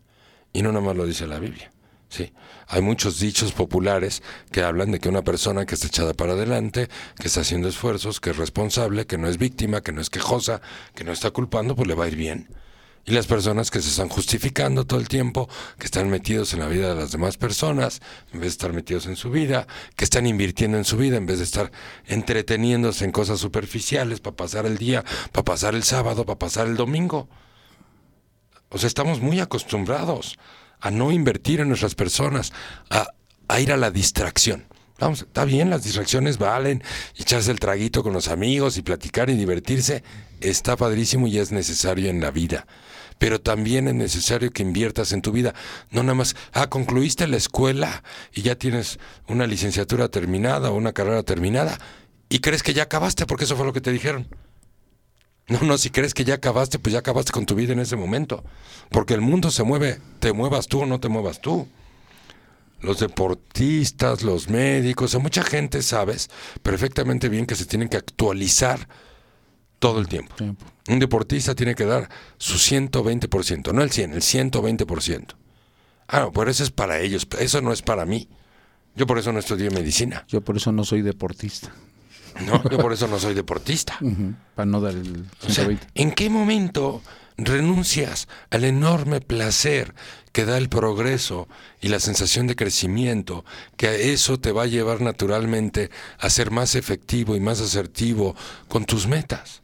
Y 0.51 0.63
no 0.63 0.71
nada 0.71 0.83
más 0.83 0.95
lo 0.95 1.05
dice 1.05 1.27
la 1.27 1.39
Biblia. 1.39 1.71
Sí, 2.09 2.33
hay 2.67 2.81
muchos 2.81 3.19
dichos 3.19 3.51
populares 3.51 4.23
que 4.51 4.63
hablan 4.63 4.91
de 4.91 4.99
que 4.99 5.09
una 5.09 5.21
persona 5.21 5.67
que 5.67 5.75
está 5.75 5.87
echada 5.87 6.13
para 6.15 6.33
adelante, 6.33 6.89
que 7.19 7.27
está 7.27 7.41
haciendo 7.41 7.69
esfuerzos, 7.69 8.19
que 8.19 8.31
es 8.31 8.37
responsable, 8.37 9.05
que 9.05 9.19
no 9.19 9.27
es 9.27 9.37
víctima, 9.37 9.81
que 9.81 9.91
no 9.91 10.01
es 10.01 10.09
quejosa, 10.09 10.59
que 10.95 11.03
no 11.03 11.11
está 11.11 11.29
culpando, 11.29 11.75
pues 11.75 11.87
le 11.87 11.93
va 11.93 12.05
a 12.05 12.07
ir 12.07 12.15
bien. 12.15 12.49
Y 13.09 13.11
las 13.11 13.25
personas 13.25 13.71
que 13.71 13.81
se 13.81 13.89
están 13.89 14.07
justificando 14.07 14.85
todo 14.85 14.99
el 14.99 15.07
tiempo, 15.07 15.49
que 15.79 15.85
están 15.85 16.11
metidos 16.11 16.53
en 16.53 16.59
la 16.59 16.67
vida 16.67 16.89
de 16.89 16.93
las 16.93 17.11
demás 17.11 17.37
personas, 17.37 18.01
en 18.31 18.39
vez 18.39 18.41
de 18.41 18.47
estar 18.49 18.71
metidos 18.71 19.07
en 19.07 19.15
su 19.15 19.31
vida, 19.31 19.65
que 19.95 20.03
están 20.03 20.27
invirtiendo 20.27 20.77
en 20.77 20.85
su 20.85 20.95
vida, 20.95 21.17
en 21.17 21.25
vez 21.25 21.39
de 21.39 21.45
estar 21.45 21.71
entreteniéndose 22.05 23.05
en 23.05 23.11
cosas 23.11 23.39
superficiales 23.39 24.19
para 24.19 24.35
pasar 24.35 24.67
el 24.67 24.77
día, 24.77 25.03
para 25.31 25.43
pasar 25.43 25.73
el 25.73 25.81
sábado, 25.81 26.23
para 26.23 26.37
pasar 26.37 26.67
el 26.67 26.77
domingo. 26.77 27.27
O 28.69 28.77
sea, 28.77 28.85
estamos 28.85 29.21
muy 29.21 29.39
acostumbrados 29.39 30.37
a 30.79 30.91
no 30.91 31.11
invertir 31.11 31.61
en 31.61 31.69
nuestras 31.69 31.95
personas, 31.95 32.53
a, 32.91 33.07
ir 33.59 33.71
a 33.71 33.77
la 33.77 33.89
distracción. 33.89 34.65
Vamos, 34.99 35.23
está 35.23 35.45
bien, 35.45 35.71
las 35.71 35.83
distracciones 35.83 36.37
valen, 36.37 36.83
echarse 37.15 37.49
el 37.49 37.59
traguito 37.59 38.03
con 38.03 38.13
los 38.13 38.27
amigos 38.27 38.77
y 38.77 38.83
platicar 38.83 39.31
y 39.31 39.33
divertirse, 39.33 40.03
está 40.41 40.77
padrísimo 40.77 41.25
y 41.25 41.39
es 41.39 41.51
necesario 41.51 42.11
en 42.11 42.21
la 42.21 42.29
vida. 42.29 42.67
Pero 43.19 43.39
también 43.39 43.87
es 43.87 43.93
necesario 43.93 44.51
que 44.51 44.63
inviertas 44.63 45.11
en 45.11 45.21
tu 45.21 45.31
vida. 45.31 45.53
No 45.91 46.01
nada 46.01 46.15
más, 46.15 46.35
ah, 46.53 46.67
concluiste 46.67 47.27
la 47.27 47.37
escuela 47.37 48.03
y 48.33 48.41
ya 48.41 48.55
tienes 48.55 48.99
una 49.27 49.45
licenciatura 49.45 50.07
terminada 50.07 50.71
o 50.71 50.75
una 50.75 50.93
carrera 50.93 51.21
terminada 51.21 51.77
y 52.29 52.39
crees 52.39 52.63
que 52.63 52.73
ya 52.73 52.83
acabaste 52.83 53.25
porque 53.25 53.43
eso 53.43 53.55
fue 53.55 53.65
lo 53.65 53.73
que 53.73 53.81
te 53.81 53.91
dijeron. 53.91 54.27
No, 55.49 55.61
no, 55.63 55.79
si 55.79 55.89
crees 55.89 56.13
que 56.13 56.23
ya 56.23 56.35
acabaste, 56.35 56.77
pues 56.77 56.93
ya 56.93 56.99
acabaste 56.99 57.31
con 57.31 57.47
tu 57.47 57.55
vida 57.55 57.73
en 57.73 57.79
ese 57.79 57.95
momento. 57.95 58.43
Porque 58.91 59.15
el 59.15 59.21
mundo 59.21 59.49
se 59.49 59.63
mueve, 59.63 59.99
te 60.19 60.31
muevas 60.31 60.67
tú 60.67 60.81
o 60.81 60.85
no 60.85 60.99
te 60.99 61.09
muevas 61.09 61.41
tú. 61.41 61.67
Los 62.81 62.99
deportistas, 62.99 64.21
los 64.21 64.47
médicos, 64.47 65.15
o 65.15 65.19
mucha 65.19 65.43
gente 65.43 65.81
sabes 65.81 66.29
perfectamente 66.61 67.29
bien 67.29 67.47
que 67.47 67.55
se 67.55 67.65
tienen 67.65 67.89
que 67.89 67.97
actualizar 67.97 68.87
todo 69.79 69.99
el 69.99 70.07
tiempo. 70.07 70.35
Tiempo. 70.35 70.65
Un 70.87 70.99
deportista 70.99 71.55
tiene 71.55 71.75
que 71.75 71.85
dar 71.85 72.09
su 72.37 72.55
120%, 72.55 73.73
no 73.73 73.81
el 73.81 73.91
100, 73.91 74.13
el 74.13 74.21
120%. 74.21 75.35
Ah, 76.07 76.21
no, 76.21 76.31
pero 76.31 76.49
eso 76.49 76.63
es 76.63 76.71
para 76.71 76.99
ellos, 76.99 77.27
eso 77.39 77.61
no 77.61 77.71
es 77.71 77.81
para 77.81 78.05
mí. 78.05 78.27
Yo 78.95 79.07
por 79.07 79.17
eso 79.17 79.31
no 79.31 79.39
estudié 79.39 79.69
medicina. 79.69 80.25
Yo 80.27 80.41
por 80.41 80.57
eso 80.57 80.71
no 80.71 80.83
soy 80.83 81.01
deportista. 81.01 81.71
No, 82.45 82.63
yo 82.69 82.77
por 82.77 82.93
eso 82.93 83.07
no 83.07 83.19
soy 83.19 83.33
deportista. 83.33 83.97
Para 84.55 84.65
no 84.65 84.81
dar 84.81 84.93
el 84.93 85.25
O 85.41 85.45
sea, 85.45 85.65
120. 85.65 85.87
¿en 85.95 86.11
qué 86.11 86.29
momento 86.29 87.01
renuncias 87.37 88.27
al 88.49 88.65
enorme 88.65 89.21
placer 89.21 89.93
que 90.31 90.45
da 90.45 90.57
el 90.57 90.69
progreso 90.69 91.47
y 91.81 91.87
la 91.87 91.99
sensación 91.99 92.47
de 92.47 92.55
crecimiento, 92.55 93.45
que 93.77 93.87
a 93.87 93.95
eso 93.95 94.39
te 94.39 94.51
va 94.51 94.63
a 94.63 94.67
llevar 94.67 95.01
naturalmente 95.01 95.89
a 96.19 96.29
ser 96.29 96.51
más 96.51 96.75
efectivo 96.75 97.35
y 97.35 97.39
más 97.39 97.61
asertivo 97.61 98.35
con 98.67 98.85
tus 98.85 99.07
metas? 99.07 99.61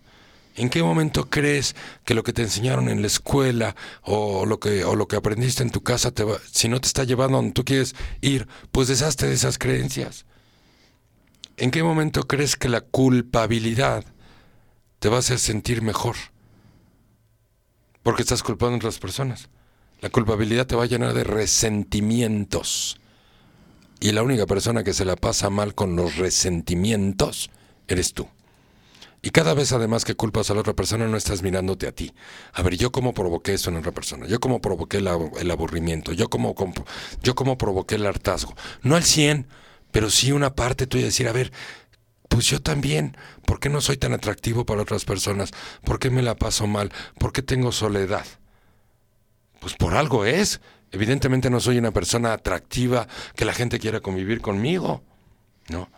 ¿En 0.58 0.70
qué 0.70 0.82
momento 0.84 1.30
crees 1.30 1.76
que 2.06 2.14
lo 2.14 2.24
que 2.24 2.32
te 2.32 2.42
enseñaron 2.42 2.88
en 2.88 3.02
la 3.02 3.08
escuela 3.08 3.76
o 4.04 4.46
lo 4.46 4.60
que, 4.60 4.86
o 4.86 4.96
lo 4.96 5.08
que 5.08 5.18
aprendiste 5.18 5.64
en 5.64 5.70
tu 5.70 5.84
casa, 5.84 6.12
te 6.12 6.24
va- 6.24 6.40
si 6.50 6.70
no 6.70 6.80
te 6.80 6.88
está 6.88 7.04
llevando 7.04 7.38
donde 7.38 7.52
tú 7.52 7.66
quieres 7.66 7.94
ir, 8.22 8.48
pues 8.72 8.88
deshazte 8.88 9.28
de 9.28 9.34
esas 9.34 9.58
creencias? 9.58 10.26
¿En 11.58 11.72
qué 11.72 11.84
momento 11.84 12.24
crees 12.28 12.56
que 12.56 12.70
la 12.70 12.82
culpabilidad 12.82 14.06
te 15.00 15.10
va 15.10 15.18
a 15.18 15.20
hacer 15.20 15.40
sentir 15.40 15.82
mejor? 15.82 16.16
Porque 18.02 18.22
estás 18.22 18.44
culpando 18.44 18.76
a 18.76 18.78
otras 18.78 19.00
personas. 19.00 19.50
La 20.00 20.10
culpabilidad 20.10 20.68
te 20.68 20.76
va 20.76 20.84
a 20.84 20.88
llenar 20.88 21.14
de 21.14 21.24
resentimientos. 21.24 22.98
Y 24.00 24.12
la 24.12 24.24
única 24.24 24.46
persona 24.46 24.84
que 24.84 24.94
se 24.94 25.06
la 25.06 25.16
pasa 25.16 25.50
mal 25.50 25.74
con 25.74 25.96
los 25.96 26.16
resentimientos 26.18 27.50
eres 27.88 28.14
tú. 28.14 28.28
Y 29.26 29.32
cada 29.32 29.56
vez 29.56 29.72
además 29.72 30.06
que 30.06 30.14
culpas 30.14 30.52
a 30.52 30.54
la 30.54 30.60
otra 30.60 30.76
persona 30.76 31.08
no 31.08 31.18
estás 31.18 31.42
mirándote 31.42 31.88
a 31.88 31.92
ti. 31.92 32.14
A 32.54 32.62
ver, 32.62 32.78
yo 32.78 32.92
cómo 32.92 33.12
provoqué 33.12 33.56
eso 33.56 33.72
en 33.72 33.78
otra 33.78 33.92
persona, 33.92 34.28
yo 34.28 34.40
cómo 34.40 34.62
provoqué 34.62 34.98
el, 34.98 35.10
el 35.40 35.50
aburrimiento, 35.50 36.14
yo 36.14 36.30
cómo, 36.30 36.54
yo 37.24 37.34
cómo 37.34 37.58
provoqué 37.58 37.96
el 37.96 38.06
hartazgo. 38.06 38.54
No 38.84 38.96
al 38.96 39.04
100, 39.04 39.48
pero 39.90 40.12
sí 40.12 40.32
una 40.32 40.54
parte 40.54 40.86
tuya 40.86 41.06
decir, 41.06 41.28
a 41.28 41.32
ver, 41.32 41.52
pues 42.30 42.46
yo 42.46 42.62
también, 42.62 43.18
¿por 43.48 43.60
qué 43.60 43.68
no 43.68 43.82
soy 43.82 43.98
tan 43.98 44.14
atractivo 44.14 44.64
para 44.64 44.84
otras 44.84 45.06
personas? 45.06 45.50
¿Por 45.84 45.98
qué 45.98 46.12
me 46.12 46.22
la 46.22 46.36
paso 46.36 46.68
mal? 46.68 46.94
¿Por 47.18 47.34
qué 47.34 47.42
tengo 47.42 47.72
soledad? 47.72 48.28
Pues 49.60 49.74
por 49.74 49.96
algo 49.96 50.26
es. 50.26 50.62
Evidentemente 50.92 51.50
no 51.50 51.60
soy 51.60 51.80
una 51.80 51.90
persona 51.90 52.32
atractiva 52.32 53.08
que 53.36 53.46
la 53.46 53.54
gente 53.54 53.80
quiera 53.80 54.02
convivir 54.02 54.42
conmigo. 54.42 55.02
¿No? 55.70 55.90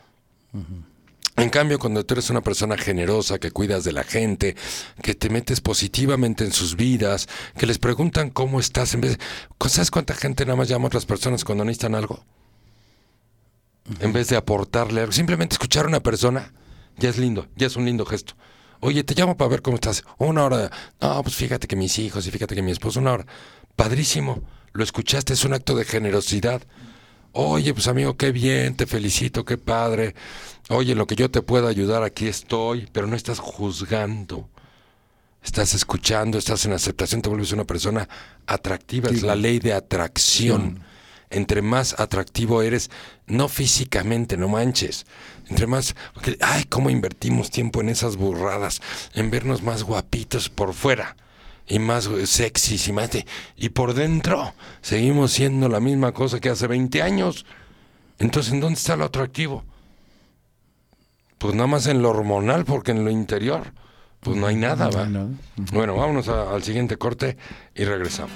En 1.37 1.51
cambio, 1.51 1.77
cuando 1.77 2.03
tú 2.03 2.15
eres 2.15 2.31
una 2.31 2.41
persona 2.41 2.77
generosa, 2.77 3.37
que 3.37 3.51
cuidas 3.51 3.83
de 3.83 3.91
la 3.91 4.03
gente, 4.03 4.55
que 5.03 5.13
te 5.13 5.29
metes 5.29 5.61
positivamente 5.61 6.43
en 6.43 6.51
sus 6.51 6.75
vidas, 6.75 7.29
que 7.55 7.67
les 7.67 7.77
preguntan 7.77 8.31
cómo 8.31 8.59
estás, 8.59 8.95
en 8.95 9.01
vez 9.01 9.17
de... 9.17 9.69
¿Sabes 9.69 9.91
cuánta 9.91 10.15
gente 10.15 10.45
nada 10.45 10.55
más 10.55 10.67
llama 10.67 10.85
a 10.85 10.87
otras 10.87 11.05
personas 11.05 11.43
cuando 11.43 11.63
necesitan 11.63 11.93
algo? 11.93 12.25
En 13.99 14.13
vez 14.13 14.29
de 14.29 14.35
aportarle 14.35 15.01
algo. 15.01 15.13
Simplemente 15.13 15.53
escuchar 15.53 15.85
a 15.85 15.89
una 15.89 16.01
persona 16.01 16.51
ya 16.97 17.09
es 17.09 17.19
lindo, 17.19 17.47
ya 17.55 17.67
es 17.67 17.75
un 17.75 17.85
lindo 17.85 18.03
gesto. 18.05 18.33
Oye, 18.79 19.03
te 19.03 19.13
llamo 19.13 19.37
para 19.37 19.49
ver 19.49 19.61
cómo 19.61 19.75
estás. 19.75 20.03
Una 20.17 20.43
hora. 20.43 20.71
No, 20.99 21.21
pues 21.21 21.35
fíjate 21.35 21.67
que 21.67 21.75
mis 21.75 21.99
hijos 21.99 22.25
y 22.25 22.31
fíjate 22.31 22.55
que 22.55 22.63
mi 22.63 22.71
esposo, 22.71 22.99
una 22.99 23.13
hora. 23.13 23.25
Padrísimo. 23.75 24.41
Lo 24.73 24.83
escuchaste, 24.83 25.33
es 25.33 25.45
un 25.45 25.53
acto 25.53 25.75
de 25.75 25.85
generosidad. 25.85 26.63
Oye, 27.31 27.73
pues 27.73 27.87
amigo, 27.87 28.17
qué 28.17 28.31
bien, 28.31 28.75
te 28.75 28.87
felicito, 28.87 29.45
qué 29.45 29.57
padre. 29.57 30.15
Oye, 30.69 30.95
lo 30.95 31.07
que 31.07 31.15
yo 31.15 31.31
te 31.31 31.41
pueda 31.41 31.69
ayudar, 31.69 32.03
aquí 32.03 32.27
estoy, 32.27 32.89
pero 32.91 33.07
no 33.07 33.15
estás 33.15 33.39
juzgando. 33.39 34.49
Estás 35.43 35.73
escuchando, 35.73 36.37
estás 36.37 36.65
en 36.65 36.73
aceptación, 36.73 37.21
te 37.21 37.29
vuelves 37.29 37.53
una 37.53 37.63
persona 37.63 38.07
atractiva. 38.47 39.09
Es 39.09 39.21
la 39.23 39.35
ley 39.35 39.59
de 39.59 39.73
atracción. 39.73 40.81
Entre 41.29 41.61
más 41.61 41.97
atractivo 41.99 42.61
eres, 42.61 42.89
no 43.27 43.47
físicamente, 43.49 44.35
no 44.37 44.47
manches. 44.49 45.05
Entre 45.49 45.67
más, 45.67 45.95
porque, 46.13 46.37
ay, 46.41 46.63
cómo 46.65 46.89
invertimos 46.89 47.49
tiempo 47.49 47.79
en 47.81 47.89
esas 47.89 48.15
burradas, 48.17 48.81
en 49.13 49.29
vernos 49.29 49.61
más 49.63 49.83
guapitos 49.83 50.49
por 50.49 50.73
fuera 50.73 51.15
y 51.67 51.79
más 51.79 52.09
sexys 52.25 52.87
y 52.87 52.93
más 52.93 53.11
de- 53.11 53.25
y 53.57 53.69
por 53.69 53.93
dentro 53.93 54.53
seguimos 54.81 55.31
siendo 55.33 55.67
la 55.69 55.79
misma 55.81 56.13
cosa 56.13 56.39
que 56.39 56.49
hace 56.49 56.67
20 56.67 57.01
años. 57.01 57.45
Entonces, 58.19 58.53
¿en 58.53 58.61
dónde 58.61 58.79
está 58.79 58.95
lo 58.95 59.05
atractivo? 59.05 59.63
Pues 61.37 61.53
nada 61.53 61.67
más 61.67 61.87
en 61.87 62.01
lo 62.01 62.09
hormonal, 62.09 62.65
porque 62.65 62.91
en 62.91 63.05
lo 63.05 63.11
interior, 63.11 63.73
pues 64.21 64.35
no 64.37 64.47
hay 64.47 64.55
nada, 64.55 64.89
¿va? 64.89 65.05
No, 65.05 65.29
Bueno, 65.71 65.95
vámonos 65.95 66.27
a- 66.29 66.53
al 66.53 66.63
siguiente 66.63 66.97
corte 66.97 67.37
y 67.75 67.83
regresamos. 67.83 68.33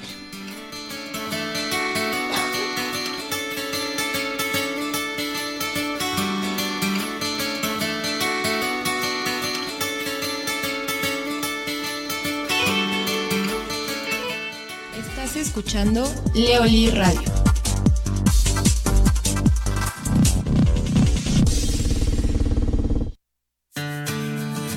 Estás 14.97 15.36
escuchando 15.36 16.04
Leoli 16.34 16.89
Radio. 16.91 17.41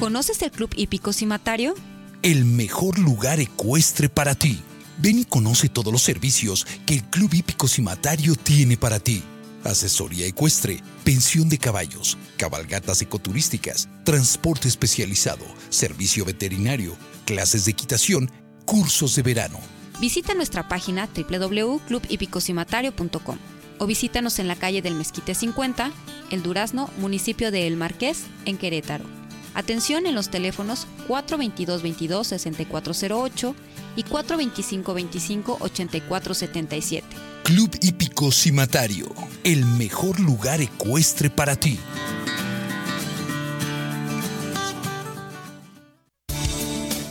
¿Conoces 0.05 0.43
el 0.43 0.51
Club 0.51 0.69
Hípico 0.77 1.15
Cimatario? 1.15 1.75
El 2.21 2.45
mejor 2.45 2.99
lugar 2.99 3.41
ecuestre 3.41 4.11
para 4.11 4.35
ti. 4.35 4.61
Ven 4.99 5.21
y 5.21 5.25
conoce 5.25 5.71
todos 5.71 5.91
los 5.91 6.03
servicios 6.03 6.67
que 6.85 6.97
el 6.97 7.05
Club 7.05 7.33
Hípico 7.33 7.67
Cimatario 7.67 8.35
tiene 8.35 8.77
para 8.77 9.01
ti. 9.01 9.23
Asesoría 9.65 10.27
ecuestre, 10.27 10.83
pensión 11.05 11.49
de 11.49 11.57
caballos, 11.57 12.19
cabalgatas 12.37 13.01
ecoturísticas, 13.01 13.89
transporte 14.05 14.69
especializado, 14.69 15.47
servicio 15.71 16.27
veterinario, 16.27 16.99
clases 17.25 17.65
de 17.65 17.71
equitación, 17.71 18.31
cursos 18.67 19.17
de 19.17 19.23
verano. 19.23 19.59
Visita 20.03 20.35
nuestra 20.35 20.69
página 20.69 21.09
www.clubhipicocimatario.com 21.17 23.39
o 23.79 23.87
visítanos 23.87 24.39
en 24.39 24.49
la 24.49 24.57
calle 24.57 24.83
del 24.83 24.97
Mezquite 24.97 25.35
50, 25.35 25.93
El 26.31 26.43
Durazno, 26.43 26.91
municipio 26.99 27.51
de 27.51 27.67
El 27.67 27.79
Marqués, 27.79 28.25
en 28.45 28.59
Querétaro. 28.59 29.24
Atención 29.55 30.07
en 30.07 30.15
los 30.15 30.31
teléfonos 30.31 30.87
422-22-6408 31.09 33.55
y 33.97 34.05
425-25-8477. 34.05 37.03
Club 37.45 37.79
Hípico 37.81 38.31
Cimatario, 38.33 39.07
el 39.45 39.65
mejor 39.65 40.19
lugar 40.19 40.61
ecuestre 40.61 41.31
para 41.31 41.55
ti. 41.57 41.79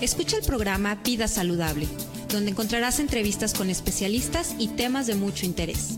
Escucha 0.01 0.35
el 0.35 0.43
programa 0.43 0.95
Vida 0.95 1.29
Saludable, 1.29 1.87
donde 2.27 2.51
encontrarás 2.51 2.99
entrevistas 2.99 3.53
con 3.53 3.69
especialistas 3.69 4.53
y 4.59 4.67
temas 4.67 5.07
de 5.07 5.15
mucho 5.15 5.45
interés. 5.45 5.97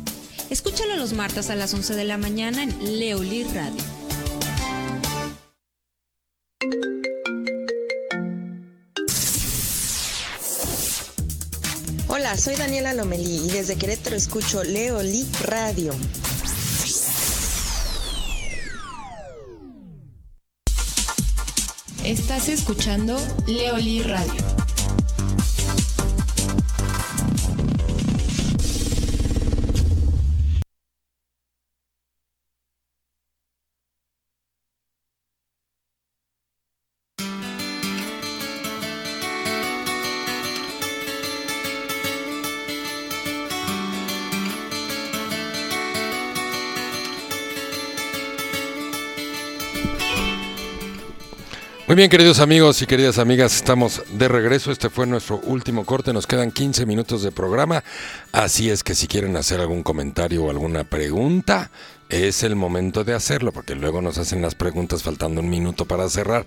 Escúchalo 0.51 0.95
los 0.95 1.13
martes 1.13 1.49
a 1.49 1.55
las 1.55 1.73
11 1.73 1.95
de 1.95 2.03
la 2.03 2.19
mañana 2.19 2.61
en 2.61 2.99
Leoli 2.99 3.45
Radio. 3.45 3.81
Soy 12.37 12.55
Daniela 12.55 12.93
Lomelí 12.93 13.45
y 13.45 13.49
desde 13.49 13.77
Querétaro 13.77 14.15
escucho 14.15 14.61
Leoli 14.63 15.25
Radio. 15.41 15.93
Estás 22.03 22.49
escuchando 22.49 23.17
Leoli 23.47 24.03
Radio. 24.03 24.64
Muy 51.95 52.01
bien, 52.01 52.09
queridos 52.09 52.41
amigos 52.41 52.81
y 52.81 52.87
queridas 52.87 53.19
amigas, 53.19 53.55
estamos 53.55 54.03
de 54.11 54.27
regreso. 54.27 54.69
Este 54.69 54.89
fue 54.89 55.07
nuestro 55.07 55.39
último 55.45 55.85
corte. 55.85 56.11
Nos 56.11 56.27
quedan 56.27 56.51
15 56.51 56.85
minutos 56.85 57.23
de 57.23 57.31
programa. 57.31 57.85
Así 58.33 58.69
es 58.69 58.83
que 58.83 58.93
si 58.93 59.07
quieren 59.07 59.37
hacer 59.37 59.61
algún 59.61 59.81
comentario 59.81 60.43
o 60.43 60.49
alguna 60.49 60.83
pregunta, 60.83 61.71
es 62.09 62.43
el 62.43 62.55
momento 62.55 63.03
de 63.03 63.13
hacerlo, 63.13 63.51
porque 63.51 63.75
luego 63.75 64.01
nos 64.01 64.17
hacen 64.17 64.41
las 64.41 64.55
preguntas 64.55 65.03
faltando 65.03 65.41
un 65.41 65.49
minuto 65.49 65.85
para 65.85 66.07
cerrar. 66.09 66.45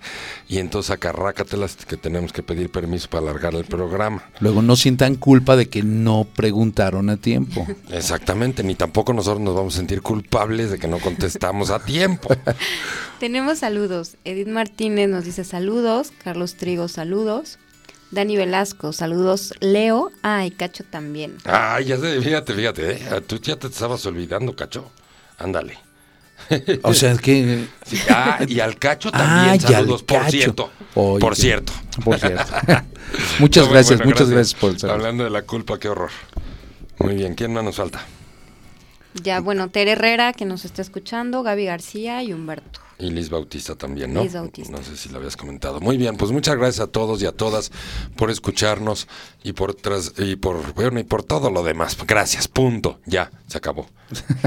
Y 0.49 0.59
entonces 0.59 0.91
acarrácatelas 0.91 1.77
que 1.77 1.97
tenemos 1.97 2.33
que 2.33 2.43
pedir 2.43 2.71
permiso 2.71 3.09
para 3.11 3.23
alargar 3.23 3.55
el 3.55 3.65
programa. 3.65 4.23
Luego 4.41 4.63
no 4.63 4.77
sientan 4.77 5.17
culpa 5.17 5.57
de 5.57 5.69
que 5.69 5.83
no 5.83 6.27
preguntaron 6.35 7.11
a 7.11 7.17
tiempo. 7.17 7.67
Exactamente, 7.91 8.63
ni 8.63 8.75
tampoco 8.75 9.13
nosotros 9.13 9.41
nos 9.41 9.55
vamos 9.55 9.75
a 9.75 9.79
sentir 9.79 10.03
culpables 10.03 10.71
de 10.71 10.79
que 10.79 10.89
no 10.89 10.99
contestamos 10.99 11.71
a 11.71 11.85
tiempo. 11.85 12.29
Tenemos 13.21 13.59
saludos. 13.59 14.17
Edith 14.25 14.49
Martínez 14.49 15.09
nos 15.09 15.25
dice 15.25 15.45
saludos. 15.45 16.13
Carlos 16.23 16.55
Trigo, 16.55 16.89
saludos. 16.89 17.59
Dani 18.11 18.37
Velasco, 18.37 18.93
saludos. 18.93 19.53
Leo, 19.61 20.11
ah, 20.23 20.47
y 20.47 20.51
Cacho 20.51 20.85
también. 20.85 21.37
Ay, 21.45 21.87
ya 21.87 21.99
sé, 21.99 22.21
fíjate, 22.23 22.55
fíjate, 22.55 22.93
¿eh? 22.93 23.21
tú 23.27 23.39
ya 23.39 23.57
te 23.57 23.67
estabas 23.67 24.07
olvidando, 24.07 24.57
cacho. 24.57 24.91
Ándale. 25.39 25.78
O 26.82 26.95
sea, 26.95 27.14
que... 27.16 27.66
Sí, 27.84 27.99
ah, 28.09 28.39
y 28.49 28.61
al 28.61 28.76
cacho 28.78 29.11
también, 29.11 29.59
Ah, 29.64 29.68
saludos, 29.72 30.03
por 30.03 30.18
Cacho. 30.20 30.30
cierto. 30.30 30.70
Oye, 30.95 31.20
por 31.20 31.36
cierto. 31.36 31.72
Por 32.05 32.18
cierto. 32.18 32.45
muchas 33.39 33.66
No, 33.66 33.72
gracias, 33.72 33.99
bueno, 33.99 34.11
muchas 34.12 34.30
gracias 34.30 34.55
por 34.59 34.70
el 34.70 34.78
saludo. 34.78 34.95
Hablando 34.97 35.24
de 35.24 35.30
la 35.30 35.43
culpa, 35.43 35.78
qué 35.78 35.89
horror. 35.89 36.11
Muy 36.99 37.14
bien, 37.16 37.34
¿quién 37.34 37.53
más 37.53 37.64
nos 37.64 37.76
falta? 37.76 38.01
Ya, 39.22 39.41
bueno, 39.41 39.68
Tere 39.68 39.93
Herrera, 39.93 40.32
que 40.32 40.45
nos 40.45 40.64
está 40.64 40.80
escuchando, 40.82 41.43
Gaby 41.43 41.64
García 41.66 42.22
y 42.22 42.32
Humberto. 42.32 42.80
Y 43.01 43.11
Liz 43.11 43.30
Bautista 43.30 43.76
también, 43.76 44.12
¿no? 44.12 44.22
Liz 44.24 44.34
Bautista. 44.34 44.72
No 44.72 44.82
sé 44.82 44.96
si 44.96 45.09
lo 45.09 45.18
habías 45.18 45.36
comentado. 45.36 45.80
Muy 45.80 45.96
bien, 45.96 46.16
pues 46.16 46.32
muchas 46.32 46.57
gracias 46.57 46.80
a 46.80 46.90
todos 46.90 47.22
y 47.22 47.26
a 47.26 47.32
todas 47.32 47.70
por 48.16 48.28
escucharnos 48.30 49.07
y 49.44 49.53
por 49.53 49.74
tras, 49.74 50.14
y 50.18 50.34
por 50.34 50.74
bueno 50.74 50.99
y 50.99 51.05
por 51.05 51.22
todo 51.22 51.49
lo 51.51 51.62
demás. 51.62 51.96
Gracias, 52.07 52.49
punto. 52.49 52.99
Ya, 53.07 53.30
se 53.46 53.59
acabó. 53.59 53.86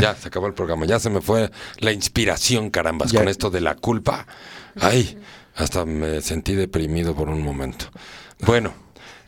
Ya, 0.01 0.15
se 0.15 0.27
acabó 0.27 0.47
el 0.47 0.53
programa. 0.53 0.85
Ya 0.85 0.99
se 0.99 1.09
me 1.09 1.21
fue 1.21 1.49
la 1.79 1.93
inspiración, 1.93 2.69
carambas, 2.71 3.11
Ya. 3.11 3.19
con 3.19 3.29
esto 3.29 3.49
de 3.49 3.61
la 3.61 3.75
culpa. 3.75 4.27
Ay, 4.75 5.17
hasta 5.55 5.85
me 5.85 6.19
sentí 6.21 6.53
deprimido 6.53 7.15
por 7.15 7.29
un 7.29 7.41
momento. 7.41 7.85
Bueno, 8.45 8.73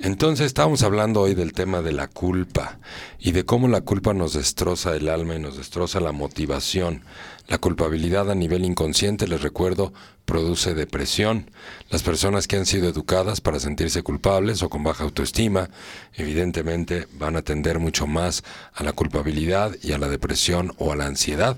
entonces 0.04 0.48
estábamos 0.48 0.84
hablando 0.84 1.22
hoy 1.22 1.34
del 1.34 1.54
tema 1.54 1.82
de 1.82 1.94
la 1.94 2.10
culpa 2.10 2.78
y 3.20 3.32
de 3.32 3.46
cómo 3.46 3.70
la 3.70 3.80
culpa 3.80 4.14
nos 4.14 4.34
destroza 4.34 4.94
el 4.98 5.08
alma 5.08 5.36
y 5.36 5.40
nos 5.40 5.56
destroza 5.56 6.02
la 6.02 6.12
motivación. 6.12 7.04
La 7.48 7.58
culpabilidad 7.58 8.30
a 8.30 8.36
nivel 8.36 8.66
inconsciente, 8.66 9.30
les 9.30 9.42
recuerdo, 9.42 9.94
produce 10.26 10.74
depresión. 10.74 11.52
Las 11.90 12.04
personas 12.04 12.50
que 12.50 12.58
han 12.58 12.66
sido 12.66 12.90
educadas 12.90 13.40
para 13.40 13.62
sentirse 13.62 14.04
culpables 14.04 14.62
o 14.62 14.70
con 14.70 14.84
baja 14.84 15.06
autoestima, 15.06 15.70
evidentemente 16.16 17.08
van 17.14 17.38
a 17.38 17.42
tender 17.42 17.80
mucho 17.80 18.06
más 18.06 18.44
a 18.74 18.84
la 18.84 18.92
culpabilidad 18.92 19.74
y 19.82 19.94
a 19.94 19.98
la 19.98 20.10
depresión 20.10 20.74
o 20.80 20.92
a 20.92 20.98
la 20.98 21.06
ansiedad. 21.06 21.58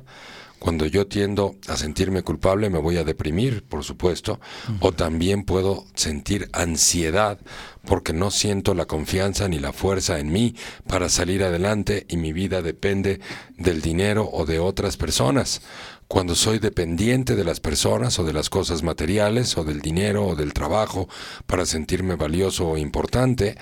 Cuando 0.60 0.86
yo 0.86 1.06
tiendo 1.06 1.56
a 1.68 1.78
sentirme 1.78 2.24
culpable 2.24 2.70
me 2.70 2.80
voy 2.80 2.97
a 2.97 3.03
deprimir, 3.03 3.64
por 3.64 3.84
supuesto, 3.84 4.39
o 4.80 4.91
también 4.91 5.43
puedo 5.43 5.86
sentir 5.95 6.49
ansiedad 6.53 7.39
porque 7.86 8.14
no 8.14 8.32
siento 8.32 8.74
la 8.74 8.86
confianza 8.86 9.47
ni 9.47 9.60
la 9.60 9.74
fuerza 9.74 10.20
en 10.20 10.32
mí 10.32 10.56
para 10.88 11.10
salir 11.10 11.43
adelante 11.43 12.06
y 12.10 12.18
mi 12.18 12.34
vida 12.34 12.62
depende 12.62 13.20
del 13.58 13.82
dinero 13.82 14.30
o 14.32 14.45
de 14.45 14.60
otras 14.60 14.97
personas. 14.97 15.62
Cuando 16.08 16.36
soy 16.36 16.60
dependiente 16.60 17.36
de 17.36 17.43
las 17.43 17.60
personas 17.60 18.18
o 18.20 18.24
de 18.24 18.34
las 18.34 18.49
cosas 18.49 18.84
materiales 18.84 19.58
o 19.58 19.64
del 19.64 19.82
dinero 19.82 20.26
o 20.26 20.36
del 20.36 20.53
trabajo 20.53 21.10
para 21.47 21.66
sentirme 21.66 22.16
valioso 22.16 22.68
o 22.70 22.78
importante, 22.78 23.56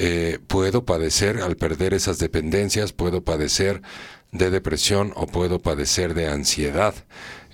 eh, 0.00 0.38
puedo 0.46 0.84
padecer 0.84 1.42
al 1.42 1.56
perder 1.56 1.92
esas 1.92 2.18
dependencias, 2.18 2.92
puedo 2.92 3.22
padecer 3.22 3.82
de 4.32 4.50
depresión 4.50 5.12
o 5.16 5.26
puedo 5.26 5.58
padecer 5.58 6.14
de 6.14 6.28
ansiedad. 6.28 6.94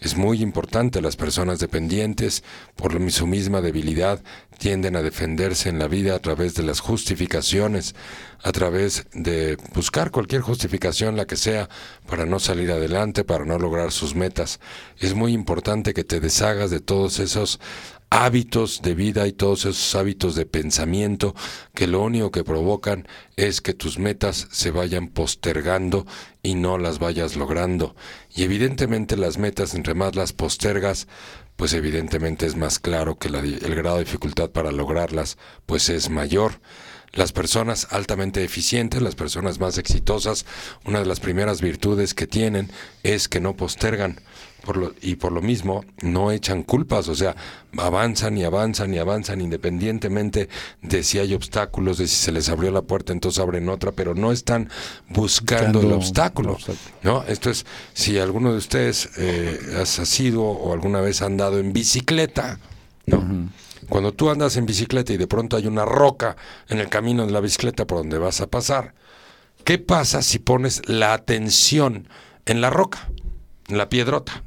Es 0.00 0.16
muy 0.16 0.42
importante, 0.42 1.00
las 1.00 1.16
personas 1.16 1.60
dependientes, 1.60 2.44
por 2.76 3.10
su 3.10 3.26
misma 3.26 3.62
debilidad, 3.62 4.22
tienden 4.58 4.96
a 4.96 5.02
defenderse 5.02 5.70
en 5.70 5.78
la 5.78 5.88
vida 5.88 6.14
a 6.14 6.18
través 6.18 6.54
de 6.54 6.62
las 6.62 6.80
justificaciones, 6.80 7.94
a 8.42 8.52
través 8.52 9.06
de 9.14 9.56
buscar 9.72 10.10
cualquier 10.10 10.42
justificación, 10.42 11.16
la 11.16 11.26
que 11.26 11.36
sea, 11.36 11.70
para 12.06 12.26
no 12.26 12.38
salir 12.38 12.70
adelante, 12.70 13.24
para 13.24 13.46
no 13.46 13.58
lograr 13.58 13.92
sus 13.92 14.14
metas. 14.14 14.60
Es 14.98 15.14
muy 15.14 15.32
importante 15.32 15.94
que 15.94 16.04
te 16.04 16.20
deshagas 16.20 16.70
de 16.70 16.80
todos 16.80 17.18
esos 17.18 17.58
hábitos 18.14 18.80
de 18.80 18.94
vida 18.94 19.26
y 19.26 19.32
todos 19.32 19.66
esos 19.66 19.92
hábitos 19.96 20.36
de 20.36 20.46
pensamiento 20.46 21.34
que 21.74 21.88
lo 21.88 22.00
único 22.00 22.30
que 22.30 22.44
provocan 22.44 23.08
es 23.34 23.60
que 23.60 23.74
tus 23.74 23.98
metas 23.98 24.46
se 24.52 24.70
vayan 24.70 25.08
postergando 25.08 26.06
y 26.40 26.54
no 26.54 26.78
las 26.78 27.00
vayas 27.00 27.34
logrando. 27.34 27.96
Y 28.32 28.44
evidentemente 28.44 29.16
las 29.16 29.36
metas, 29.38 29.74
entre 29.74 29.94
más 29.94 30.14
las 30.14 30.32
postergas, 30.32 31.08
pues 31.56 31.72
evidentemente 31.72 32.46
es 32.46 32.54
más 32.54 32.78
claro 32.78 33.18
que 33.18 33.30
la 33.30 33.40
el 33.40 33.74
grado 33.74 33.96
de 33.96 34.04
dificultad 34.04 34.50
para 34.50 34.70
lograrlas 34.70 35.36
pues 35.66 35.88
es 35.88 36.08
mayor. 36.08 36.60
Las 37.12 37.32
personas 37.32 37.88
altamente 37.90 38.44
eficientes, 38.44 39.02
las 39.02 39.16
personas 39.16 39.58
más 39.58 39.76
exitosas, 39.76 40.46
una 40.84 41.00
de 41.00 41.06
las 41.06 41.18
primeras 41.18 41.60
virtudes 41.60 42.14
que 42.14 42.28
tienen 42.28 42.70
es 43.02 43.28
que 43.28 43.40
no 43.40 43.56
postergan 43.56 44.20
por 44.64 44.76
lo, 44.76 44.92
y 45.02 45.16
por 45.16 45.32
lo 45.32 45.42
mismo 45.42 45.84
no 46.02 46.30
echan 46.30 46.62
culpas, 46.62 47.08
o 47.08 47.14
sea, 47.14 47.36
avanzan 47.76 48.36
y 48.38 48.44
avanzan 48.44 48.94
y 48.94 48.98
avanzan 48.98 49.40
independientemente 49.40 50.48
de 50.82 51.02
si 51.02 51.18
hay 51.18 51.34
obstáculos, 51.34 51.98
de 51.98 52.08
si 52.08 52.16
se 52.16 52.32
les 52.32 52.48
abrió 52.48 52.70
la 52.70 52.82
puerta, 52.82 53.12
entonces 53.12 53.40
abren 53.40 53.68
otra, 53.68 53.92
pero 53.92 54.14
no 54.14 54.32
están 54.32 54.70
buscando, 55.08 55.80
el 55.80 55.92
obstáculo. 55.92 56.50
el 56.50 56.54
obstáculo. 56.54 56.90
¿no? 57.02 57.22
Esto 57.24 57.50
es, 57.50 57.66
si 57.92 58.18
alguno 58.18 58.52
de 58.52 58.58
ustedes 58.58 59.10
eh, 59.18 59.76
has 59.80 59.88
sido 59.88 60.42
o 60.42 60.72
alguna 60.72 61.00
vez 61.00 61.22
ha 61.22 61.26
andado 61.26 61.58
en 61.58 61.72
bicicleta, 61.72 62.58
¿no? 63.06 63.50
Cuando 63.88 64.12
tú 64.12 64.30
andas 64.30 64.56
en 64.56 64.64
bicicleta 64.64 65.12
y 65.12 65.18
de 65.18 65.26
pronto 65.26 65.56
hay 65.56 65.66
una 65.66 65.84
roca 65.84 66.36
en 66.68 66.78
el 66.78 66.88
camino 66.88 67.26
de 67.26 67.32
la 67.32 67.40
bicicleta 67.40 67.86
por 67.86 67.98
donde 67.98 68.18
vas 68.18 68.40
a 68.40 68.46
pasar, 68.46 68.94
¿qué 69.64 69.78
pasa 69.78 70.22
si 70.22 70.38
pones 70.38 70.88
la 70.88 71.12
atención 71.12 72.08
en 72.46 72.62
la 72.62 72.70
roca, 72.70 73.10
en 73.68 73.76
la 73.76 73.90
piedrota? 73.90 74.42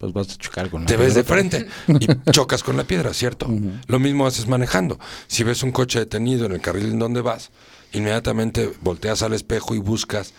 Pues 0.00 0.14
vas 0.14 0.30
a 0.30 0.36
chocar 0.38 0.70
con 0.70 0.80
la 0.80 0.86
Te 0.86 0.96
ves 0.96 1.14
de 1.14 1.24
frente 1.24 1.68
y 1.86 2.06
chocas 2.32 2.62
con 2.62 2.74
la 2.78 2.84
piedra, 2.84 3.12
¿cierto? 3.12 3.46
Lo 3.86 3.98
mismo 3.98 4.26
haces 4.26 4.48
manejando. 4.48 4.98
Si 5.26 5.44
ves 5.44 5.62
un 5.62 5.72
coche 5.72 5.98
detenido 5.98 6.46
en 6.46 6.52
el 6.52 6.62
carril 6.62 6.86
en 6.86 6.98
donde 6.98 7.20
vas, 7.20 7.50
inmediatamente 7.92 8.72
volteas 8.80 9.20
al 9.22 9.34
espejo 9.34 9.74
y 9.74 9.78
buscas 9.78 10.32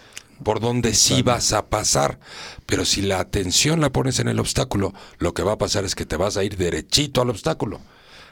por 0.43 0.61
dónde 0.61 0.95
sí 0.95 1.21
vas 1.21 1.53
a 1.53 1.67
pasar. 1.67 2.17
Pero 2.65 2.85
si 2.85 3.03
la 3.03 3.19
atención 3.19 3.81
la 3.81 3.91
pones 3.91 4.17
en 4.17 4.29
el 4.29 4.39
obstáculo, 4.39 4.95
lo 5.19 5.35
que 5.35 5.43
va 5.43 5.51
a 5.51 5.57
pasar 5.59 5.85
es 5.85 5.93
que 5.93 6.07
te 6.07 6.17
vas 6.17 6.37
a 6.37 6.43
ir 6.43 6.57
derechito 6.57 7.21
al 7.21 7.29
obstáculo. 7.29 7.81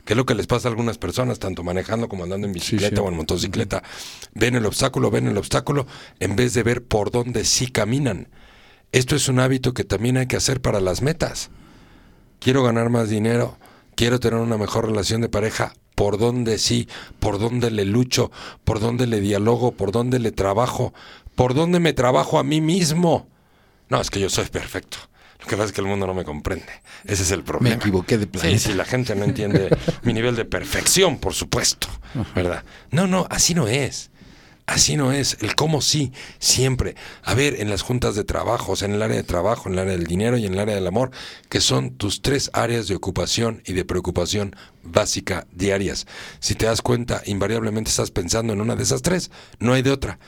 que 0.05 0.13
es 0.13 0.17
lo 0.17 0.25
que 0.25 0.33
les 0.33 0.47
pasa 0.47 0.67
a 0.67 0.71
algunas 0.71 0.97
personas, 0.97 1.37
tanto 1.37 1.61
manejando 1.61 2.09
como 2.09 2.23
andando 2.23 2.47
en 2.47 2.53
bicicleta 2.53 2.95
sí. 2.95 3.01
o 3.03 3.07
en 3.07 3.17
motocicleta. 3.17 3.83
Ven 4.33 4.55
el 4.55 4.65
obstáculo, 4.65 5.11
ven 5.11 5.27
el 5.27 5.37
obstáculo, 5.37 5.85
en 6.19 6.35
vez 6.35 6.55
de 6.55 6.63
ver 6.63 6.83
por 6.83 7.11
dónde 7.11 7.45
sí 7.45 7.67
caminan. 7.67 8.29
Esto 8.91 9.15
es 9.15 9.27
un 9.29 9.39
hábito 9.39 9.73
que 9.73 9.83
también 9.83 10.17
hay 10.17 10.27
que 10.27 10.35
hacer 10.37 10.61
para 10.61 10.81
las 10.81 11.01
metas. 11.01 11.49
Quiero 12.39 12.63
ganar 12.63 12.89
más 12.89 13.09
dinero, 13.09 13.57
quiero 13.95 14.19
tener 14.19 14.39
una 14.39 14.57
mejor 14.57 14.85
relación 14.87 15.21
de 15.21 15.29
pareja, 15.29 15.73
por 15.95 16.17
dónde 16.17 16.57
sí, 16.57 16.87
por 17.19 17.37
dónde 17.39 17.69
le 17.71 17.85
lucho, 17.85 18.31
por 18.63 18.79
dónde 18.79 19.05
le 19.07 19.19
dialogo, 19.19 19.73
por 19.73 19.91
dónde 19.91 20.19
le 20.19 20.31
trabajo, 20.31 20.93
por 21.35 21.53
dónde 21.53 21.79
me 21.79 21.93
trabajo 21.93 22.39
a 22.39 22.43
mí 22.43 22.61
mismo. 22.61 23.27
No, 23.89 23.99
es 23.99 24.09
que 24.09 24.19
yo 24.19 24.29
soy 24.29 24.45
perfecto. 24.45 24.97
Lo 25.41 25.45
que 25.45 25.55
pasa 25.55 25.67
es 25.67 25.71
que 25.71 25.81
el 25.81 25.87
mundo 25.87 26.05
no 26.07 26.13
me 26.13 26.23
comprende. 26.25 26.67
Ese 27.05 27.23
es 27.23 27.31
el 27.31 27.43
problema. 27.43 27.75
equivoqué 27.75 28.17
de 28.17 28.25
Sí, 28.25 28.29
planeta. 28.29 28.59
sí, 28.59 28.73
la 28.73 28.85
gente 28.85 29.15
no 29.15 29.23
entiende 29.23 29.69
mi 30.03 30.13
nivel 30.13 30.35
de 30.35 30.45
perfección, 30.45 31.17
por 31.17 31.33
supuesto. 31.33 31.87
¿Verdad? 32.35 32.63
No, 32.91 33.07
no, 33.07 33.25
así 33.29 33.53
no 33.53 33.67
es. 33.67 34.11
Así 34.69 34.97
no 34.97 35.11
es. 35.11 35.35
El 35.41 35.55
cómo 35.55 35.81
sí, 35.81 36.13
siempre. 36.37 36.93
A 37.23 37.33
ver, 37.33 37.59
en 37.59 37.71
las 37.71 37.81
juntas 37.81 38.13
de 38.13 38.23
trabajos, 38.23 38.83
en 38.83 38.93
el 38.93 39.01
área 39.01 39.17
de 39.17 39.23
trabajo, 39.23 39.67
en 39.67 39.73
el 39.73 39.79
área 39.79 39.97
del 39.97 40.05
dinero 40.05 40.37
y 40.37 40.45
en 40.45 40.53
el 40.53 40.59
área 40.59 40.75
del 40.75 40.85
amor, 40.85 41.09
que 41.49 41.59
son 41.59 41.95
tus 41.95 42.21
tres 42.21 42.51
áreas 42.53 42.87
de 42.87 42.93
ocupación 42.93 43.63
y 43.65 43.73
de 43.73 43.83
preocupación 43.83 44.55
básica 44.83 45.47
diarias. 45.51 46.05
Si 46.39 46.53
te 46.53 46.67
das 46.67 46.83
cuenta, 46.83 47.23
invariablemente 47.25 47.89
estás 47.89 48.11
pensando 48.11 48.53
en 48.53 48.61
una 48.61 48.75
de 48.75 48.83
esas 48.83 49.01
tres, 49.01 49.31
no 49.57 49.73
hay 49.73 49.81
de 49.81 49.89
otra. 49.89 50.19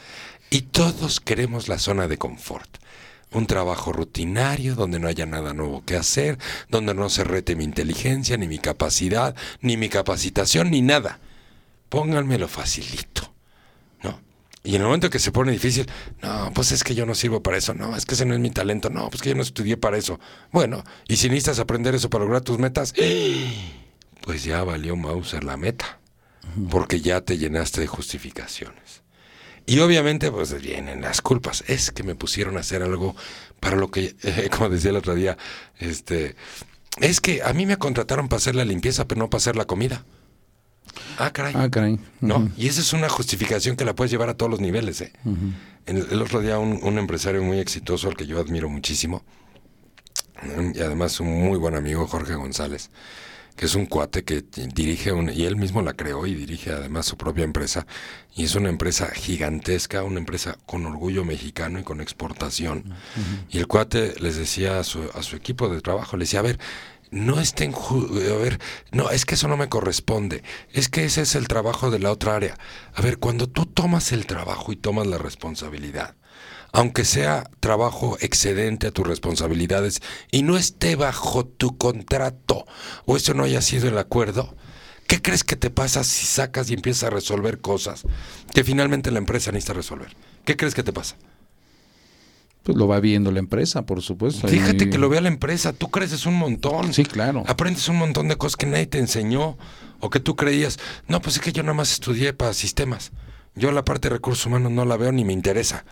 Y 0.50 0.64
todos 0.64 1.20
queremos 1.20 1.68
la 1.68 1.78
zona 1.78 2.08
de 2.08 2.18
confort. 2.18 2.78
Un 3.32 3.46
trabajo 3.46 3.94
rutinario 3.94 4.74
donde 4.74 4.98
no 4.98 5.08
haya 5.08 5.28
nada 5.28 5.54
nuevo 5.54 5.86
que 5.86 5.96
hacer, 5.96 6.39
donde 6.68 6.96
no 6.96 7.12
se 7.12 7.24
rete 7.24 7.56
mi 7.56 7.64
inteligencia, 7.64 8.38
ni 8.38 8.48
mi 8.48 8.58
capacidad, 8.58 9.36
ni 9.62 9.78
mi 9.78 9.88
capacitación, 9.88 10.72
ni 10.72 10.82
nada. 10.82 11.20
Pónganmelo 11.89 12.48
facilito. 12.48 13.31
Y 14.64 14.76
en 14.76 14.82
el 14.82 14.88
momento 14.88 15.09
que 15.09 15.20
se 15.20 15.32
pone 15.32 15.51
difícil, 15.51 15.89
no, 16.22 16.51
pues 16.53 16.72
es 16.72 16.84
que 16.84 16.93
yo 16.93 17.05
no 17.05 17.16
sirvo 17.16 17.41
para 17.41 17.57
eso, 17.57 17.74
no, 17.74 17.95
es 17.95 18.05
que 18.05 18.14
ese 18.14 18.26
no 18.26 18.36
es 18.36 18.39
mi 18.39 18.51
talento, 18.51 18.89
no, 18.91 19.09
pues 19.09 19.22
que 19.22 19.30
yo 19.30 19.36
no 19.36 19.41
estudié 19.41 19.76
para 19.76 19.97
eso. 19.97 20.20
Bueno, 20.51 20.84
y 21.07 21.18
si 21.18 21.30
necesitas 21.30 21.59
aprender 21.59 21.95
eso 21.95 22.09
para 22.09 22.26
lograr 22.26 22.41
tus 22.41 22.59
metas, 22.59 22.93
pues 24.22 24.43
ya 24.43 24.64
valió 24.64 24.95
Mauser 24.95 25.43
la 25.43 25.57
meta, 25.57 25.99
porque 26.70 27.01
ya 27.01 27.22
te 27.22 27.39
llenaste 27.39 27.82
de 27.82 27.88
justificaciones. 27.88 29.01
Y 29.66 29.80
obviamente, 29.80 30.32
pues 30.32 30.59
vienen 30.62 31.01
las 31.01 31.22
culpas. 31.22 31.64
Es 31.68 31.91
que 31.91 32.03
me 32.03 32.16
pusieron 32.16 32.57
a 32.57 32.62
hacer 32.62 32.84
algo 32.84 33.16
para 33.59 33.78
lo 33.78 33.89
que, 33.89 34.16
eh, 34.24 34.49
como 34.55 34.70
decía 34.70 34.91
el 34.91 34.97
otro 34.97 35.16
día, 35.16 35.38
este, 35.80 36.36
es 36.99 37.22
que 37.22 37.41
a 37.43 37.53
mí 37.53 37.66
me 37.66 37.78
contrataron 37.78 38.28
para 38.28 38.38
hacer 38.38 38.55
la 38.55 38.66
limpieza, 38.66 39.07
pero 39.07 39.20
no 39.20 39.30
para 39.30 39.39
hacer 39.39 39.55
la 39.55 39.66
comida. 39.66 40.05
Ah, 41.18 41.32
caray. 41.32 41.54
Ah, 41.56 41.70
caray. 41.70 42.00
¿no? 42.20 42.52
Y 42.58 42.68
esa 42.68 42.82
es 42.82 42.94
una 42.94 43.10
justificación 43.10 43.76
que 43.76 43.86
la 43.86 43.94
puedes 43.96 44.12
llevar 44.12 44.30
a 44.30 44.36
todos 44.36 44.50
los 44.50 44.60
niveles. 44.60 45.02
¿eh? 45.02 45.14
el, 45.86 46.08
el 46.12 46.22
otro 46.22 46.42
día 46.42 46.60
un, 46.60 46.80
un 46.84 46.98
empresario 46.98 47.42
muy 47.44 47.60
exitoso 47.60 48.08
al 48.08 48.16
que 48.16 48.26
yo 48.28 48.40
admiro 48.40 48.70
muchísimo, 48.70 49.24
mm, 50.44 50.72
y 50.76 50.80
además 50.80 51.20
un 51.20 51.28
muy 51.44 51.58
buen 51.58 51.76
amigo, 51.76 52.08
Jorge 52.08 52.36
González, 52.36 52.90
que 53.56 53.66
es 53.66 53.76
un 53.76 53.86
cuate 53.86 54.24
que 54.24 54.44
dirige, 54.74 55.12
un, 55.12 55.30
y 55.30 55.44
él 55.46 55.56
mismo 55.56 55.82
la 55.82 55.94
creó 55.94 56.26
y 56.26 56.34
dirige 56.34 56.72
además 56.72 57.06
su 57.06 57.18
propia 57.18 57.44
empresa, 57.44 57.86
y 58.36 58.46
es 58.46 58.56
una 58.56 58.70
empresa 58.70 59.08
gigantesca, 59.14 60.04
una 60.04 60.20
empresa 60.20 60.58
con 60.66 60.86
orgullo 60.86 61.26
mexicano 61.26 61.80
y 61.80 61.84
con 61.84 62.02
exportación. 62.02 62.94
Y 63.50 63.58
el 63.60 63.68
cuate 63.68 64.16
les 64.20 64.38
decía 64.38 64.80
a 64.80 64.84
su, 64.84 65.10
a 65.14 65.22
su 65.22 65.36
equipo 65.36 65.70
de 65.70 65.82
trabajo, 65.82 66.16
le 66.18 66.24
decía, 66.24 66.40
a 66.40 66.44
ver, 66.44 66.60
no 67.12 67.41
estén, 67.41 67.74
a 67.74 68.36
ver, 68.38 68.59
no, 68.91 69.09
es 69.09 69.26
que 69.26 69.36
eso 69.36 69.47
no 69.47 69.57
me 69.57 69.70
corresponde, 69.70 70.43
es 70.72 70.88
que 70.88 71.03
ese 71.03 71.22
es 71.22 71.36
el 71.36 71.47
trabajo 71.47 71.91
de 71.91 71.99
la 71.99 72.12
otra 72.12 72.36
área. 72.36 72.57
A 72.93 73.01
ver, 73.01 73.18
cuando 73.18 73.47
tú 73.47 73.66
tomas 73.66 74.14
el 74.14 74.26
trabajo 74.26 74.72
y 74.72 74.78
tomas 74.78 75.07
la 75.07 75.18
responsabilidad, 75.18 76.16
aunque 76.72 77.03
sea 77.03 77.49
trabajo 77.59 78.18
excedente 78.22 78.88
a 78.88 78.91
tus 78.91 79.05
responsabilidades 79.05 80.01
y 80.32 80.43
no 80.43 80.57
esté 80.57 80.95
bajo 80.95 81.45
tu 81.45 81.78
contrato 81.78 82.66
o 83.05 83.18
eso 83.18 83.34
no 83.34 83.43
haya 83.43 83.62
sido 83.62 83.89
el 83.89 83.97
acuerdo, 83.97 84.55
¿qué 85.05 85.22
crees 85.22 85.43
que 85.43 85.57
te 85.57 85.70
pasa 85.70 86.05
si 86.05 86.26
sacas 86.26 86.70
y 86.70 86.76
empiezas 86.76 87.03
a 87.03 87.09
resolver 87.09 87.59
cosas 87.59 88.03
que 88.53 88.64
finalmente 88.64 89.12
la 89.12 89.20
empresa 89.20 89.51
necesita 89.51 89.74
resolver? 89.74 90.16
¿Qué 90.45 90.55
crees 90.55 90.74
que 90.74 90.84
te 90.84 90.93
pasa? 90.93 91.18
Pues 92.64 92.78
lo 92.78 92.88
va 92.88 92.99
viendo 92.99 93.32
la 93.32 93.39
empresa, 93.39 93.86
por 93.88 94.01
supuesto. 94.01 94.47
Fíjate 94.47 94.86
Y- 94.86 94.89
que 94.89 94.97
lo 94.99 95.09
vea 95.09 95.22
la 95.22 95.28
empresa, 95.30 95.74
tú 95.74 95.89
creces 95.89 96.26
un 96.26 96.36
montón. 96.36 96.93
Sí, 96.93 97.03
claro. 97.05 97.43
Aprendes 97.47 97.88
un 97.89 97.97
montón 97.97 98.28
de 98.28 98.36
cosas 98.36 98.55
que 98.55 98.68
nadie 98.68 98.86
te 98.86 98.99
enseñó 98.99 99.57
o 99.99 100.09
que 100.09 100.20
tú 100.20 100.36
creías, 100.36 100.78
no, 101.07 101.22
pues 101.22 101.36
es 101.38 101.41
que 101.41 101.51
yo 101.51 101.64
nada 101.64 101.74
más 101.74 101.91
estudié 101.91 102.34
para 102.34 102.53
sistemas. 102.53 103.12
Yo 103.55 103.72
la 103.72 103.84
parte 103.84 104.09
de 104.09 104.16
recursos 104.16 104.45
humanos 104.45 104.72
no 104.72 104.86
la 104.86 104.95
veo 104.97 105.12
ni 105.12 105.26
me 105.26 105.34
interesa. 105.34 105.86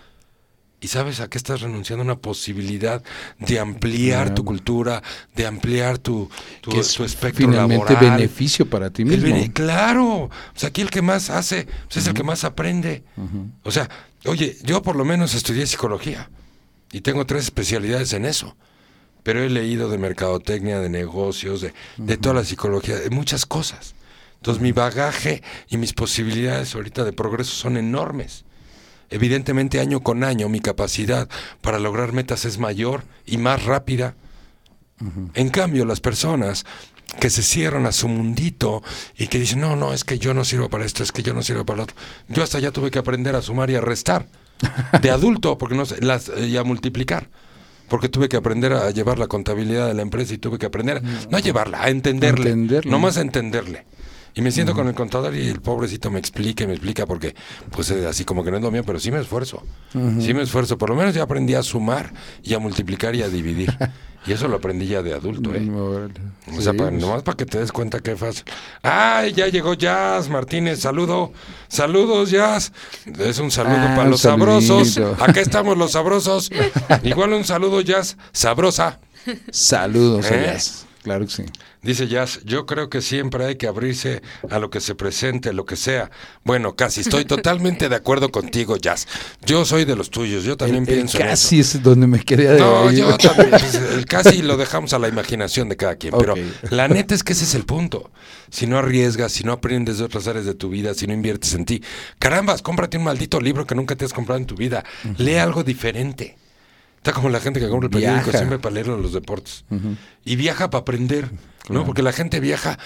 ¿Y 0.82 0.88
sabes 0.88 1.20
a 1.20 1.28
qué 1.28 1.38
estás 1.38 1.60
renunciando? 1.60 2.06
Una 2.06 2.16
posibilidad 2.20 3.04
de 3.40 3.60
ampliar 3.60 4.34
tu 4.34 4.46
cultura, 4.46 5.04
de 5.36 5.46
ampliar 5.46 5.98
tu, 5.98 6.30
tu, 6.62 6.72
que 6.72 6.80
es 6.80 6.94
tu 6.94 7.04
espectro 7.04 7.48
finalmente 7.50 7.94
laboral. 7.94 8.18
beneficio 8.18 8.66
para 8.70 8.90
ti 8.90 9.04
mismo. 9.04 9.36
claro, 9.54 10.08
o 10.24 10.30
sea, 10.56 10.70
aquí 10.70 10.80
el 10.82 10.90
que 10.90 11.02
más 11.02 11.30
hace 11.32 11.68
pues, 11.88 11.98
es 11.98 12.08
el 12.08 12.14
que 12.14 12.24
más 12.24 12.46
aprende. 12.46 13.04
O 13.64 13.72
sea, 13.72 13.90
oye, 14.26 14.56
yo 14.64 14.82
por 14.82 14.96
lo 14.96 15.04
menos 15.04 15.34
estudié 15.34 15.68
psicología 15.68 16.30
y 16.92 17.02
tengo 17.02 17.26
tres 17.26 17.46
especialidades 17.46 18.14
en 18.14 18.26
eso. 18.26 18.56
Pero 19.24 19.44
he 19.44 19.50
leído 19.50 19.90
de 19.90 19.98
mercadotecnia, 19.98 20.80
de 20.80 20.90
negocios, 20.90 21.62
de, 21.62 21.74
de 21.98 22.18
toda 22.18 22.36
la 22.36 22.46
psicología, 22.46 22.98
de 22.98 23.10
muchas 23.10 23.46
cosas. 23.46 23.96
Entonces 24.38 24.62
mi 24.62 24.72
bagaje 24.72 25.44
y 25.70 25.78
mis 25.78 25.94
posibilidades 25.94 26.74
ahorita 26.74 27.04
de 27.04 27.12
progreso 27.12 27.52
son 27.52 27.76
enormes. 27.76 28.46
Evidentemente 29.10 29.80
año 29.80 30.02
con 30.02 30.24
año 30.24 30.50
mi 30.50 30.60
capacidad 30.60 31.28
para 31.62 31.80
lograr 31.80 32.14
metas 32.14 32.46
es 32.46 32.58
mayor 32.58 33.04
y 33.26 33.38
más 33.38 33.66
rápida. 33.66 34.16
En 35.34 35.50
cambio, 35.50 35.86
las 35.86 36.02
personas 36.02 36.66
que 37.20 37.30
se 37.30 37.42
cierran 37.42 37.86
a 37.86 37.92
su 37.92 38.08
mundito 38.08 38.84
y 39.18 39.28
que 39.28 39.40
dicen, 39.40 39.62
no, 39.62 39.76
no, 39.76 39.94
es 39.94 40.04
que 40.04 40.20
yo 40.20 40.34
no 40.34 40.44
sirvo 40.44 40.70
para 40.70 40.86
esto, 40.86 41.04
es 41.04 41.12
que 41.12 41.24
yo 41.24 41.34
no 41.34 41.42
sirvo 41.42 41.66
para 41.66 41.78
lo 41.78 41.84
otro. 41.84 41.96
Yo 42.28 42.44
hasta 42.44 42.60
ya 42.60 42.72
tuve 42.72 42.92
que 42.92 43.00
aprender 43.00 43.36
a 43.36 43.42
sumar 43.42 43.70
y 43.70 43.76
a 43.76 43.82
restar. 43.82 44.28
De 45.02 45.12
adulto, 45.12 45.58
porque 45.58 45.76
no 45.76 45.86
sé, 45.86 46.04
las, 46.04 46.32
y 46.38 46.58
a 46.58 46.64
multiplicar. 46.64 47.30
Porque 47.88 48.08
tuve 48.08 48.30
que 48.30 48.38
aprender 48.38 48.74
a 48.74 48.92
llevar 48.92 49.18
la 49.18 49.28
contabilidad 49.28 49.88
de 49.88 49.96
la 49.96 50.04
empresa 50.04 50.34
y 50.34 50.38
tuve 50.38 50.60
que 50.60 50.68
aprender, 50.68 51.02
no 51.30 51.38
a 51.38 51.40
llevarla, 51.40 51.82
a 51.84 51.90
entenderle. 51.90 52.52
Entenderle. 52.52 52.92
No 52.92 53.00
más 53.00 53.18
a 53.18 53.22
entenderle. 53.22 53.86
Y 54.36 54.42
me 54.42 54.52
siento 54.52 54.74
con 54.74 54.88
el 54.88 54.94
contador 54.94 55.36
y 55.36 55.48
el 55.50 55.60
pobrecito 55.62 56.10
me 56.12 56.20
explica 56.20 56.64
y 56.64 56.68
me 56.68 56.74
explica 56.74 57.06
porque, 57.06 57.36
pues 57.72 57.90
así 57.92 58.24
como 58.26 58.44
que 58.44 58.52
no 58.52 58.58
es 58.58 58.64
lo 58.64 58.72
mío, 58.72 58.84
pero 58.86 59.00
sí 59.00 59.12
me 59.12 59.20
esfuerzo. 59.20 59.64
Sí 60.20 60.34
me 60.34 60.44
esfuerzo. 60.44 60.78
Por 60.78 60.90
lo 60.90 60.96
menos 60.96 61.14
ya 61.16 61.24
aprendí 61.24 61.56
a 61.56 61.64
sumar 61.64 62.14
y 62.44 62.54
a 62.54 62.60
multiplicar 62.60 63.16
y 63.16 63.22
a 63.24 63.28
dividir. 63.28 63.76
y 64.28 64.32
eso 64.32 64.48
lo 64.48 64.58
aprendí 64.58 64.86
ya 64.88 65.02
de 65.02 65.14
adulto, 65.14 65.54
¿eh? 65.56 65.68
O 65.70 66.62
sea, 66.62 66.72
Sí, 66.74 66.78
para- 66.78 66.90
pues, 66.92 67.02
nomás 67.02 67.24
para 67.24 67.38
que 67.38 67.46
te 67.46 67.60
des 67.60 67.72
cuenta 67.72 68.00
es 68.04 68.20
fácil. 68.20 68.44
¡Ay, 68.82 69.34
ya 69.34 69.48
llegó 69.48 69.74
Jazz 69.74 70.30
Martínez! 70.30 70.80
¡Saludo! 70.80 71.32
¡Saludos, 71.68 72.30
Jazz! 72.32 72.72
Es 73.20 73.40
un 73.40 73.52
saludo 73.52 73.76
Ah, 73.78 73.94
para 73.96 74.10
los 74.10 74.22
sabrosos. 74.22 74.98
Acá 75.20 75.42
estamos 75.42 75.78
los 75.78 75.92
sabrosos. 75.94 76.50
Igual 77.04 77.34
un 77.34 77.44
saludo, 77.44 77.82
Jazz. 77.82 78.16
Sabrosa. 78.32 79.00
Saludos, 79.52 80.30
¿Eh? 80.32 80.36
Elías. 80.40 80.86
Claro 81.04 81.26
que 81.26 81.32
sí. 81.32 81.44
Dice 81.82 82.08
Jazz, 82.10 82.42
yo 82.44 82.66
creo 82.66 82.90
que 82.90 83.02
siempre 83.02 83.46
hay 83.46 83.56
que 83.56 83.68
abrirse 83.68 84.22
a 84.50 84.60
lo 84.60 84.70
que 84.70 84.82
se 84.82 84.96
presente, 84.96 85.54
lo 85.54 85.66
que 85.66 85.78
sea. 85.78 86.12
Bueno, 86.44 86.76
casi 86.76 87.02
estoy 87.02 87.24
totalmente 87.26 87.88
de 87.88 87.96
acuerdo 87.96 88.30
contigo, 88.32 88.76
Jazz. 88.76 89.08
Yo 89.46 89.64
soy 89.64 89.86
de 89.86 89.96
los 89.96 90.10
tuyos, 90.10 90.44
yo 90.44 90.58
también 90.58 90.84
El- 90.84 90.90
el 90.90 90.96
pienso 90.96 91.18
en 91.18 91.24
eso. 91.24 91.32
casi 91.32 91.60
es 91.62 91.82
donde 91.82 92.06
me 92.06 92.20
quería 92.20 92.52
de 92.52 92.60
No, 92.60 92.92
yo 92.92 93.18
también. 93.18 93.50
pues, 93.52 93.76
el 93.94 94.06
casi 94.06 94.42
lo 94.42 94.58
dejamos 94.58 94.92
a 94.94 95.00
la 95.00 95.08
imaginación 95.08 95.70
de 95.70 95.78
cada 95.78 95.96
quien. 95.96 96.14
Pero 96.20 96.36
la 96.70 96.88
neta 96.90 97.16
es 97.16 97.24
que 97.24 97.32
ese 97.34 97.46
es 97.46 97.56
el 97.56 97.64
punto. 97.66 98.12
Si 98.52 98.68
no 98.68 98.78
arriesgas, 98.78 99.32
si 99.32 99.46
no 99.46 99.54
aprendes 99.54 100.00
de 100.00 100.04
otras 100.04 100.28
áreas 100.28 100.46
de 100.46 100.54
tu 100.56 100.68
vida, 100.70 100.94
si 100.94 101.08
no 101.08 101.14
inviertes 101.14 101.54
en 101.54 101.64
ti, 101.64 101.82
carambas, 102.20 102.62
cómprate 102.62 102.98
un 102.98 103.06
maldito 103.06 103.40
libro 103.40 103.66
que 103.66 103.76
nunca 103.76 103.96
te 103.96 104.04
has 104.04 104.12
comprado 104.12 104.40
en 104.40 104.48
tu 104.48 104.56
vida. 104.56 104.84
Lee 105.18 105.36
algo 105.38 105.64
diferente. 105.64 106.36
Está 107.00 107.14
como 107.14 107.30
la 107.30 107.40
gente 107.40 107.60
que 107.60 107.68
compra 107.70 107.88
el 107.88 107.92
periódico 107.92 108.24
Viaja. 108.26 108.38
siempre 108.38 108.60
para 108.60 108.76
leerlo 108.76 108.96
en 108.96 109.02
los 109.02 109.14
deportes. 109.14 109.64
Y 110.26 110.36
viaja 110.36 110.70
para 110.70 110.82
aprender, 110.82 111.32
¿no? 111.70 111.86
Porque 111.86 112.02
la 112.04 112.12
gente 112.12 112.40
viaja 112.40 112.78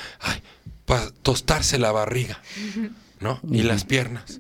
para 0.86 1.10
tostarse 1.24 1.80
la 1.80 1.92
barriga, 1.92 2.40
¿no? 3.20 3.40
Y 3.52 3.64
las 3.64 3.86
piernas. 3.86 4.40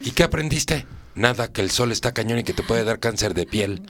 ¿Y 0.00 0.10
qué 0.10 0.22
aprendiste? 0.24 0.86
Nada, 1.14 1.48
que 1.52 1.60
el 1.60 1.70
sol 1.70 1.92
está 1.92 2.12
cañón 2.12 2.38
y 2.38 2.42
que 2.44 2.52
te 2.54 2.62
puede 2.62 2.84
dar 2.84 2.98
cáncer 2.98 3.34
de 3.34 3.44
piel. 3.46 3.82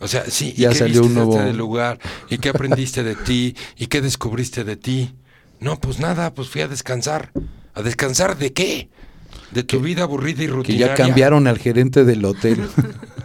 O 0.00 0.06
sea, 0.08 0.24
sí, 0.28 0.52
¿y 0.56 0.62
Ya 0.62 0.68
qué 0.70 0.74
salió 0.76 1.00
viste 1.02 1.06
un 1.08 1.14
nuevo- 1.14 1.34
de 1.34 1.40
este 1.46 1.52
lugar? 1.56 1.98
¿Y 2.28 2.38
qué 2.38 2.48
aprendiste 2.50 3.02
de 3.02 3.16
ti? 3.16 3.56
¿Y 3.76 3.86
qué 3.88 4.00
descubriste 4.00 4.62
de 4.64 4.76
ti? 4.76 5.14
No, 5.58 5.78
pues 5.80 5.98
nada, 5.98 6.32
pues 6.32 6.48
fui 6.48 6.60
a 6.62 6.68
descansar. 6.68 7.32
¿A 7.74 7.82
descansar 7.82 8.36
de 8.38 8.52
qué? 8.52 8.88
De 9.52 9.62
tu 9.64 9.80
vida 9.80 10.04
aburrida 10.04 10.42
y 10.42 10.46
Que 10.46 10.52
rutinaria. 10.52 10.86
ya 10.88 10.94
cambiaron 10.94 11.46
al 11.48 11.58
gerente 11.58 12.04
del 12.04 12.24
hotel. 12.24 12.60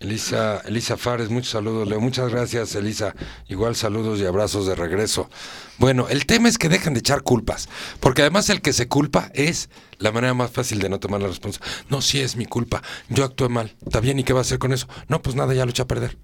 Elisa, 0.00 0.60
Elisa 0.66 0.96
Fares, 0.98 1.30
muchos 1.30 1.50
saludos, 1.50 1.88
Leo. 1.88 2.00
Muchas 2.00 2.30
gracias, 2.30 2.74
Elisa. 2.74 3.14
Igual 3.48 3.74
saludos 3.74 4.20
y 4.20 4.26
abrazos 4.26 4.66
de 4.66 4.74
regreso. 4.74 5.30
Bueno, 5.78 6.08
el 6.08 6.26
tema 6.26 6.48
es 6.48 6.58
que 6.58 6.68
dejen 6.68 6.92
de 6.92 7.00
echar 7.00 7.22
culpas, 7.22 7.68
porque 8.00 8.20
además 8.22 8.50
el 8.50 8.60
que 8.60 8.72
se 8.72 8.86
culpa 8.86 9.30
es 9.34 9.70
la 9.98 10.12
manera 10.12 10.34
más 10.34 10.50
fácil 10.50 10.78
de 10.80 10.88
no 10.90 11.00
tomar 11.00 11.22
la 11.22 11.28
responsabilidad. 11.28 11.74
No, 11.88 12.02
sí 12.02 12.20
es 12.20 12.36
mi 12.36 12.44
culpa, 12.44 12.82
yo 13.08 13.24
actué 13.24 13.48
mal. 13.48 13.74
¿Está 13.84 14.00
bien? 14.00 14.18
¿Y 14.18 14.24
qué 14.24 14.32
va 14.34 14.40
a 14.40 14.42
hacer 14.42 14.58
con 14.58 14.72
eso? 14.72 14.86
No, 15.08 15.22
pues 15.22 15.36
nada, 15.36 15.54
ya 15.54 15.64
lo 15.64 15.70
eché 15.70 15.82
a 15.82 15.86
perder. 15.88 16.18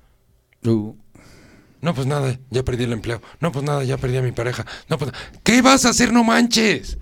Uh, 0.65 0.95
No, 1.81 1.95
pues 1.95 2.07
nada, 2.07 2.39
ya 2.51 2.63
perdí 2.63 2.85
el 2.85 2.93
empleo. 2.93 3.23
No, 3.41 3.51
pues 3.53 3.65
nada, 3.65 3.83
ya 3.85 3.97
perdí 3.97 4.19
a 4.19 4.23
mi 4.23 4.33
pareja. 4.33 4.67
No, 4.89 4.99
pues 4.99 5.13
¿qué 5.43 5.63
vas 5.63 5.87
a 5.87 5.91
hacer? 5.91 6.13
No 6.13 6.23
manches. 6.23 6.99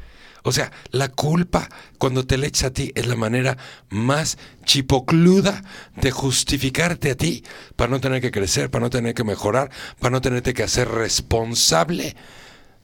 O 0.48 0.52
sea, 0.52 0.72
la 0.90 1.08
culpa 1.08 1.68
cuando 1.98 2.26
te 2.26 2.38
le 2.38 2.46
echas 2.46 2.64
a 2.64 2.72
ti 2.72 2.90
es 2.94 3.06
la 3.06 3.16
manera 3.16 3.58
más 3.90 4.38
chipocluda 4.64 5.62
de 5.94 6.10
justificarte 6.10 7.10
a 7.10 7.16
ti 7.16 7.44
para 7.76 7.90
no 7.90 8.00
tener 8.00 8.22
que 8.22 8.30
crecer, 8.30 8.70
para 8.70 8.84
no 8.84 8.90
tener 8.90 9.12
que 9.14 9.24
mejorar, 9.24 9.70
para 10.00 10.10
no 10.10 10.20
tenerte 10.22 10.54
que 10.54 10.62
hacer 10.62 10.88
responsable 10.88 12.16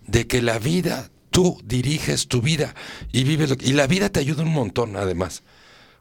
de 0.06 0.26
que 0.26 0.42
la 0.42 0.58
vida, 0.58 1.10
tú 1.30 1.58
diriges 1.64 2.28
tu 2.28 2.42
vida 2.42 2.74
y 3.12 3.24
vives 3.24 3.48
lo 3.48 3.56
que- 3.56 3.66
y 3.66 3.72
la 3.72 3.86
vida 3.86 4.10
te 4.10 4.20
ayuda 4.20 4.42
un 4.42 4.52
montón 4.52 4.96
además. 4.96 5.42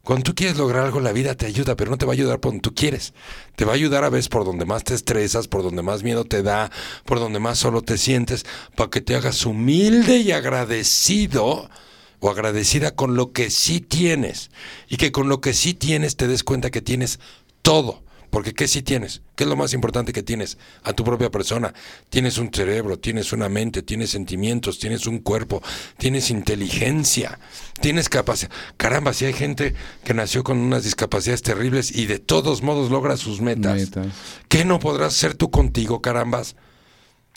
Cuando 0.05 0.23
tú 0.23 0.35
quieres 0.35 0.57
lograr 0.57 0.83
algo, 0.83 0.99
la 0.99 1.13
vida 1.13 1.33
te 1.35 1.45
ayuda, 1.45 1.77
pero 1.77 1.89
no 1.89 1.97
te 1.97 2.05
va 2.05 2.11
a 2.11 2.15
ayudar 2.15 2.41
por 2.41 2.51
donde 2.51 2.61
tú 2.61 2.75
quieres. 2.75 3.13
Te 3.55 3.63
va 3.63 3.71
a 3.71 3.75
ayudar 3.75 4.03
a 4.03 4.09
veces 4.09 4.27
por 4.27 4.43
donde 4.43 4.65
más 4.65 4.83
te 4.83 4.93
estresas, 4.93 5.47
por 5.47 5.63
donde 5.63 5.81
más 5.81 6.03
miedo 6.03 6.25
te 6.25 6.43
da, 6.43 6.71
por 7.05 7.19
donde 7.19 7.39
más 7.39 7.57
solo 7.57 7.83
te 7.83 7.97
sientes, 7.97 8.45
para 8.75 8.89
que 8.89 8.99
te 8.99 9.15
hagas 9.15 9.45
humilde 9.45 10.17
y 10.17 10.33
agradecido 10.33 11.69
o 12.19 12.29
agradecida 12.29 12.95
con 12.95 13.15
lo 13.15 13.31
que 13.31 13.49
sí 13.49 13.79
tienes. 13.79 14.51
Y 14.89 14.97
que 14.97 15.13
con 15.13 15.29
lo 15.29 15.39
que 15.39 15.53
sí 15.53 15.73
tienes 15.73 16.17
te 16.17 16.27
des 16.27 16.43
cuenta 16.43 16.69
que 16.69 16.81
tienes 16.81 17.21
todo. 17.61 18.02
Porque 18.33 18.55
¿qué 18.55 18.67
sí 18.67 18.81
tienes? 18.81 19.21
¿Qué 19.35 19.43
es 19.43 19.47
lo 19.47 19.55
más 19.55 19.73
importante 19.73 20.11
que 20.11 20.23
tienes? 20.23 20.57
A 20.81 20.93
tu 20.93 21.03
propia 21.03 21.29
persona. 21.29 21.71
Tienes 22.09 22.39
un 22.39 22.51
cerebro, 22.51 22.97
tienes 22.97 23.31
una 23.31 23.47
mente, 23.47 23.83
tienes 23.83 24.09
sentimientos, 24.09 24.79
tienes 24.79 25.05
un 25.05 25.19
cuerpo, 25.19 25.61
tienes 25.99 26.31
inteligencia, 26.31 27.37
tienes 27.79 28.09
capacidad. 28.09 28.49
Caramba, 28.75 29.13
si 29.13 29.25
hay 29.25 29.33
gente 29.33 29.75
que 30.03 30.15
nació 30.15 30.43
con 30.43 30.57
unas 30.57 30.83
discapacidades 30.83 31.43
terribles 31.43 31.95
y 31.95 32.07
de 32.07 32.17
todos 32.17 32.63
modos 32.63 32.89
logra 32.89 33.17
sus 33.17 33.39
metas. 33.39 33.75
Metas. 33.75 34.07
¿Qué 34.47 34.65
no 34.65 34.79
podrás 34.79 35.13
hacer 35.13 35.35
tú 35.35 35.51
contigo, 35.51 36.01
carambas? 36.01 36.55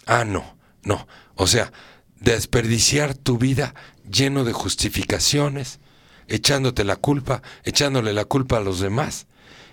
Ah, 0.07 0.24
no, 0.24 0.57
no. 0.82 1.07
O 1.34 1.47
sea, 1.47 1.74
desperdiciar 2.20 3.12
tu 3.12 3.36
vida 3.36 3.74
lleno 4.11 4.44
de 4.44 4.55
justificaciones, 4.55 5.78
echándote 6.26 6.84
la 6.84 6.97
culpa, 6.97 7.42
echándole 7.64 8.14
la 8.14 8.24
culpa 8.24 8.57
a 8.57 8.61
los 8.61 8.80
demás 8.80 9.26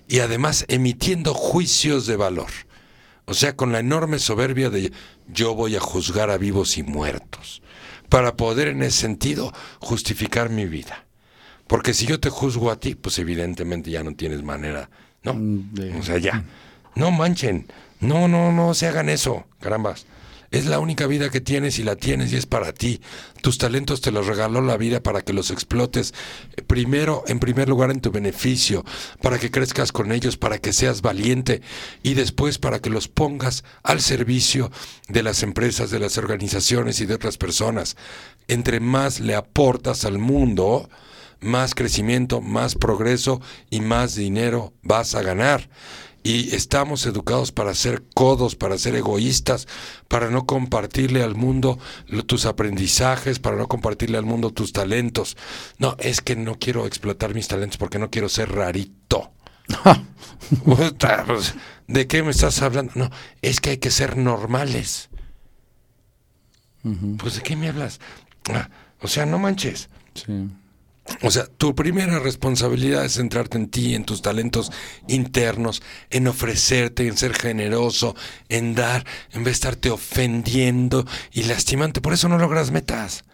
y 0.07 0.19
además 0.19 0.65
emitiendo 0.67 1.33
juicios 1.33 2.05
de 2.07 2.15
valor. 2.15 2.49
O 3.25 3.33
sea, 3.33 3.55
con 3.55 3.71
la 3.71 3.79
enorme 3.79 4.19
soberbia 4.19 4.69
de 4.69 4.91
yo 5.31 5.55
voy 5.55 5.75
a 5.75 5.79
juzgar 5.79 6.29
a 6.29 6.37
vivos 6.37 6.77
y 6.77 6.83
muertos, 6.83 7.61
para 8.09 8.35
poder 8.35 8.67
en 8.67 8.83
ese 8.83 8.99
sentido 9.01 9.53
justificar 9.79 10.49
mi 10.49 10.65
vida. 10.65 11.05
Porque 11.67 11.93
si 11.93 12.05
yo 12.05 12.19
te 12.19 12.29
juzgo 12.29 12.69
a 12.69 12.79
ti, 12.79 12.95
pues 12.95 13.17
evidentemente 13.19 13.89
ya 13.89 14.03
no 14.03 14.13
tienes 14.15 14.43
manera, 14.43 14.89
¿no? 15.23 15.33
Mm, 15.35 15.73
de- 15.73 15.95
O 15.97 16.03
sea, 16.03 16.17
ya. 16.17 16.43
No 16.95 17.09
manchen. 17.11 17.65
No, 18.01 18.27
no, 18.27 18.51
no 18.51 18.73
se 18.73 18.87
hagan 18.87 19.07
eso, 19.09 19.45
carambas. 19.61 20.05
Es 20.53 20.67
la 20.67 20.77
única 20.77 21.07
vida 21.07 21.31
que 21.31 21.41
tienes 21.41 21.79
y 21.79 21.83
la 21.83 21.95
tienes 21.95 22.31
y 22.31 22.35
es 22.35 22.45
para 22.45 22.73
ti. 22.73 23.01
Tus 23.41 23.57
talentos 23.57 24.01
te 24.01 24.11
los 24.11 24.27
regaló 24.27 24.61
la 24.61 24.77
vida 24.77 25.01
para 25.01 25.23
que 25.23 25.33
los 25.33 25.49
explotes 25.49 26.13
eh, 26.55 26.61
primero, 26.61 27.23
en 27.25 27.39
primer 27.39 27.67
lugar, 27.67 27.89
en 27.89 28.01
tu 28.01 28.11
beneficio, 28.11 28.85
para 29.23 29.39
que 29.39 29.49
crezcas 29.49 29.91
con 29.91 30.11
ellos, 30.11 30.37
para 30.37 30.59
que 30.59 30.71
seas 30.71 31.01
valiente 31.01 31.63
y 32.03 32.13
después 32.13 32.59
para 32.59 32.77
que 32.77 32.91
los 32.91 33.07
pongas 33.07 33.63
al 33.81 33.99
servicio 33.99 34.71
de 35.07 35.23
las 35.23 35.41
empresas, 35.41 35.89
de 35.89 35.97
las 35.97 36.19
organizaciones 36.19 37.01
y 37.01 37.07
de 37.07 37.15
otras 37.15 37.39
personas. 37.39 37.97
Entre 38.47 38.79
más 38.79 39.21
le 39.21 39.33
aportas 39.33 40.05
al 40.05 40.19
mundo, 40.19 40.87
más 41.41 41.73
crecimiento, 41.73 42.41
más 42.41 42.75
progreso 42.75 43.41
y 43.71 43.81
más 43.81 44.13
dinero 44.13 44.71
vas 44.83 45.15
a 45.15 45.23
ganar. 45.23 45.67
Y 46.23 46.55
estamos 46.55 47.05
educados 47.05 47.51
para 47.51 47.75
ser 47.75 48.03
codos, 48.13 48.55
para 48.55 48.77
ser 48.77 48.95
egoístas, 48.95 49.67
para 50.07 50.29
no 50.29 50.45
compartirle 50.45 51.21
al 51.21 51.35
mundo 51.35 51.79
tus 52.25 52.45
aprendizajes, 52.45 53.39
para 53.39 53.57
no 53.57 53.67
compartirle 53.67 54.17
al 54.17 54.25
mundo 54.25 54.51
tus 54.51 54.71
talentos. 54.71 55.35
No, 55.79 55.97
es 55.99 56.21
que 56.21 56.35
no 56.37 56.55
quiero 56.59 56.85
explotar 56.87 57.33
mis 57.33 57.49
talentos 57.49 57.77
porque 57.77 57.99
no 57.99 58.09
quiero 58.09 58.29
ser 58.29 58.51
rarito. 58.51 59.31
Pues, 60.65 61.55
¿De 61.87 62.07
qué 62.07 62.21
me 62.21 62.31
estás 62.31 62.61
hablando? 62.61 62.91
No, 62.95 63.09
es 63.41 63.61
que 63.61 63.71
hay 63.71 63.77
que 63.77 63.91
ser 63.91 64.17
normales. 64.17 65.09
Pues 67.17 67.35
¿de 67.35 67.41
qué 67.41 67.55
me 67.55 67.69
hablas? 67.69 67.99
Ah, 68.49 68.69
o 69.01 69.07
sea, 69.07 69.25
no 69.25 69.39
manches. 69.39 69.89
sí. 70.15 70.49
O 71.21 71.31
sea, 71.31 71.45
tu 71.45 71.75
primera 71.75 72.19
responsabilidad 72.19 73.03
es 73.03 73.13
centrarte 73.13 73.57
en 73.57 73.67
ti, 73.67 73.93
en 73.93 74.05
tus 74.05 74.21
talentos 74.21 74.71
internos, 75.07 75.81
en 76.09 76.27
ofrecerte, 76.27 77.07
en 77.07 77.17
ser 77.17 77.33
generoso, 77.33 78.15
en 78.49 78.73
dar, 78.73 79.05
en 79.31 79.43
vez 79.43 79.45
de 79.45 79.51
estarte 79.51 79.89
ofendiendo 79.89 81.05
y 81.31 81.43
lastimante. 81.43 82.01
Por 82.01 82.13
eso 82.13 82.29
no 82.29 82.37
logras 82.37 82.71
metas. 82.71 83.25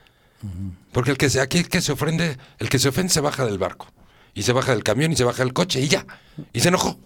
Porque 0.91 1.11
el 1.11 1.17
que 1.17 1.29
se, 1.29 1.41
aquí 1.41 1.59
el 1.59 1.69
que 1.69 1.81
se 1.81 1.91
ofende, 1.91 2.37
el 2.57 2.69
que 2.69 2.79
se 2.79 2.89
ofende 2.89 3.13
se 3.13 3.21
baja 3.21 3.45
del 3.45 3.57
barco. 3.57 3.87
Y 4.33 4.43
se 4.43 4.53
baja 4.53 4.71
del 4.71 4.83
camión 4.83 5.11
y 5.11 5.15
se 5.15 5.23
baja 5.23 5.43
del 5.43 5.53
coche 5.53 5.79
y 5.81 5.87
ya. 5.87 6.05
Y 6.53 6.61
se 6.61 6.69
enojó. 6.69 6.99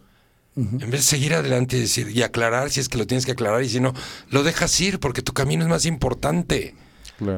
En 0.55 0.91
vez 0.91 0.91
de 0.91 1.01
seguir 1.01 1.33
adelante 1.33 1.77
y 1.77 1.81
decir 1.81 2.09
y 2.09 2.21
aclarar 2.21 2.69
si 2.69 2.79
es 2.79 2.87
que 2.87 2.99
lo 2.99 3.07
tienes 3.07 3.25
que 3.25 3.31
aclarar 3.31 3.63
y 3.63 3.69
si 3.69 3.79
no, 3.79 3.93
lo 4.29 4.43
dejas 4.43 4.79
ir 4.81 4.99
porque 4.99 5.23
tu 5.23 5.33
camino 5.33 5.63
es 5.63 5.69
más 5.69 5.85
importante. 5.87 6.75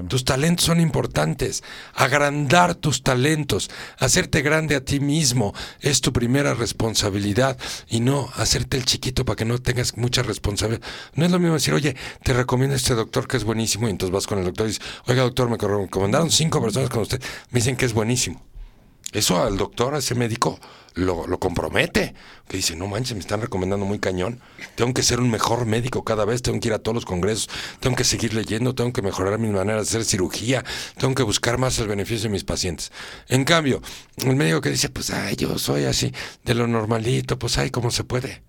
Tus 0.07 0.26
talentos 0.26 0.65
son 0.65 0.80
importantes. 0.80 1.63
Agrandar 1.93 2.76
tus 2.76 3.03
talentos, 3.03 3.69
hacerte 3.97 4.41
grande 4.41 4.76
a 4.76 4.84
ti 4.84 4.99
mismo 4.99 5.53
es 5.82 6.01
tu 6.01 6.13
primera 6.13 6.53
responsabilidad 6.53 7.57
y 7.88 7.99
no 7.99 8.30
hacerte 8.36 8.78
el 8.78 8.86
chiquito 8.86 9.26
para 9.26 9.36
que 9.36 9.45
no 9.45 9.59
tengas 9.59 9.97
mucha 9.97 10.23
responsabilidad. 10.23 10.82
No 11.13 11.26
es 11.26 11.32
lo 11.32 11.39
mismo 11.39 11.55
decir, 11.55 11.73
oye, 11.73 11.95
te 12.23 12.34
recomiendo 12.34 12.76
este 12.76 12.95
doctor 12.95 13.28
que 13.28 13.38
es 13.38 13.43
buenísimo 13.43 13.88
y 13.88 13.91
entonces 13.91 14.13
vas 14.13 14.28
con 14.28 14.39
el 14.39 14.45
doctor 14.45 14.65
y 14.65 14.69
dices, 14.69 14.86
oiga 15.07 15.23
doctor, 15.23 15.49
me 15.49 15.57
recomendaron 15.57 16.32
cinco 16.32 16.61
personas 16.61 16.89
con 16.89 17.01
usted, 17.01 17.21
me 17.51 17.59
dicen 17.59 17.76
que 17.76 17.86
es 17.86 17.93
buenísimo. 17.93 18.41
Eso 19.16 19.41
al 19.41 19.55
doctor, 19.55 19.95
a 19.95 19.99
ese 19.99 20.13
médico, 20.13 20.59
lo, 20.93 21.26
lo 21.26 21.39
compromete. 21.39 22.13
Que 22.49 22.57
dice, 22.57 22.76
no 22.76 22.88
manches, 22.88 23.13
me 23.13 23.22
están 23.22 23.39
recomendando 23.39 23.86
muy 23.86 23.97
cañón. 23.97 24.41
Tengo 24.76 24.93
que 24.93 25.03
ser 25.03 25.22
un 25.22 25.32
mejor 25.32 25.66
médico 25.66 26.03
cada 26.03 26.26
vez, 26.26 26.41
tengo 26.41 26.59
que 26.59 26.68
ir 26.68 26.74
a 26.74 26.80
todos 26.80 26.95
los 26.95 27.05
congresos, 27.05 27.49
tengo 27.80 27.95
que 27.95 28.03
seguir 28.03 28.34
leyendo, 28.34 28.76
tengo 28.76 28.91
que 28.91 29.01
mejorar 29.01 29.39
mi 29.39 29.47
manera 29.47 29.76
de 29.76 29.84
hacer 29.84 30.03
cirugía, 30.03 30.66
tengo 30.97 31.16
que 31.16 31.24
buscar 31.24 31.57
más 31.57 31.80
el 31.80 31.88
beneficio 31.88 32.24
de 32.24 32.30
mis 32.30 32.43
pacientes. 32.43 32.91
En 33.30 33.45
cambio, 33.45 33.82
el 34.18 34.36
médico 34.36 34.59
que 34.59 34.70
dice, 34.70 34.89
pues, 34.89 35.09
ay, 35.11 35.38
yo 35.38 35.57
soy 35.57 35.86
así, 35.86 36.11
de 36.43 36.53
lo 36.53 36.68
normalito, 36.68 37.39
pues, 37.39 37.57
ay, 37.57 37.70
¿cómo 37.70 37.91
se 37.91 38.03
puede? 38.03 38.43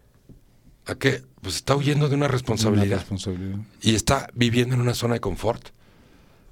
¿A 0.86 0.96
qué? 0.96 1.22
Pues 1.42 1.56
está 1.56 1.76
huyendo 1.76 2.08
de 2.08 2.16
una 2.16 2.26
responsabilidad. 2.28 3.04
y 3.82 3.94
está 3.94 4.28
viviendo 4.34 4.74
en 4.74 4.80
una 4.80 4.94
zona 4.94 5.14
de 5.14 5.20
confort. 5.20 5.75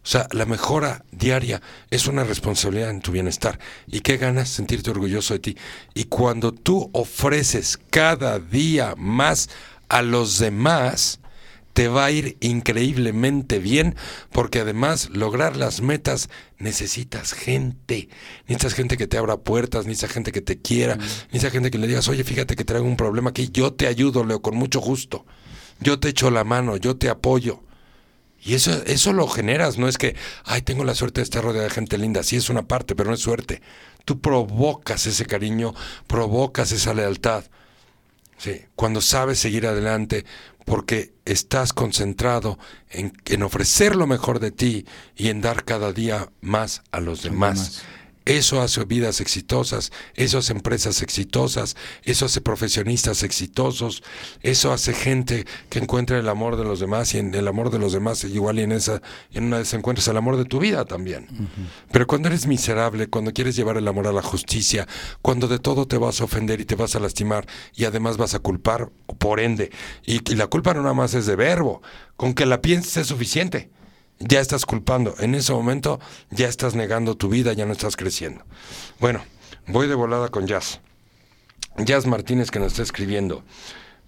O 0.04 0.06
sea, 0.06 0.28
la 0.32 0.44
mejora 0.44 1.02
diaria 1.12 1.62
es 1.88 2.06
una 2.06 2.24
responsabilidad 2.24 2.90
en 2.90 3.00
tu 3.00 3.10
bienestar. 3.10 3.58
¿Y 3.86 4.00
qué 4.00 4.18
ganas? 4.18 4.50
Sentirte 4.50 4.90
orgulloso 4.90 5.32
de 5.32 5.40
ti. 5.40 5.56
Y 5.94 6.04
cuando 6.04 6.52
tú 6.52 6.90
ofreces 6.92 7.78
cada 7.88 8.38
día 8.38 8.94
más 8.98 9.48
a 9.88 10.02
los 10.02 10.38
demás, 10.38 11.20
te 11.72 11.88
va 11.88 12.04
a 12.04 12.10
ir 12.10 12.36
increíblemente 12.40 13.58
bien, 13.58 13.96
porque 14.30 14.60
además 14.60 15.08
lograr 15.10 15.56
las 15.56 15.80
metas 15.80 16.28
necesitas 16.58 17.32
gente. 17.32 18.10
Necesitas 18.46 18.74
gente 18.74 18.96
que 18.98 19.06
te 19.06 19.16
abra 19.16 19.38
puertas, 19.38 19.86
necesitas 19.86 20.12
gente 20.12 20.32
que 20.32 20.42
te 20.42 20.60
quiera, 20.60 20.96
necesitas 20.96 21.52
gente 21.52 21.70
que 21.70 21.78
le 21.78 21.86
digas, 21.86 22.08
oye, 22.08 22.24
fíjate 22.24 22.56
que 22.56 22.64
traigo 22.64 22.86
un 22.86 22.96
problema 22.96 23.30
aquí, 23.30 23.48
yo 23.50 23.72
te 23.72 23.86
ayudo, 23.86 24.22
Leo, 24.22 24.42
con 24.42 24.54
mucho 24.54 24.80
gusto. 24.80 25.24
Yo 25.80 25.98
te 25.98 26.10
echo 26.10 26.30
la 26.30 26.44
mano, 26.44 26.76
yo 26.76 26.96
te 26.96 27.08
apoyo. 27.08 27.62
Y 28.44 28.54
eso, 28.54 28.72
eso 28.84 29.12
lo 29.12 29.26
generas, 29.26 29.78
no 29.78 29.88
es 29.88 29.96
que, 29.96 30.16
ay, 30.44 30.60
tengo 30.62 30.84
la 30.84 30.94
suerte 30.94 31.20
de 31.20 31.24
estar 31.24 31.42
rodeada 31.42 31.64
de 31.64 31.74
gente 31.74 31.96
linda. 31.96 32.22
Sí 32.22 32.36
es 32.36 32.50
una 32.50 32.68
parte, 32.68 32.94
pero 32.94 33.08
no 33.08 33.14
es 33.14 33.20
suerte. 33.20 33.62
Tú 34.04 34.20
provocas 34.20 35.06
ese 35.06 35.24
cariño, 35.24 35.74
provocas 36.06 36.70
esa 36.72 36.92
lealtad. 36.92 37.44
Sí, 38.36 38.62
cuando 38.76 39.00
sabes 39.00 39.38
seguir 39.38 39.66
adelante 39.66 40.26
porque 40.66 41.12
estás 41.24 41.72
concentrado 41.72 42.58
en, 42.90 43.12
en 43.26 43.42
ofrecer 43.42 43.96
lo 43.96 44.06
mejor 44.06 44.40
de 44.40 44.50
ti 44.50 44.86
y 45.16 45.28
en 45.28 45.40
dar 45.40 45.64
cada 45.64 45.92
día 45.92 46.30
más 46.40 46.82
a 46.90 47.00
los 47.00 47.22
demás. 47.22 47.82
demás. 47.82 47.84
Eso 48.26 48.62
hace 48.62 48.82
vidas 48.86 49.20
exitosas, 49.20 49.92
eso 50.14 50.38
hace 50.38 50.52
empresas 50.52 51.02
exitosas, 51.02 51.76
eso 52.04 52.24
hace 52.24 52.40
profesionistas 52.40 53.22
exitosos, 53.22 54.02
eso 54.42 54.72
hace 54.72 54.94
gente 54.94 55.44
que 55.68 55.78
encuentra 55.78 56.18
el 56.18 56.28
amor 56.30 56.56
de 56.56 56.64
los 56.64 56.80
demás 56.80 57.14
y 57.14 57.18
en 57.18 57.34
el 57.34 57.46
amor 57.48 57.70
de 57.70 57.78
los 57.78 57.92
demás 57.92 58.24
igual 58.24 58.58
y 58.58 58.62
en 58.62 58.72
esa 58.72 59.02
en 59.32 59.44
una 59.44 59.58
vez 59.58 59.74
encuentras 59.74 60.08
el 60.08 60.16
amor 60.16 60.38
de 60.38 60.46
tu 60.46 60.58
vida 60.58 60.86
también. 60.86 61.26
Pero 61.92 62.06
cuando 62.06 62.28
eres 62.28 62.46
miserable, 62.46 63.08
cuando 63.08 63.32
quieres 63.34 63.56
llevar 63.56 63.76
el 63.76 63.86
amor 63.86 64.06
a 64.06 64.12
la 64.12 64.22
justicia, 64.22 64.88
cuando 65.20 65.46
de 65.46 65.58
todo 65.58 65.86
te 65.86 65.98
vas 65.98 66.22
a 66.22 66.24
ofender 66.24 66.62
y 66.62 66.64
te 66.64 66.76
vas 66.76 66.96
a 66.96 67.00
lastimar 67.00 67.46
y 67.74 67.84
además 67.84 68.16
vas 68.16 68.34
a 68.34 68.38
culpar 68.38 68.90
por 69.18 69.38
ende 69.38 69.70
y, 70.06 70.32
y 70.32 70.36
la 70.36 70.46
culpa 70.46 70.72
no 70.72 70.80
nada 70.80 70.94
más 70.94 71.12
es 71.12 71.26
de 71.26 71.36
verbo, 71.36 71.82
con 72.16 72.32
que 72.32 72.46
la 72.46 72.62
pienses 72.62 72.96
es 72.96 73.06
suficiente 73.08 73.70
ya 74.18 74.40
estás 74.40 74.66
culpando. 74.66 75.14
En 75.18 75.34
ese 75.34 75.52
momento 75.52 76.00
ya 76.30 76.48
estás 76.48 76.74
negando 76.74 77.16
tu 77.16 77.28
vida, 77.28 77.52
ya 77.52 77.66
no 77.66 77.72
estás 77.72 77.96
creciendo. 77.96 78.44
Bueno, 79.00 79.24
voy 79.66 79.86
de 79.86 79.94
volada 79.94 80.28
con 80.28 80.46
Jazz. 80.46 80.80
Jazz 81.76 82.06
Martínez 82.06 82.50
que 82.50 82.60
nos 82.60 82.72
está 82.72 82.82
escribiendo. 82.82 83.42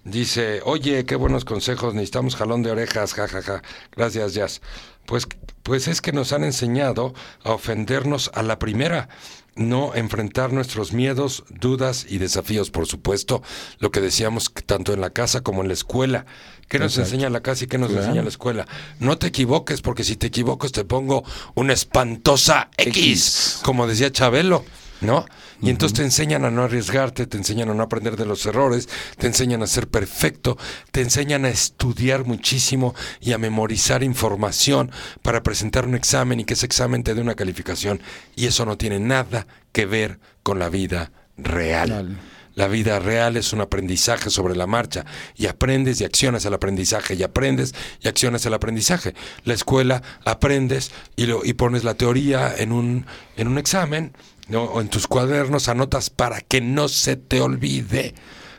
Dice, 0.03 0.61
oye, 0.63 1.03
qué 1.05 1.17
buenos 1.17 1.43
consejos, 1.43 1.93
necesitamos 1.93 2.37
jalón 2.37 2.63
de 2.63 2.71
orejas, 2.71 3.13
jajaja. 3.13 3.61
Gracias, 3.93 4.33
Jazz. 4.33 4.61
Pues, 5.05 5.27
pues 5.63 5.89
es 5.89 6.01
que 6.01 6.13
nos 6.13 6.31
han 6.31 6.45
enseñado 6.45 7.13
a 7.43 7.51
ofendernos 7.51 8.31
a 8.33 8.41
la 8.41 8.57
primera, 8.57 9.09
no 9.55 9.95
enfrentar 9.95 10.53
nuestros 10.53 10.93
miedos, 10.93 11.43
dudas 11.49 12.05
y 12.07 12.19
desafíos, 12.19 12.71
por 12.71 12.87
supuesto, 12.87 13.41
lo 13.79 13.91
que 13.91 13.99
decíamos 13.99 14.53
tanto 14.65 14.93
en 14.93 15.01
la 15.01 15.09
casa 15.09 15.41
como 15.41 15.61
en 15.61 15.67
la 15.67 15.73
escuela. 15.73 16.25
¿Qué 16.67 16.79
nos 16.79 16.93
Exacto. 16.93 17.09
enseña 17.15 17.29
la 17.29 17.41
casa 17.41 17.63
y 17.63 17.67
qué 17.67 17.77
nos 17.77 17.89
Claro. 17.89 18.03
enseña 18.05 18.23
la 18.23 18.29
escuela? 18.29 18.67
No 18.99 19.17
te 19.17 19.27
equivoques, 19.27 19.81
porque 19.81 20.03
si 20.03 20.15
te 20.17 20.27
equivocas 20.27 20.71
te 20.71 20.83
pongo 20.83 21.23
una 21.55 21.73
espantosa 21.73 22.69
X, 22.77 22.97
X. 22.97 23.59
como 23.63 23.87
decía 23.87 24.11
Chabelo, 24.11 24.65
¿no? 25.01 25.25
Y 25.59 25.69
entonces 25.71 25.97
te 25.97 26.03
enseñan 26.03 26.45
a 26.45 26.51
no 26.51 26.63
arriesgarte, 26.63 27.25
te 27.25 27.35
enseñan 27.37 27.69
a 27.69 27.73
no 27.73 27.81
aprender 27.81 28.15
de 28.15 28.25
los 28.27 28.45
errores, 28.45 28.87
te 29.17 29.25
enseñan 29.25 29.63
a 29.63 29.67
ser 29.67 29.87
perfecto, 29.87 30.55
te 30.91 31.01
enseñan 31.01 31.45
a 31.45 31.49
estudiar 31.49 32.25
muchísimo 32.25 32.93
y 33.21 33.31
a 33.31 33.39
memorizar 33.39 34.03
información 34.03 34.91
para 35.23 35.41
presentar 35.41 35.85
un 35.87 35.95
examen 35.95 36.39
y 36.39 36.45
que 36.45 36.53
ese 36.53 36.67
examen 36.67 37.01
te 37.01 37.15
dé 37.15 37.21
una 37.21 37.33
calificación. 37.33 38.01
Y 38.35 38.45
eso 38.45 38.65
no 38.65 38.77
tiene 38.77 38.99
nada 38.99 39.47
que 39.71 39.87
ver 39.87 40.19
con 40.43 40.59
la 40.59 40.69
vida 40.69 41.11
real. 41.37 41.89
Real. 41.89 42.17
La 42.57 42.67
vida 42.67 42.97
real 42.97 43.37
es 43.37 43.53
un 43.53 43.61
aprendizaje 43.61 44.31
sobre 44.31 44.55
la 44.55 44.65
marcha 44.65 45.05
y 45.35 45.45
aprendes 45.45 46.01
y 46.01 46.05
accionas 46.05 46.43
el 46.43 46.55
aprendizaje 46.55 47.13
y 47.13 47.21
aprendes 47.21 47.75
y 48.01 48.07
accionas 48.07 48.47
el 48.47 48.55
aprendizaje. 48.55 49.13
La 49.43 49.53
escuela 49.53 50.01
aprendes 50.25 50.91
y, 51.15 51.27
lo, 51.27 51.45
y 51.45 51.53
pones 51.53 51.83
la 51.83 51.93
teoría 51.93 52.51
en 52.57 52.71
un, 52.71 53.05
en 53.35 53.47
un 53.47 53.59
examen 53.59 54.11
¿no? 54.47 54.63
o 54.63 54.81
en 54.81 54.89
tus 54.89 55.05
cuadernos, 55.05 55.67
anotas 55.67 56.09
para 56.09 56.41
que 56.41 56.59
no 56.59 56.87
se 56.87 57.15
te 57.15 57.41
olvide. 57.41 58.15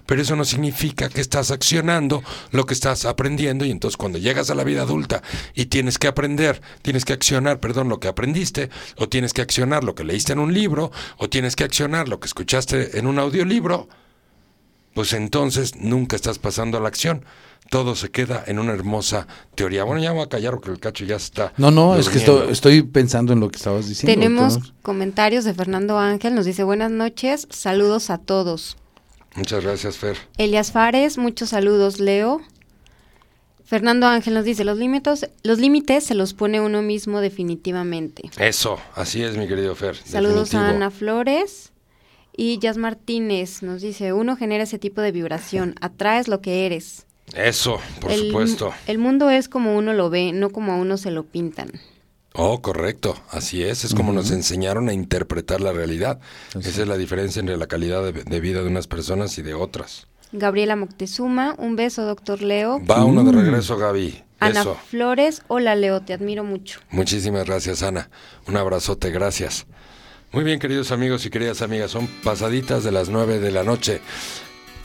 Pero 0.08 0.22
eso 0.22 0.36
no 0.36 0.46
significa 0.46 1.10
que 1.10 1.20
estás 1.20 1.50
accionando 1.50 2.22
lo 2.50 2.64
que 2.64 2.72
estás 2.72 3.04
aprendiendo 3.04 3.66
y 3.66 3.70
entonces 3.70 3.98
cuando 3.98 4.16
llegas 4.18 4.48
a 4.48 4.54
la 4.54 4.64
vida 4.64 4.80
adulta 4.80 5.22
y 5.54 5.66
tienes 5.66 5.98
que 5.98 6.06
aprender, 6.08 6.62
tienes 6.80 7.04
que 7.04 7.12
accionar, 7.12 7.60
perdón, 7.60 7.90
lo 7.90 8.00
que 8.00 8.08
aprendiste, 8.08 8.70
o 8.96 9.10
tienes 9.10 9.34
que 9.34 9.42
accionar 9.42 9.84
lo 9.84 9.94
que 9.94 10.04
leíste 10.04 10.32
en 10.32 10.38
un 10.38 10.54
libro, 10.54 10.90
o 11.18 11.28
tienes 11.28 11.56
que 11.56 11.64
accionar 11.64 12.08
lo 12.08 12.20
que 12.20 12.26
escuchaste 12.26 12.98
en 12.98 13.06
un 13.06 13.18
audiolibro, 13.18 13.86
pues 14.94 15.12
entonces 15.12 15.76
nunca 15.76 16.16
estás 16.16 16.38
pasando 16.38 16.78
a 16.78 16.80
la 16.80 16.88
acción. 16.88 17.26
Todo 17.68 17.94
se 17.94 18.10
queda 18.10 18.42
en 18.46 18.58
una 18.58 18.72
hermosa 18.72 19.26
teoría. 19.56 19.84
Bueno, 19.84 20.00
ya 20.02 20.08
me 20.12 20.16
voy 20.16 20.24
a 20.24 20.28
callar 20.30 20.54
porque 20.54 20.70
el 20.70 20.80
cacho 20.80 21.04
ya 21.04 21.16
está. 21.16 21.52
No, 21.58 21.70
no, 21.70 21.96
es 21.96 22.08
que 22.08 22.16
estoy, 22.16 22.50
estoy 22.50 22.80
pensando 22.82 23.34
en 23.34 23.40
lo 23.40 23.50
que 23.50 23.58
estabas 23.58 23.86
diciendo. 23.86 24.18
Tenemos 24.18 24.54
Tenemos- 24.54 24.72
comentarios 24.80 25.44
de 25.44 25.52
Fernando 25.52 25.98
Ángel, 25.98 26.34
nos 26.34 26.46
dice 26.46 26.62
buenas 26.64 26.90
noches, 26.90 27.46
saludos 27.50 28.08
a 28.08 28.16
todos. 28.16 28.78
Muchas 29.34 29.62
gracias, 29.64 29.98
Fer. 29.98 30.16
Elias 30.36 30.72
Fares, 30.72 31.18
muchos 31.18 31.50
saludos, 31.50 32.00
Leo. 32.00 32.40
Fernando 33.64 34.06
Ángel 34.06 34.32
nos 34.32 34.46
dice, 34.46 34.64
los 34.64 34.78
límites, 34.78 35.28
los 35.42 35.58
límites 35.58 36.04
se 36.04 36.14
los 36.14 36.32
pone 36.32 36.60
uno 36.60 36.80
mismo 36.80 37.20
definitivamente. 37.20 38.30
Eso, 38.38 38.78
así 38.94 39.22
es, 39.22 39.36
mi 39.36 39.46
querido 39.46 39.74
Fer. 39.74 39.94
Saludos 39.94 40.54
a 40.54 40.58
definitivo. 40.58 40.76
Ana 40.76 40.90
Flores. 40.90 41.72
Y 42.34 42.58
Jazz 42.60 42.78
Martínez 42.78 43.62
nos 43.62 43.82
dice, 43.82 44.12
uno 44.12 44.36
genera 44.36 44.62
ese 44.62 44.78
tipo 44.78 45.00
de 45.00 45.12
vibración, 45.12 45.74
atraes 45.80 46.28
lo 46.28 46.40
que 46.40 46.66
eres. 46.66 47.04
Eso, 47.34 47.80
por 48.00 48.12
el, 48.12 48.28
supuesto. 48.28 48.72
El 48.86 48.98
mundo 48.98 49.28
es 49.28 49.48
como 49.48 49.76
uno 49.76 49.92
lo 49.92 50.08
ve, 50.08 50.32
no 50.32 50.50
como 50.50 50.72
a 50.72 50.76
uno 50.76 50.96
se 50.96 51.10
lo 51.10 51.24
pintan. 51.24 51.72
Oh, 52.40 52.62
correcto, 52.62 53.16
así 53.32 53.64
es, 53.64 53.84
es 53.84 53.96
como 53.96 54.12
nos 54.12 54.30
enseñaron 54.30 54.88
a 54.88 54.92
interpretar 54.92 55.60
la 55.60 55.72
realidad. 55.72 56.20
Esa 56.50 56.82
es 56.82 56.86
la 56.86 56.96
diferencia 56.96 57.40
entre 57.40 57.56
la 57.56 57.66
calidad 57.66 58.00
de, 58.04 58.12
de 58.12 58.40
vida 58.40 58.62
de 58.62 58.68
unas 58.68 58.86
personas 58.86 59.36
y 59.38 59.42
de 59.42 59.54
otras. 59.54 60.06
Gabriela 60.30 60.76
Moctezuma, 60.76 61.56
un 61.58 61.74
beso, 61.74 62.04
doctor 62.04 62.40
Leo. 62.40 62.80
Va 62.86 63.04
uno 63.04 63.24
de 63.24 63.32
regreso, 63.32 63.76
Gaby. 63.76 64.22
Ana 64.38 64.60
Eso. 64.60 64.76
Flores, 64.88 65.42
hola 65.48 65.74
Leo, 65.74 66.00
te 66.02 66.12
admiro 66.12 66.44
mucho. 66.44 66.78
Muchísimas 66.90 67.44
gracias, 67.44 67.82
Ana. 67.82 68.08
Un 68.46 68.56
abrazote, 68.56 69.10
gracias. 69.10 69.66
Muy 70.30 70.44
bien, 70.44 70.60
queridos 70.60 70.92
amigos 70.92 71.26
y 71.26 71.30
queridas 71.30 71.60
amigas, 71.60 71.90
son 71.90 72.06
pasaditas 72.22 72.84
de 72.84 72.92
las 72.92 73.08
nueve 73.08 73.40
de 73.40 73.50
la 73.50 73.64
noche. 73.64 74.00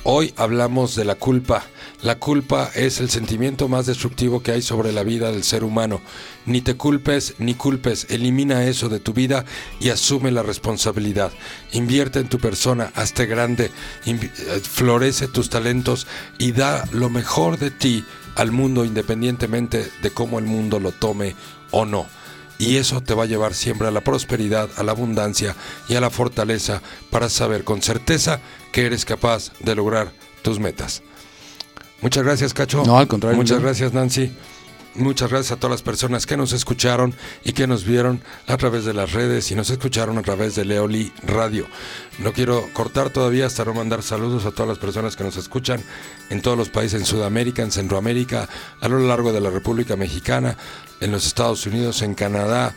Hoy 0.05 0.33
hablamos 0.35 0.95
de 0.95 1.05
la 1.05 1.15
culpa. 1.15 1.63
La 2.01 2.19
culpa 2.19 2.69
es 2.75 2.99
el 2.99 3.09
sentimiento 3.09 3.69
más 3.69 3.85
destructivo 3.85 4.43
que 4.43 4.51
hay 4.51 4.61
sobre 4.61 4.91
la 4.91 5.03
vida 5.03 5.31
del 5.31 5.43
ser 5.43 5.63
humano. 5.63 6.01
Ni 6.45 6.59
te 6.59 6.75
culpes 6.75 7.35
ni 7.37 7.53
culpes. 7.53 8.07
Elimina 8.09 8.65
eso 8.65 8.89
de 8.89 8.99
tu 8.99 9.13
vida 9.13 9.45
y 9.79 9.91
asume 9.91 10.31
la 10.31 10.43
responsabilidad. 10.43 11.31
Invierte 11.71 12.19
en 12.19 12.27
tu 12.27 12.37
persona, 12.37 12.91
hazte 12.95 13.27
grande, 13.27 13.71
eh, 14.05 14.29
florece 14.61 15.29
tus 15.29 15.49
talentos 15.49 16.05
y 16.37 16.51
da 16.51 16.83
lo 16.91 17.09
mejor 17.09 17.57
de 17.57 17.71
ti 17.71 18.03
al 18.35 18.51
mundo 18.51 18.83
independientemente 18.83 19.89
de 20.01 20.11
cómo 20.11 20.37
el 20.37 20.45
mundo 20.45 20.81
lo 20.81 20.91
tome 20.91 21.33
o 21.71 21.85
no. 21.85 22.07
Y 22.59 22.77
eso 22.77 23.01
te 23.01 23.13
va 23.13 23.23
a 23.23 23.27
llevar 23.27 23.53
siempre 23.53 23.87
a 23.87 23.91
la 23.91 24.01
prosperidad, 24.01 24.69
a 24.77 24.83
la 24.83 24.91
abundancia 24.91 25.55
y 25.89 25.95
a 25.95 26.01
la 26.01 26.09
fortaleza 26.09 26.81
para 27.09 27.29
saber 27.29 27.63
con 27.63 27.81
certeza 27.81 28.39
que 28.71 28.85
eres 28.85 29.05
capaz 29.05 29.51
de 29.59 29.75
lograr 29.75 30.11
tus 30.43 30.59
metas. 30.59 31.01
Muchas 32.01 32.23
gracias, 32.23 32.53
Cacho. 32.53 32.83
No, 32.85 32.97
al 32.97 33.07
contrario, 33.07 33.37
Muchas 33.37 33.57
no. 33.59 33.63
gracias, 33.63 33.93
Nancy. 33.93 34.31
Muchas 34.95 35.31
gracias 35.31 35.53
a 35.53 35.55
todas 35.55 35.71
las 35.71 35.81
personas 35.81 36.27
que 36.27 36.37
nos 36.37 36.53
escucharon 36.53 37.15
y 37.43 37.53
que 37.53 37.65
nos 37.65 37.83
vieron 37.83 38.21
a 38.45 38.57
través 38.57 38.85
de 38.85 38.93
las 38.93 39.11
redes 39.11 39.49
y 39.49 39.55
nos 39.55 39.71
escucharon 39.71 40.19
a 40.19 40.21
través 40.21 40.53
de 40.53 40.65
Leoli 40.65 41.11
Radio. 41.23 41.65
No 42.19 42.31
quiero 42.31 42.69
cortar 42.73 43.09
todavía 43.09 43.47
hasta 43.47 43.65
no 43.65 43.73
mandar 43.73 44.03
saludos 44.03 44.45
a 44.45 44.51
todas 44.51 44.67
las 44.67 44.77
personas 44.77 45.15
que 45.15 45.23
nos 45.23 45.35
escuchan 45.35 45.81
en 46.29 46.43
todos 46.43 46.55
los 46.55 46.69
países, 46.69 46.99
en 46.99 47.07
Sudamérica, 47.07 47.63
en 47.63 47.71
Centroamérica, 47.71 48.47
a 48.81 48.87
lo 48.87 48.99
largo 48.99 49.33
de 49.33 49.41
la 49.41 49.49
República 49.49 49.95
Mexicana, 49.95 50.57
en 51.03 51.11
los 51.11 51.25
Estados 51.25 51.65
Unidos, 51.65 52.01
en 52.01 52.15
Canadá, 52.15 52.73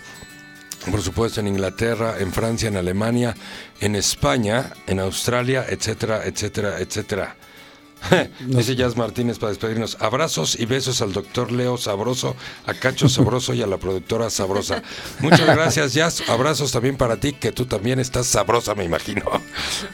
por 0.91 1.03
supuesto 1.03 1.41
en 1.41 1.49
Inglaterra, 1.49 2.17
en 2.19 2.33
Francia, 2.33 2.69
en 2.69 2.77
Alemania, 2.77 3.35
en 3.81 3.97
España, 3.97 4.73
en 4.87 5.01
Australia, 5.01 5.65
etcétera, 5.69 6.25
etcétera, 6.25 6.79
etcétera. 6.79 7.37
Dice 8.41 8.77
Jazz 8.77 8.97
Martínez 8.97 9.39
para 9.39 9.51
despedirnos. 9.51 9.97
Abrazos 10.01 10.59
y 10.59 10.67
besos 10.67 11.01
al 11.03 11.13
doctor 11.13 11.51
Leo 11.51 11.77
Sabroso, 11.77 12.37
a 12.67 12.75
Cacho 12.75 13.09
Sabroso 13.09 13.55
y 13.55 13.63
a 13.63 13.67
la 13.67 13.79
productora 13.79 14.31
Sabrosa. 14.31 14.83
Muchas 15.21 15.47
gracias, 15.47 15.95
Jazz. 15.95 16.29
Abrazos 16.29 16.73
también 16.73 16.97
para 16.97 17.17
ti, 17.17 17.33
que 17.33 17.53
tú 17.53 17.67
también 17.67 17.99
estás 17.99 18.27
sabrosa, 18.27 18.75
me 18.75 18.85
imagino. 18.85 19.23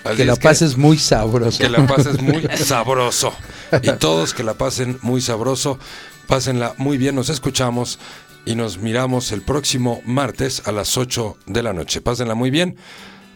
Así 0.05 0.17
que 0.17 0.25
la 0.25 0.35
es 0.35 0.39
pases 0.39 0.77
muy 0.77 0.99
sabroso. 0.99 1.59
que 1.59 1.69
la 1.69 1.87
pases 1.87 2.21
muy 2.21 2.47
sabroso. 2.57 3.33
Y 3.83 3.93
todos 3.93 4.35
que 4.35 4.43
la 4.43 4.55
pasen 4.55 4.99
muy 5.03 5.21
sabroso, 5.21 5.79
pásenla 6.33 6.73
muy 6.79 6.97
bien. 6.97 7.15
Nos 7.15 7.29
escuchamos 7.29 7.99
y 8.47 8.55
nos 8.55 8.79
miramos 8.79 9.33
el 9.33 9.43
próximo 9.43 10.01
martes 10.07 10.67
a 10.67 10.73
las 10.73 10.97
8 10.97 11.37
de 11.45 11.63
la 11.63 11.75
noche. 11.75 12.01
Pásenla 12.01 12.35
muy 12.35 12.51
bien 12.51 12.77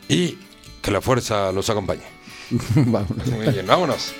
y 0.08 0.38
que 0.80 0.90
la 0.90 1.02
fuerza 1.02 1.52
los 1.52 1.68
acompañe. 1.68 2.04
Vámonos. 2.74 3.26
Muy 3.26 3.48
bien, 3.48 3.66
vámonos. 3.66 4.14